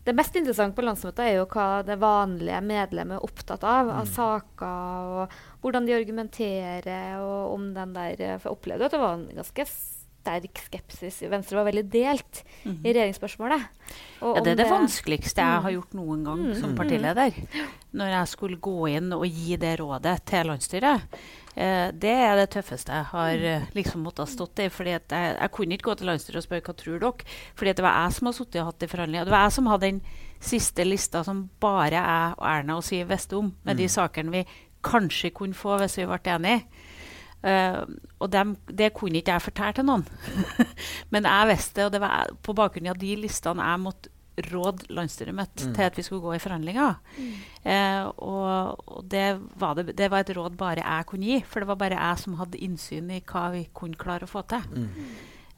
det 0.07 0.15
mest 0.15 0.37
interessante 0.39 0.77
på 0.77 0.85
landsmøtet 0.87 1.19
er 1.19 1.33
jo 1.35 1.45
hva 1.51 1.83
det 1.83 1.97
vanlige 1.99 2.61
medlemmet 2.63 3.17
er 3.17 3.25
opptatt 3.27 3.65
av, 3.67 3.89
av 3.91 4.05
saker, 4.07 5.25
og 5.27 5.35
hvordan 5.59 5.85
de 5.89 5.97
argumenterer, 5.97 7.19
og 7.19 7.53
om 7.57 7.73
den 7.75 7.91
der 7.97 8.39
For 8.39 8.47
jeg 8.47 8.55
opplevde 8.55 8.87
at 8.87 8.95
det 8.95 9.01
var 9.03 9.17
en 9.17 9.27
ganske 9.35 9.65
sterk 10.27 10.59
skepsis. 10.59 11.21
Venstre 11.31 11.55
var 11.61 11.69
veldig 11.69 11.85
delt 11.93 12.43
i 12.67 12.91
regjeringsspørsmålet. 12.91 13.63
Og 14.21 14.35
Ja, 14.37 14.43
det 14.43 14.51
er 14.51 14.59
det 14.63 14.69
vanskeligste 14.69 15.39
jeg 15.39 15.61
har 15.63 15.71
gjort 15.71 15.93
noen 15.95 16.23
gang 16.25 16.41
Mm. 16.49 16.55
som 16.59 16.75
partileder. 16.75 17.31
Når 17.95 18.07
jeg 18.11 18.27
skulle 18.27 18.57
gå 18.59 18.89
inn 18.91 19.13
og 19.13 19.23
gi 19.25 19.55
det 19.55 19.79
rådet 19.79 20.25
til 20.25 20.45
landsstyret. 20.51 21.01
Eh, 21.55 21.91
det 21.91 22.11
er 22.13 22.35
det 22.35 22.49
tøffeste 22.53 22.91
jeg 22.93 23.05
har 23.05 23.33
eh, 23.33 23.61
liksom 23.73 24.03
måttet 24.03 24.19
ha 24.19 24.25
stått 24.25 24.59
i. 24.59 24.67
fordi 24.69 24.91
at 24.93 25.07
jeg, 25.09 25.37
jeg 25.39 25.51
kunne 25.51 25.73
ikke 25.73 25.89
gå 25.89 25.95
til 25.97 26.07
landsstyret 26.07 26.37
og 26.37 26.43
spørre 26.43 26.61
hva 26.67 26.75
tror 26.75 26.99
dere. 26.99 27.25
fordi 27.55 27.69
at 27.69 27.75
det 27.77 27.83
var 27.83 28.03
jeg 28.03 28.13
som 28.13 28.25
har 28.27 28.33
sittet 28.33 28.61
og 28.61 28.65
hatt 28.67 28.79
de 28.79 28.87
forhandlingene. 28.87 29.25
Det 29.25 29.31
var 29.31 29.45
jeg 29.47 29.51
som 29.53 29.65
hadde 29.65 29.81
den 29.81 30.01
siste 30.39 30.83
lista 30.85 31.23
som 31.23 31.49
bare 31.59 31.89
jeg 31.97 32.33
og 32.37 32.45
Erna 32.45 32.75
og 32.77 32.83
Siv 32.83 33.07
visste 33.09 33.37
om, 33.37 33.53
med 33.65 33.77
de 33.77 33.87
sakene 33.87 34.31
vi 34.31 34.45
kanskje 34.83 35.31
kunne 35.33 35.53
få 35.57 35.79
hvis 35.79 35.97
vi 35.97 36.05
ble 36.05 36.19
enige. 36.35 36.63
Eh, 37.45 37.81
og 38.17 38.29
dem, 38.33 38.55
det 38.65 38.93
kunne 38.97 39.21
ikke 39.21 39.35
jeg 39.35 39.45
fortelle 39.45 39.77
til 39.77 39.85
noen. 39.87 40.05
Men 41.13 41.27
jeg 41.29 41.49
visste 41.53 41.81
det, 41.81 41.85
og 41.87 41.95
det 41.95 42.01
var 42.01 42.31
på 42.43 42.55
bakgrunn 42.57 42.89
av 42.93 43.01
de 43.01 43.15
listene 43.21 43.67
jeg 43.71 43.83
måtte 43.83 44.13
råde 44.51 44.85
landsstyret 44.93 45.33
mitt 45.33 45.55
til 45.73 45.81
at 45.81 45.95
vi 45.97 46.03
skulle 46.05 46.21
gå 46.21 46.35
i 46.35 46.41
forhandlinger. 46.41 46.99
Eh, 47.65 48.03
og 48.21 48.83
og 48.85 49.07
det, 49.09 49.39
var 49.57 49.73
det, 49.79 49.95
det 49.97 50.11
var 50.13 50.21
et 50.21 50.29
råd 50.37 50.57
bare 50.57 50.83
jeg 50.85 51.07
kunne 51.09 51.25
gi, 51.25 51.39
for 51.41 51.59
det 51.59 51.67
var 51.71 51.79
bare 51.81 51.97
jeg 51.97 52.19
som 52.21 52.37
hadde 52.37 52.61
innsyn 52.61 53.09
i 53.15 53.23
hva 53.25 53.47
vi 53.55 53.63
kunne 53.73 53.97
klare 53.97 54.27
å 54.27 54.29
få 54.29 54.43
til. 54.49 54.61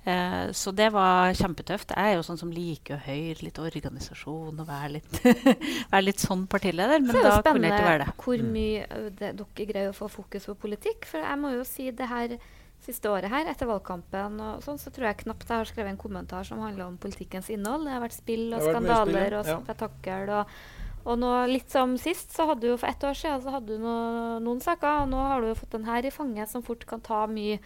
Eh, 0.03 0.51
så 0.51 0.71
det 0.71 0.89
var 0.95 1.33
kjempetøft. 1.35 1.91
Jeg 1.91 2.13
er 2.13 2.15
jo 2.17 2.23
sånn 2.25 2.39
som 2.39 2.51
liker 2.53 2.95
å 2.95 3.01
høre 3.03 3.43
litt 3.43 3.59
organisasjon 3.59 4.61
og 4.61 4.69
være 4.69 4.93
litt, 4.95 5.19
være 5.91 6.05
litt 6.05 6.23
sånn 6.23 6.45
partileder, 6.51 7.03
men 7.03 7.19
da 7.19 7.41
kunne 7.43 7.67
jeg 7.67 7.75
ikke 7.75 7.89
være 7.89 8.05
det. 8.05 8.15
hvor 8.23 8.45
mye 8.53 8.87
det, 9.19 9.33
dere 9.41 9.67
greier 9.73 9.91
å 9.91 9.97
få 9.97 10.07
fokus 10.11 10.47
på 10.49 10.55
politikk. 10.67 11.09
For 11.09 11.23
jeg 11.25 11.41
må 11.41 11.53
jo 11.57 11.67
si 11.67 11.89
det 11.91 12.09
her 12.09 12.37
siste 12.85 13.11
året 13.11 13.27
her, 13.31 13.49
etter 13.51 13.67
valgkampen, 13.67 14.37
og 14.39 14.61
sånn, 14.63 14.79
så 14.79 14.91
tror 14.95 15.09
jeg 15.09 15.25
knapt 15.25 15.49
jeg 15.49 15.61
har 15.61 15.67
skrevet 15.67 15.91
en 15.91 15.99
kommentar 15.99 16.47
som 16.47 16.61
handler 16.63 16.87
om 16.87 16.95
politikkens 17.01 17.51
innhold. 17.51 17.83
Det 17.85 17.97
har 17.97 18.05
vært 18.05 18.15
spill 18.15 18.45
og 18.47 18.55
mye 18.55 18.61
spill, 18.63 18.77
skandaler 18.77 19.35
ja. 19.35 19.41
og 19.41 19.65
spetakkel. 19.65 20.31
Og, 20.37 20.55
og 21.03 21.19
nå, 21.19 21.33
litt 21.51 21.75
som 21.75 21.97
sist, 21.99 22.31
så 22.35 22.47
hadde 22.47 22.63
du 22.63 22.71
jo 22.71 22.79
for 22.79 22.87
ett 22.87 23.03
år 23.03 23.19
siden 23.19 23.43
så 23.43 23.57
hadde 23.57 23.75
du 23.75 23.83
noe, 23.83 24.39
noen 24.45 24.63
saker, 24.63 25.03
og 25.03 25.11
nå 25.11 25.27
har 25.27 25.43
du 25.43 25.51
jo 25.51 25.59
fått 25.59 25.75
den 25.75 25.91
her 25.91 26.07
i 26.07 26.13
fanget 26.15 26.51
som 26.51 26.63
fort 26.63 26.87
kan 26.87 27.03
ta 27.03 27.25
mye 27.27 27.59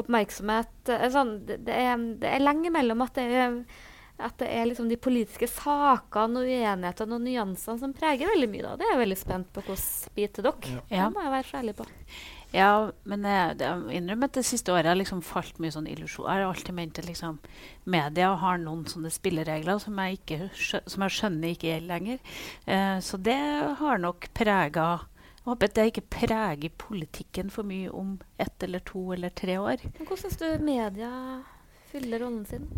oppmerksomhet. 0.00 0.74
Eh, 0.88 1.08
Sånn, 1.12 1.38
det, 1.48 1.62
er, 1.68 1.96
det 2.20 2.30
er 2.30 2.44
lenge 2.44 2.72
mellom 2.74 3.04
at 3.06 3.18
det 3.18 3.30
er 3.30 3.58
at 4.22 4.36
det 4.38 4.48
er 4.54 4.68
liksom 4.68 4.90
de 4.90 4.98
politiske 5.00 5.48
sakene 5.50 6.42
og 6.42 6.46
uenighetene 6.46 7.16
og 7.16 7.24
nyansene 7.24 7.80
som 7.80 7.94
preger 7.96 8.30
veldig 8.30 8.48
mye. 8.52 8.62
da. 8.62 8.76
Det 8.78 8.86
er 8.86 8.94
jeg 8.94 9.00
veldig 9.02 9.18
spent 9.18 9.50
på 9.54 9.64
hvordan 9.66 10.14
blir 10.14 10.30
til 10.30 10.46
dere. 10.46 10.76
Ja. 10.92 11.08
Det 11.08 11.16
må 11.16 11.24
jeg 11.24 11.34
være 11.34 11.48
så 11.48 11.58
ærlig 11.58 11.74
på. 11.80 11.86
Ja, 12.52 12.72
men 13.08 13.24
jeg, 13.24 13.56
jeg 13.64 13.96
innrømmer 13.96 14.28
at 14.28 14.36
det 14.36 14.44
siste 14.44 14.74
året 14.74 14.90
har 14.90 14.98
liksom 15.00 15.22
falt 15.24 15.56
mye 15.62 15.72
sånn 15.72 15.88
illusjon. 15.88 16.28
Jeg 16.28 16.44
har 16.44 16.50
alltid 16.52 16.76
ment 16.76 17.00
at 17.00 17.08
liksom, 17.08 17.38
media 17.88 18.34
har 18.42 18.60
noen 18.60 18.84
sånne 18.90 19.12
spilleregler 19.12 19.80
som 19.80 19.96
jeg, 20.04 20.20
ikke, 20.20 20.50
som 20.60 21.06
jeg 21.06 21.16
skjønner 21.16 21.54
ikke 21.54 21.70
gjelder 21.70 21.94
lenger. 21.94 22.36
Eh, 22.68 22.98
så 23.02 23.20
det 23.24 23.38
har 23.80 24.04
nok 24.04 24.28
prega 24.36 24.86
håper 25.46 25.68
at 25.68 25.78
det 25.78 25.88
ikke 25.90 26.06
preger 26.18 26.76
politikken 26.78 27.50
for 27.50 27.66
mye 27.66 27.90
om 27.90 28.14
ett 28.42 28.62
eller 28.62 28.84
to 28.86 29.08
eller 29.14 29.34
tre 29.34 29.58
år. 29.58 29.82
Men 29.98 30.06
hvordan 30.06 30.22
syns 30.22 30.38
du 30.38 30.64
media 30.64 31.10
fyller 31.90 32.22
rollen 32.22 32.46
sin? 32.46 32.68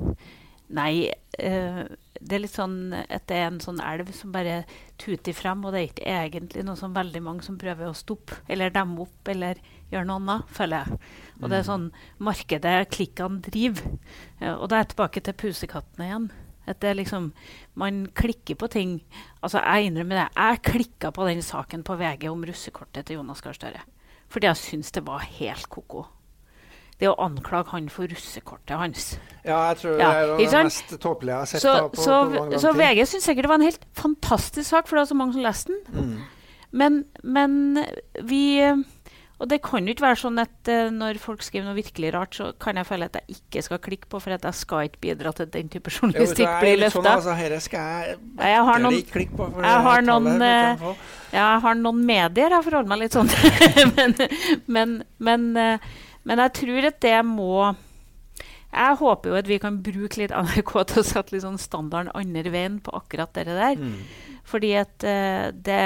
Nei, 0.75 1.13
eh, 1.39 1.83
det 2.21 2.37
er 2.37 2.41
litt 2.41 2.55
sånn 2.57 2.95
at 2.95 3.27
det 3.29 3.37
er 3.37 3.51
en 3.51 3.61
sånn 3.61 3.83
elv 3.85 4.09
som 4.17 4.33
bare 4.33 4.63
tuter 5.01 5.37
frem, 5.37 5.61
og 5.65 5.75
det 5.75 5.81
er 5.81 5.91
ikke 5.91 6.15
egentlig 6.15 6.65
noe 6.65 6.81
som 6.81 6.95
veldig 6.97 7.21
mange 7.23 7.45
som 7.45 7.59
prøver 7.61 7.91
å 7.91 7.97
stoppe 7.97 8.41
eller 8.49 8.73
demme 8.73 9.05
opp 9.05 9.29
eller 9.29 9.61
gjøre 9.93 10.09
noe 10.09 10.23
annet, 10.23 10.55
føler 10.57 10.87
jeg. 10.87 11.03
Og 11.43 11.51
det 11.51 11.59
er 11.59 11.69
sånn 11.69 11.87
markedet, 12.25 12.79
klikkene, 12.95 13.45
driver. 13.45 13.93
Eh, 14.41 14.55
og 14.55 14.71
da 14.71 14.79
er 14.79 14.87
jeg 14.87 14.95
tilbake 14.95 15.25
til 15.27 15.39
pusekattene 15.45 16.09
igjen. 16.09 16.31
At 16.67 16.81
det 16.81 16.95
liksom 16.97 17.33
Man 17.75 18.07
klikker 18.07 18.55
på 18.55 18.69
ting. 18.73 19.03
Altså, 19.43 19.59
jeg 19.59 19.91
innrømmer 19.91 20.23
det. 20.23 20.29
Jeg 20.37 20.63
klikka 20.63 21.11
på 21.11 21.29
den 21.29 21.43
saken 21.43 21.83
på 21.85 21.97
VG 21.97 22.29
om 22.31 22.45
russekortet 22.45 23.07
til 23.07 23.17
Jonas 23.17 23.43
Gahr 23.43 23.53
Støre. 23.53 23.81
Fordi 24.29 24.47
jeg 24.47 24.57
syns 24.57 24.93
det 24.93 25.05
var 25.07 25.19
helt 25.19 25.69
ko-ko. 25.69 26.07
Det 27.01 27.09
å 27.11 27.17
anklage 27.19 27.75
han 27.75 27.89
for 27.91 28.07
russekortet 28.07 28.79
hans. 28.79 29.17
Ja, 29.43 29.59
jeg 29.73 29.81
tror 29.83 29.99
Ja, 29.99 30.11
det 30.39 30.47
er 30.47 30.51
det 30.53 30.65
mest 30.69 30.95
tåpelige 31.03 31.35
jeg 31.35 31.41
har 31.41 31.51
sett. 31.51 31.65
Så, 31.65 31.75
på, 31.91 32.03
så, 32.03 32.19
på 32.23 32.39
mange 32.39 32.61
så. 32.63 32.73
VG 32.79 33.03
syns 33.11 33.27
sikkert 33.29 33.49
det 33.49 33.51
var 33.51 33.61
en 33.61 33.67
helt 33.67 33.87
fantastisk 33.99 34.69
sak, 34.71 34.87
for 34.87 34.97
det 34.97 35.03
var 35.03 35.11
så 35.11 35.19
mange 35.19 35.35
som 35.35 35.45
leste 35.45 35.75
den. 35.75 35.83
Mm. 35.99 36.15
Men, 36.75 37.05
men 37.23 37.85
vi 38.23 38.45
Og 39.43 39.49
det 39.51 39.59
kan 39.67 39.83
jo 39.83 39.91
ikke 39.91 40.05
være 40.05 40.19
sånn 40.21 40.39
at 40.39 40.69
uh, 40.71 40.93
når 40.95 41.19
folk 41.19 41.43
skriver 41.43 41.67
noe 41.67 41.75
virkelig 41.75 42.13
rart, 42.15 42.37
så 42.39 42.53
kan 42.63 42.79
jeg 42.79 42.87
føle 42.87 43.09
at 43.11 43.17
jeg 43.19 43.39
ikke 43.41 43.63
skal 43.67 43.81
klikke 43.83 44.09
på, 44.13 44.21
for 44.23 44.35
at 44.37 44.45
jeg 44.47 44.55
skal 44.61 44.87
ikke 44.87 45.01
bidra 45.09 45.33
til 45.35 45.49
at 45.49 45.55
den 45.57 45.71
type 45.73 45.91
journalistikk 45.91 46.53
blir 46.63 46.79
løfta. 46.79 47.01
sånn, 47.01 47.09
altså, 47.11 47.35
Herre 47.41 47.59
skal 47.65 47.89
jeg 47.89 48.19
jeg 48.39 48.61
har 48.69 48.85
noen- 48.85 48.99
ikke 49.01 49.17
klikke 49.17 49.39
på. 49.41 49.49
For 49.57 49.67
jeg 49.67 49.81
har 49.89 50.05
noen, 50.07 50.45
eh, 50.49 50.85
jeg 51.35 51.63
har 51.67 51.81
noen 51.81 52.05
medier 52.07 52.55
jeg 52.55 52.67
forholder 52.69 52.93
meg 52.93 53.03
litt 53.03 53.17
sånn 53.19 53.33
men, 53.97 54.15
men, 54.67 54.93
men, 55.19 55.49
uh, 55.59 55.89
men 56.25 56.43
jeg 56.47 56.55
tror 56.61 56.87
at 56.93 57.01
det 57.03 57.17
må 57.27 57.75
Jeg 58.75 58.99
håper 59.03 59.31
jo 59.31 59.35
at 59.39 59.51
vi 59.51 59.59
kan 59.63 59.81
bruke 59.83 60.21
litt 60.23 60.31
NRK 60.35 60.73
til 60.93 61.03
å 61.03 61.07
sette 61.11 61.35
litt 61.35 61.43
sånn 61.43 61.59
standarden 61.59 62.15
andre 62.15 62.55
veien 62.55 62.79
på 62.83 62.95
akkurat 62.95 63.35
det 63.35 63.45
der. 63.51 63.83
Mm. 63.83 63.99
Fordi 64.47 64.73
at 64.79 64.99
det 65.65 65.83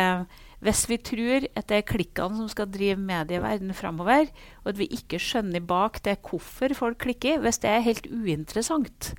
Hvis 0.65 0.89
vi 0.91 0.97
tror 0.99 1.45
at 1.55 1.69
det 1.71 1.77
er 1.77 1.87
klikkene 1.87 2.35
som 2.41 2.49
skal 2.51 2.67
drive 2.67 2.99
medieverdenen 2.99 3.77
framover, 3.79 4.27
og 4.65 4.73
at 4.73 4.79
vi 4.81 4.89
ikke 4.91 5.21
skjønner 5.23 5.63
bak 5.63 6.01
det 6.03 6.17
hvorfor 6.27 6.75
folk 6.75 6.99
klikker, 7.05 7.39
hvis 7.45 7.61
det 7.63 7.71
er 7.71 7.85
helt 7.87 8.09
uinteressant 8.11 9.13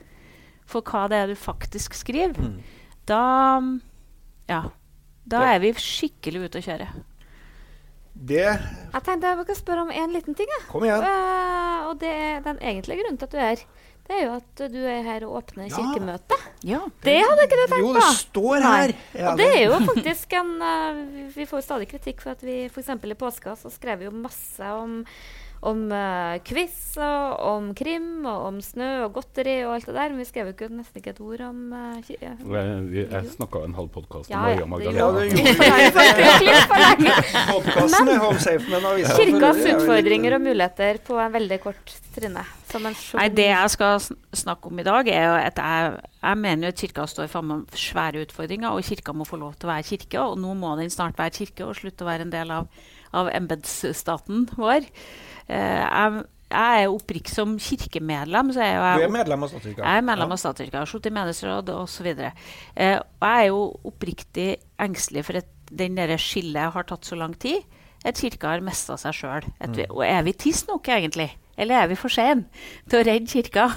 for 0.70 0.84
hva 0.86 1.08
det 1.10 1.18
er 1.18 1.32
du 1.32 1.38
faktisk 1.40 1.96
skriver, 1.98 2.36
Mm. 2.38 2.60
da 3.08 3.22
Ja. 4.50 4.64
Da 5.30 5.44
er 5.54 5.60
vi 5.60 5.74
skikkelig 5.74 6.50
ute 6.50 6.60
å 6.60 6.66
kjøre. 6.66 6.88
Det 8.20 8.42
Jeg 8.42 9.04
tenkte 9.06 9.30
jeg 9.30 9.46
kan 9.46 9.56
spørre 9.56 9.82
om 9.86 9.92
en 9.92 10.12
liten 10.12 10.36
ting. 10.36 10.48
Ja. 10.50 10.66
Kom 10.68 10.84
igjen. 10.84 11.06
Uh, 11.06 11.90
og 11.90 12.00
det 12.02 12.10
er 12.10 12.42
den 12.42 12.58
egentlige 12.58 13.04
grunnen 13.04 13.18
til 13.18 13.26
at 13.26 13.32
du 13.32 13.38
er 13.38 13.50
her. 13.54 13.64
Det 14.10 14.18
er 14.18 14.24
jo 14.26 14.36
at 14.40 14.62
du 14.74 14.80
er 14.90 15.04
her 15.06 15.24
og 15.28 15.36
åpner 15.44 15.68
Ja. 15.70 15.76
kirkemøte. 15.76 16.38
Ja. 16.66 16.80
Det 17.06 17.14
hadde 17.22 17.44
ikke 17.46 17.58
du 17.60 17.66
tenkt 17.68 17.76
på. 17.76 17.80
Jo, 17.84 17.94
det 17.94 18.06
står 18.18 18.64
her. 18.66 18.94
Ja, 19.14 19.32
Og 19.32 19.38
det 19.38 19.50
er 19.54 19.66
jo 19.68 19.78
faktisk 19.86 20.34
en 20.40 20.50
eh, 20.66 21.04
vi- 21.14 21.28
Vi 21.36 21.46
får 21.46 21.62
stadig 21.62 21.88
kritikk 21.92 22.22
for 22.26 22.32
at 22.32 22.42
vi 22.44 22.66
f.eks. 22.74 22.90
i 22.90 23.14
påska 23.14 23.54
så 23.56 23.70
skrev 23.72 24.00
vi 24.00 24.06
jo 24.06 24.12
masse 24.12 24.60
om, 24.66 25.06
om 25.62 25.82
uh, 25.92 26.38
quiz 26.48 26.96
og 27.04 27.40
om 27.50 27.66
krim 27.76 28.24
og 28.30 28.46
om 28.48 28.60
snø 28.64 28.88
og 29.06 29.14
godteri 29.18 29.58
og 29.68 29.74
alt 29.76 29.90
det 29.90 29.96
der. 29.98 30.10
Men 30.14 30.22
vi 30.24 30.28
skrev 30.30 30.48
jo 30.50 30.54
ikke, 30.56 30.70
nesten 30.72 31.02
ikke 31.02 31.12
et 31.16 31.20
ord 31.26 31.42
om 31.50 31.60
uh, 31.76 32.12
ja. 32.16 32.32
Jeg, 32.40 32.86
vi- 32.94 33.08
jeg 33.12 33.32
snakka 33.34 33.64
en 33.68 33.76
halv 33.76 33.90
podkast 33.92 34.32
om 34.32 34.40
Maria 34.40 34.56
det 34.56 34.62
Ja, 34.62 34.70
Magdalena. 34.72 35.20
det 35.20 35.30
gjorde. 35.40 36.80
Podkasten 37.50 38.10
er 38.14 38.22
home 38.24 38.40
safe, 38.44 38.66
men 38.72 38.86
avisa 38.90 39.16
Kirkas 39.20 39.60
er 39.66 39.76
utfordringer 39.80 40.38
og 40.38 40.44
muligheter 40.48 41.00
på 41.08 41.18
en 41.22 41.34
veldig 41.36 41.60
kort 41.64 41.94
trinne. 42.16 42.44
Som 42.70 42.86
en. 42.86 42.96
Nei, 43.18 43.28
det 43.34 43.48
jeg 43.50 43.72
skal 43.74 44.00
snakke 44.38 44.70
om 44.70 44.80
i 44.82 44.86
dag, 44.86 45.08
er 45.10 45.24
jo 45.26 45.36
at 45.42 45.58
jeg, 45.60 45.94
jeg 46.22 46.38
mener 46.44 46.68
jo 46.70 46.74
at 46.76 46.82
kirka 46.84 47.06
står 47.10 47.30
foran 47.32 47.64
svære 47.74 48.22
utfordringer, 48.28 48.70
og 48.78 48.86
kirka 48.86 49.16
må 49.18 49.26
få 49.28 49.40
lov 49.42 49.56
til 49.58 49.70
å 49.70 49.74
være 49.74 49.88
kirke. 49.90 50.22
Og 50.22 50.38
nå 50.42 50.54
må 50.60 50.76
den 50.80 50.92
snart 50.94 51.18
være 51.20 51.34
kirke 51.40 51.66
og 51.66 51.76
slutte 51.80 52.06
å 52.06 52.10
være 52.12 52.28
en 52.28 52.34
del 52.34 52.54
av, 52.54 52.70
av 53.16 53.30
embetsstaten 53.34 54.48
vår. 54.58 54.88
Eh, 55.50 55.82
jeg, 55.86 56.24
jeg 56.50 56.84
er 56.84 56.94
oppriktig 56.94 57.34
som 57.36 57.58
kirkemedlem. 57.62 58.54
så 58.54 58.64
er 58.66 58.72
jeg, 58.74 59.02
Du 59.02 59.08
er 59.08 59.16
medlem 59.18 59.46
av 59.46 59.52
Statskirka? 59.54 59.84
Jeg 59.84 60.02
er 60.02 60.08
medlem 60.10 60.36
av 60.36 60.42
statskirka, 60.42 60.84
har 60.84 60.90
sittet 60.90 61.12
i 61.12 61.16
menighetsråd 61.18 61.74
osv. 61.76 62.08
Eh, 62.10 62.96
og 63.00 63.28
jeg 63.28 63.44
er 63.44 63.50
jo 63.50 63.60
oppriktig 63.92 64.50
engstelig 64.82 65.26
for 65.28 65.42
at 65.42 65.52
den 65.70 66.00
der 66.00 66.16
skillet 66.18 66.74
har 66.74 66.88
tatt 66.90 67.06
så 67.06 67.18
lang 67.20 67.36
tid. 67.38 67.62
At 68.08 68.18
kirka 68.22 68.54
har 68.54 68.64
mista 68.64 68.96
seg 68.98 69.14
sjøl. 69.18 69.46
Og 69.92 70.04
er 70.06 70.24
vi 70.24 70.34
tidsnok, 70.34 70.88
egentlig? 70.88 71.34
Eller 71.60 71.82
er 71.82 71.90
vi 71.92 71.98
for 72.00 72.14
sene 72.14 72.48
til 72.88 73.02
å 73.02 73.06
redde 73.06 73.28
kirka? 73.28 73.68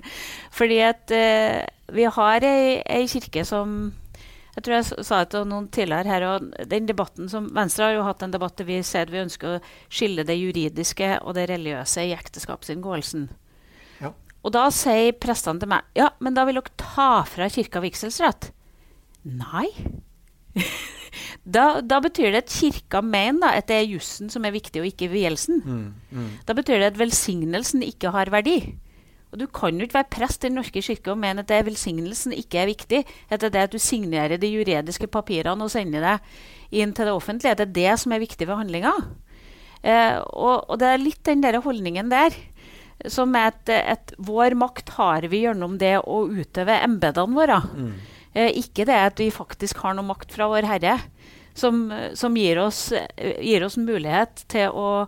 Fordi 0.58 0.78
at 0.86 1.10
eh, 1.10 1.64
vi 1.92 2.06
har 2.06 2.46
ei, 2.46 2.78
ei 2.86 3.08
kirke 3.10 3.42
som 3.48 3.90
jeg 4.54 4.62
tror 4.62 4.76
jeg 4.76 5.06
sa 5.06 5.20
det 5.24 5.30
til 5.32 5.46
noen 5.50 5.66
tidligere 5.74 6.10
her, 6.12 6.24
og 6.28 6.68
den 6.70 6.86
debatten 6.86 7.30
som 7.30 7.48
Venstre 7.56 7.88
har 7.88 7.96
jo 7.96 8.06
hatt 8.06 8.22
en 8.22 8.34
debatt 8.34 8.54
der 8.60 8.68
vi 8.68 8.78
sier 8.86 9.10
vi 9.10 9.22
ønsker 9.24 9.56
å 9.56 9.62
skille 9.90 10.26
det 10.26 10.36
juridiske 10.38 11.16
og 11.22 11.34
det 11.38 11.48
religiøse 11.50 12.04
i 12.06 12.14
ekteskapsinngåelsen. 12.14 13.26
Ja. 14.04 14.12
Og 14.46 14.54
da 14.54 14.68
sier 14.74 15.16
prestene 15.18 15.62
til 15.62 15.72
meg 15.74 15.98
ja, 15.98 16.12
men 16.22 16.38
da 16.38 16.46
vil 16.46 16.60
dere 16.60 16.78
ta 16.78 17.24
fra 17.26 17.50
kirka 17.50 17.82
vigselsrett. 17.82 18.52
Nei. 19.24 19.66
da, 21.56 21.80
da, 21.82 21.98
betyr 22.04 22.30
det 22.30 22.44
at 22.44 22.54
kirka 22.54 23.02
mener 23.02 23.58
at 23.58 23.66
det 23.72 23.80
er 23.80 23.90
jussen 23.90 24.30
som 24.30 24.46
er 24.46 24.54
viktig, 24.54 24.84
og 24.84 24.90
ikke 24.92 25.10
vielsen. 25.10 25.64
Mm, 25.64 25.86
mm. 26.14 26.32
Da 26.46 26.54
betyr 26.54 26.78
det 26.78 26.92
at 26.92 27.00
velsignelsen 27.00 27.82
ikke 27.86 28.14
har 28.14 28.30
verdi. 28.30 28.60
Og 29.34 29.40
Du 29.42 29.48
kan 29.50 29.74
jo 29.74 29.82
ikke 29.82 29.98
være 29.98 30.12
prest 30.14 30.44
i 30.44 30.48
Den 30.48 30.60
norske 30.60 30.78
kirke 30.78 31.10
og 31.10 31.18
mene 31.18 31.42
at 31.42 31.50
det 31.50 31.64
velsignelsen 31.66 32.32
ikke 32.38 32.62
er 32.62 32.70
viktig. 32.70 33.00
At 33.28 33.42
det 33.42 33.50
er 33.50 33.54
det 33.56 33.64
at 33.66 33.74
du 33.74 33.82
signerer 33.82 34.38
de 34.38 34.50
juridiske 34.52 35.10
papirene 35.10 35.66
og 35.66 35.72
sender 35.74 36.06
det 36.06 36.16
inn 36.78 36.94
til 36.94 37.10
det 37.10 37.16
offentlige. 37.16 37.56
Det 37.58 37.66
er 37.66 37.76
det 37.80 37.98
som 37.98 38.14
er 38.14 38.22
viktig 38.22 38.46
ved 38.46 38.60
handlinga. 38.62 38.94
Eh, 39.82 40.16
og, 40.22 40.70
og, 40.70 40.78
det 40.78 40.88
er 40.88 41.02
litt 41.02 41.24
den 41.26 41.42
der 41.42 41.58
holdningen 41.60 42.08
der 42.08 42.32
som 43.10 43.34
er 43.36 43.50
at, 43.50 43.68
at, 43.68 44.12
vår 44.22 44.54
makt 44.56 44.94
har 44.96 45.26
vi 45.28 45.42
gjennom 45.42 45.74
det 45.82 45.96
å 45.98 46.22
utøve 46.30 46.78
embetene 46.86 47.36
våre. 47.36 47.58
Mm. 47.74 47.90
Eh, 48.32 48.54
ikke 48.62 48.86
det 48.88 49.00
at 49.10 49.20
vi 49.20 49.32
faktisk 49.34 49.82
har 49.82 49.98
noe 49.98 50.06
makt 50.06 50.32
fra 50.32 50.46
Vår 50.48 50.66
Herre, 50.70 50.96
som, 51.58 51.88
som 52.18 52.38
gir, 52.38 52.62
oss, 52.62 52.88
gir, 53.18 53.66
oss, 53.66 53.76
mulighet 53.78 54.46
til 54.50 54.72
å 54.74 55.04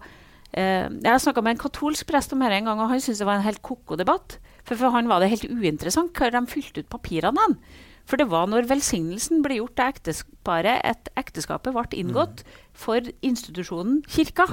eh, 0.57 0.89
Jeg 0.89 1.23
snakka 1.23 1.45
med 1.45 1.57
en 1.57 1.65
katolsk 1.65 2.09
prest 2.09 2.33
om 2.35 2.43
dette 2.43 2.59
en 2.59 2.71
gang, 2.71 2.81
og 2.81 2.91
han 2.91 3.01
syntes 3.01 3.23
det 3.23 3.29
var 3.29 3.41
en 3.41 3.47
helt 3.47 3.63
ko-ko 3.63 3.99
debatt. 4.01 4.39
For 4.67 4.79
for 4.79 4.91
han 4.91 5.09
var 5.09 5.23
det 5.23 5.31
helt 5.31 5.47
uinteressant 5.51 6.17
hvor 6.17 6.33
de 6.35 6.47
fylte 6.51 6.83
ut 6.83 6.91
papirene 6.91 7.45
hen. 7.47 7.59
For 8.07 8.19
det 8.21 8.29
var 8.31 8.47
når 8.47 8.69
velsignelsen 8.71 9.43
ble 9.43 9.59
gjort 9.59 9.77
til 9.79 9.91
ekteparet, 9.91 10.79
at 10.87 11.11
ekteskapet 11.19 11.75
ble 11.75 11.99
inngått 11.99 12.45
mm. 12.45 12.57
for 12.73 13.11
institusjonen 13.27 14.03
kirka. 14.07 14.47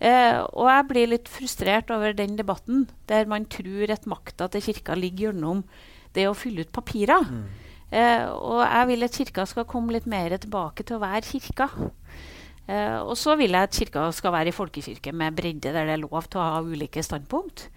Eh, 0.00 0.40
og 0.52 0.68
jeg 0.68 0.86
blir 0.88 1.10
litt 1.12 1.28
frustrert 1.32 1.92
over 1.92 2.16
den 2.16 2.36
debatten, 2.36 2.86
der 3.08 3.28
man 3.28 3.48
tror 3.48 3.92
at 3.92 4.08
makta 4.08 4.48
til 4.52 4.64
kirka 4.64 4.96
ligger 4.96 5.30
gjennom 5.30 5.62
det 6.16 6.26
å 6.28 6.36
fylle 6.36 6.64
ut 6.64 6.72
papirer. 6.72 7.28
Mm. 7.28 7.44
Eh, 7.92 8.24
og 8.32 8.64
jeg 8.64 8.88
vil 8.90 9.06
at 9.06 9.20
kirka 9.20 9.46
skal 9.48 9.68
komme 9.68 9.96
litt 9.96 10.08
mer 10.08 10.36
tilbake 10.36 10.84
til 10.84 10.98
å 10.98 11.04
være 11.04 11.24
kirka. 11.28 11.68
Eh, 12.66 12.98
og 12.98 13.14
så 13.18 13.36
vil 13.38 13.54
jeg 13.54 13.68
at 13.68 13.80
kirka 13.80 14.06
skal 14.14 14.34
være 14.34 14.50
i 14.50 14.56
folkekirke 14.56 15.14
med 15.14 15.36
bredde, 15.38 15.72
der 15.72 15.86
det 15.86 15.96
er 15.96 16.02
lov 16.02 16.26
til 16.26 16.42
å 16.42 16.46
ha 16.46 16.62
ulike 16.62 17.04
standpunkt. 17.04 17.68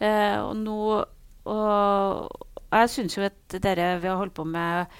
Eh, 0.00 0.38
og 0.40 0.54
nå 0.56 0.78
og 1.50 2.28
jeg 2.70 2.92
syns 2.92 3.16
jo 3.16 3.24
at 3.26 3.56
dere 3.62 3.94
vi 4.02 4.08
har 4.10 4.18
holdt 4.20 4.36
på 4.36 4.44
med, 4.46 4.92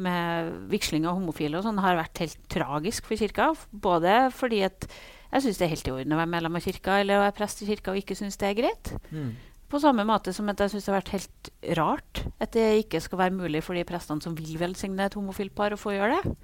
med 0.00 0.52
vigsling 0.72 1.06
av 1.08 1.18
homofile 1.18 1.58
og 1.58 1.66
sånn, 1.66 1.80
har 1.82 1.98
vært 1.98 2.22
helt 2.22 2.40
tragisk 2.52 3.08
for 3.08 3.20
kirka. 3.20 3.50
Både 3.70 4.28
fordi 4.34 4.62
at 4.68 4.88
jeg 5.28 5.44
syns 5.44 5.60
det 5.60 5.66
er 5.66 5.74
helt 5.74 5.90
i 5.90 5.92
orden 5.92 6.16
å 6.16 6.20
være 6.22 6.32
medlem 6.36 6.56
av 6.56 6.64
kirka 6.64 7.00
eller 7.02 7.18
å 7.18 7.24
være 7.26 7.36
prest 7.36 7.60
i 7.62 7.68
kirka 7.68 7.92
og 7.92 8.00
ikke 8.00 8.16
synes 8.16 8.40
det 8.40 8.48
er 8.48 8.58
greit. 8.62 8.92
Mm. 9.12 9.34
På 9.68 9.80
samme 9.82 10.04
måte 10.08 10.32
som 10.32 10.48
at 10.48 10.62
jeg 10.64 10.72
syns 10.72 10.86
det 10.86 10.92
har 10.92 11.00
vært 11.02 11.14
helt 11.16 11.50
rart 11.76 12.22
at 12.40 12.54
det 12.56 12.66
ikke 12.86 13.02
skal 13.04 13.20
være 13.20 13.36
mulig 13.36 13.60
for 13.66 13.76
de 13.76 13.84
prestene 13.88 14.24
som 14.24 14.36
vil 14.38 14.56
velsigne 14.60 15.04
et 15.04 15.16
homofilt 15.18 15.52
par, 15.56 15.74
å 15.74 15.80
få 15.80 15.92
gjøre 15.92 16.22
det. 16.22 16.36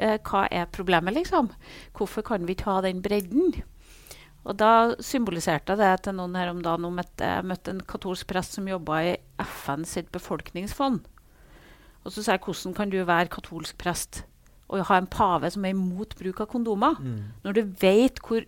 Eh, 0.00 0.16
hva 0.24 0.46
er 0.48 0.70
problemet, 0.72 1.12
liksom? 1.18 1.50
Hvorfor 1.98 2.24
kan 2.24 2.48
vi 2.48 2.56
ikke 2.56 2.70
ha 2.70 2.78
den 2.86 3.02
bredden? 3.04 3.60
Og 4.42 4.56
da 4.58 4.96
symboliserte 5.04 5.76
jeg 5.76 5.82
det 5.82 6.06
til 6.06 6.16
noen 6.18 6.34
her 6.38 6.50
om 6.50 6.62
dagen 6.64 6.88
om 6.88 6.98
at 6.98 7.12
jeg 7.20 7.46
møtte 7.46 7.76
en 7.76 7.84
katolsk 7.92 8.26
prest 8.32 8.56
som 8.56 8.66
jobba 8.66 9.02
i 9.04 9.12
FN 9.52 9.84
sitt 9.86 10.08
befolkningsfond. 10.14 11.04
Og 12.02 12.10
så 12.10 12.24
sa 12.24 12.34
jeg 12.34 12.42
hvordan 12.48 12.74
kan 12.74 12.90
du 12.90 12.98
være 13.04 13.30
katolsk 13.30 13.76
prest 13.78 14.24
og 14.72 14.86
ha 14.88 14.96
en 14.96 15.10
pave 15.10 15.50
som 15.52 15.66
er 15.68 15.74
imot 15.74 16.16
bruk 16.16 16.40
av 16.40 16.48
kondomer, 16.48 16.96
mm. 16.96 17.22
når 17.44 17.56
du 17.58 17.62
vet 17.82 18.20
hvor 18.24 18.46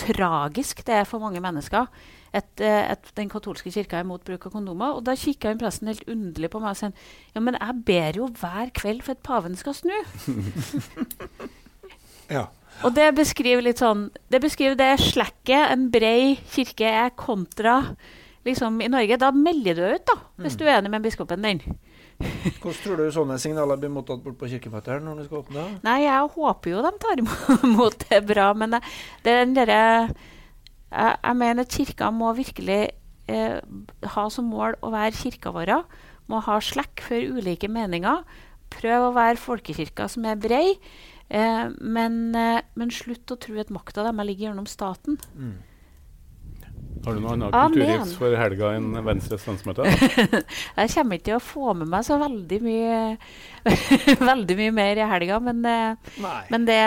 tragisk 0.00 0.84
det 0.84 1.00
er 1.00 1.08
for 1.08 1.22
mange 1.22 1.40
mennesker 1.40 1.88
at, 2.32 2.60
eh, 2.62 2.90
at, 2.92 3.10
den 3.16 3.30
katolske 3.30 3.72
kirka 3.74 3.98
er 3.98 4.06
imot 4.06 4.24
bruk 4.26 4.46
av 4.46 4.54
kondomer. 4.54 4.94
Og 4.94 5.04
da 5.06 5.16
kikka 5.18 5.56
presten 5.58 5.90
helt 5.90 6.06
underlig 6.10 6.52
på 6.52 6.62
meg 6.62 6.74
og 6.74 6.80
sa 6.80 6.90
ja, 7.34 7.42
men 7.42 7.58
jeg 7.58 7.82
ber 7.88 8.20
jo 8.22 8.30
hver 8.40 8.72
kveld 8.76 9.04
for 9.06 9.16
at 9.16 9.24
paven 9.26 9.58
skal 9.58 9.76
snu. 9.76 9.96
ja. 12.36 12.46
Og 12.86 12.94
det 12.96 13.10
beskriver 13.12 13.64
litt 13.66 13.80
sånn 13.82 14.06
Det 14.32 14.38
beskriver 14.40 14.76
det 14.78 15.02
slekket 15.02 15.72
en 15.74 15.90
brei 15.92 16.38
kirke 16.48 16.88
er 16.88 17.10
kontra 17.18 17.80
liksom 18.46 18.80
i 18.80 18.88
Norge. 18.88 19.18
Da 19.20 19.32
melder 19.36 19.76
du 19.76 19.84
ut, 19.84 20.06
da, 20.08 20.16
hvis 20.40 20.56
du 20.56 20.64
er 20.64 20.78
enig 20.78 20.92
med 20.94 21.04
biskopen 21.04 21.44
din. 21.44 21.60
Hvordan 22.60 22.80
tror 22.82 23.00
du 23.00 23.12
sånne 23.12 23.36
signaler 23.40 23.80
blir 23.80 23.92
mottatt 23.92 24.22
bort 24.24 24.38
på 24.40 24.48
kirkefatteren 24.48 25.06
når 25.08 25.20
du 25.20 25.28
skal 25.28 25.42
åpne? 25.42 25.66
Nei, 25.84 26.02
jeg 26.04 26.32
håper 26.36 26.72
jo 26.74 26.82
de 26.84 26.92
tar 27.00 27.22
imot 27.68 28.04
det 28.08 28.20
bra, 28.28 28.50
men 28.56 28.76
det, 28.76 28.82
det 29.24 29.34
er 29.34 29.42
den 29.44 29.56
derre 29.56 29.80
jeg, 30.90 31.16
jeg, 31.22 31.36
mener 31.38 31.68
kirka 31.70 32.10
må 32.14 32.32
virkelig 32.38 32.80
eh, 33.30 33.58
ha 34.14 34.24
som 34.32 34.50
mål 34.50 34.78
å 34.82 34.92
være 34.94 35.16
kirka 35.16 35.52
vår. 35.54 35.74
Må 36.30 36.42
ha 36.46 36.58
slekk 36.62 37.04
for 37.06 37.38
ulike 37.38 37.70
meninger. 37.70 38.24
Prøv 38.70 39.08
å 39.08 39.14
være 39.16 39.40
folkekirka 39.40 40.08
som 40.10 40.26
er 40.30 40.38
brei. 40.40 40.76
Eh, 41.30 41.66
men, 41.78 42.20
eh, 42.34 42.62
men, 42.74 42.90
slutt 42.90 43.30
å 43.30 43.38
tro 43.38 43.58
at 43.62 43.70
makta 43.70 44.02
deres 44.02 44.26
ligger 44.26 44.50
gjennom 44.50 44.66
staten. 44.70 45.18
Mm. 45.34 45.58
Har 47.04 47.16
du 47.16 47.22
noe 47.22 47.32
annet 47.32 47.54
kulturtips 47.54 48.12
for 48.20 48.34
helga 48.36 48.70
enn 48.76 48.90
Venstres 49.06 49.46
landsmøte? 49.48 49.86
jeg 50.80 50.92
kommer 50.92 51.16
ikke 51.16 51.26
til 51.30 51.36
å 51.38 51.42
få 51.42 51.74
med 51.80 51.88
meg 51.88 52.04
så 52.04 52.18
veldig 52.20 52.58
mye, 52.64 52.98
veldig 54.30 54.56
mye 54.58 54.74
mer 54.76 55.00
i 55.00 55.06
helga. 55.08 55.38
Men, 55.44 55.62
eh, 55.64 56.24
men 56.52 56.66
det, 56.68 56.80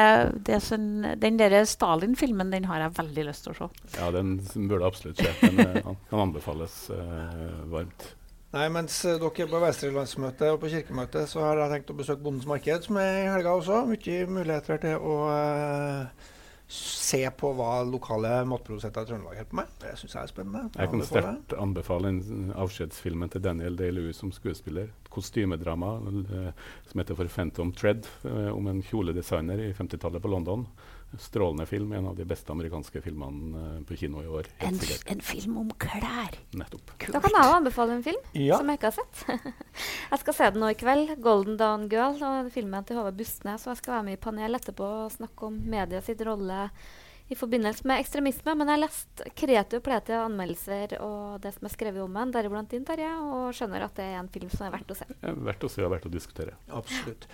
det 0.46 0.60
sånn, 0.66 0.90
den 1.22 1.40
der 1.42 1.56
Stalin-filmen 1.70 2.54
den 2.54 2.68
har 2.70 2.84
jeg 2.86 2.98
veldig 3.00 3.26
lyst 3.32 3.48
til 3.48 3.56
å 3.56 3.58
se. 3.64 3.88
Ja, 3.98 4.12
den 4.14 4.36
burde 4.70 4.92
absolutt 4.92 5.24
skje. 5.24 5.34
Den 5.42 5.64
eh, 5.66 5.96
kan 6.12 6.28
anbefales 6.28 6.78
uh, 6.94 7.64
varmt. 7.74 8.12
Nei, 8.54 8.68
Mens 8.70 9.00
dere 9.02 9.32
er 9.34 9.50
på 9.50 9.64
Venstre-landsmøte 9.64 10.52
og 10.54 10.62
på 10.62 10.70
kirkemøte, 10.76 11.26
så 11.26 11.42
har 11.42 11.64
jeg 11.64 11.74
tenkt 11.74 11.90
å 11.90 11.98
besøke 11.98 12.22
Bondens 12.22 12.46
Marked, 12.46 12.86
som 12.86 13.02
er 13.02 13.24
i 13.24 13.32
helga 13.34 13.58
også. 13.58 13.82
Mye 13.90 14.30
muligheter 14.30 14.84
til 14.84 15.02
å 15.02 15.18
uh, 15.26 16.30
se 16.68 17.20
på 17.38 17.52
hva 17.58 17.84
lokale 17.86 18.32
matprodusenter 18.50 19.06
i 19.06 19.10
Trøndelag 19.10 19.36
holder 19.38 19.50
på 19.52 19.58
med. 19.60 19.74
Det 19.82 19.94
syns 20.00 20.16
jeg 20.16 20.22
er 20.24 20.32
spennende. 20.32 20.64
Jeg 20.80 20.92
kan 20.92 21.06
sterkt 21.06 21.56
anbefale 21.60 22.14
avskjedsfilmen 22.64 23.34
til 23.34 23.44
Daniel 23.44 23.78
Day-Lewis 23.78 24.22
som 24.24 24.32
skuespiller. 24.34 24.90
Et 24.90 25.12
kostymedrama 25.14 25.94
uh, 26.00 26.50
som 26.90 27.04
heter 27.04 27.20
for 27.20 27.30
Phantom 27.30 27.74
Tread, 27.78 28.08
uh, 28.26 28.50
om 28.56 28.72
en 28.72 28.82
kjoledesigner 28.86 29.62
i 29.68 29.72
50-tallet 29.78 30.24
på 30.24 30.32
London. 30.32 30.66
Strålende 31.20 31.66
film. 31.70 31.92
En 31.94 32.08
av 32.10 32.16
de 32.18 32.26
beste 32.26 32.52
amerikanske 32.52 33.02
filmene 33.06 33.64
uh, 33.78 33.84
på 33.88 33.98
kino 34.00 34.24
i 34.24 34.28
år. 34.28 34.50
En, 34.66 34.80
en, 35.14 35.22
film 35.22 35.60
om 35.62 35.70
klær! 35.82 36.40
Nettopp. 36.58 36.96
Kult. 36.98 37.14
Da 37.14 37.22
kan 37.24 37.38
jeg 37.38 37.56
anbefale 37.60 37.98
en 38.00 38.06
film 38.06 38.20
ja. 38.38 38.58
som 38.58 38.70
jeg 38.72 38.82
ikke 38.82 38.92
har 38.92 38.98
sett. 38.98 39.54
jeg 40.12 40.24
skal 40.24 40.38
se 40.40 40.52
den 40.56 40.64
nå 40.66 40.74
i 40.74 40.80
kveld. 40.80 41.16
'Golden 41.22 41.58
Dawn 41.60 41.88
Girl'. 41.92 42.20
og 42.24 42.52
Filmen 42.54 42.86
til 42.88 43.00
Håvard 43.00 43.18
Bustnes. 43.20 43.68
Og 43.68 43.76
jeg 43.76 43.84
skal 43.84 43.98
være 43.98 44.10
med 44.10 44.18
i 44.18 44.24
panel 44.28 44.60
etterpå 44.60 44.92
og 45.06 45.16
snakke 45.16 45.50
om 45.50 45.58
media 45.76 46.02
sitt 46.06 46.22
rolle 46.26 46.70
i 47.32 47.36
forbindelse 47.36 47.88
med 47.88 48.02
ekstremisme. 48.04 48.56
Men 48.56 48.70
jeg 48.70 48.76
har 48.76 48.84
lest 48.84 49.24
kreative 49.40 49.84
plete 49.86 50.18
anmeldelser 50.20 50.98
og 51.00 51.42
det 51.44 51.54
som 51.56 51.68
er 51.68 51.74
skrevet 51.74 52.04
om 52.04 52.20
den, 52.20 52.34
deriblant 52.36 52.74
din, 52.74 52.86
Terje, 52.88 53.12
og 53.24 53.54
skjønner 53.56 53.88
at 53.88 53.96
det 54.00 54.08
er 54.12 54.20
en 54.20 54.32
film 54.34 54.52
som 54.54 54.68
er 54.68 54.74
verdt 54.76 54.94
å 54.94 54.98
se. 55.00 55.08
Verdt 55.22 55.68
å 55.68 55.72
se 55.72 55.86
og 55.86 55.94
verdt 55.96 56.10
å 56.10 56.14
diskutere. 56.14 56.58
Absolutt. 56.74 57.28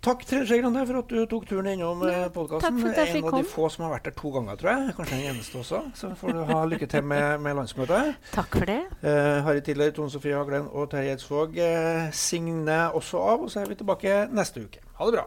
Takk 0.00 0.22
Trine 0.24 0.46
Skei 0.46 0.60
Grande 0.62 0.84
for 0.86 1.00
at 1.00 1.10
du 1.10 1.26
tok 1.26 1.46
turen 1.48 1.66
innom 1.72 2.04
ja, 2.06 2.26
eh, 2.26 2.28
podkasten. 2.30 2.78
En 2.86 3.24
av 3.24 3.34
de 3.34 3.42
få 3.50 3.66
som 3.72 3.84
har 3.86 3.96
vært 3.96 4.06
der 4.06 4.14
to 4.20 4.30
ganger, 4.30 4.60
tror 4.60 4.70
jeg. 4.70 4.94
Kanskje 4.96 5.16
den 5.16 5.26
eneste 5.32 5.58
også. 5.58 5.82
Så 5.98 6.12
får 6.20 6.36
du 6.36 6.40
ha 6.52 6.60
lykke 6.70 6.86
til 6.86 7.02
med, 7.02 7.42
med 7.42 7.58
landsmøtet. 7.58 8.14
Takk 8.38 8.60
for 8.60 8.70
det. 8.70 8.80
Eh, 9.02 9.42
Harry 9.48 9.60
Tiller, 9.66 9.90
Tone 9.90 10.10
Sofie 10.14 10.38
Haglen 10.38 10.70
og 10.70 10.90
Terje 10.94 11.16
Eidsvåg 11.16 11.58
eh, 11.58 12.08
signer 12.14 12.94
også 12.94 13.18
av. 13.34 13.46
Og 13.48 13.50
så 13.50 13.64
er 13.64 13.74
vi 13.74 13.80
tilbake 13.82 14.24
neste 14.30 14.68
uke. 14.68 14.86
Ha 15.02 15.10
det 15.10 15.18
bra. 15.18 15.26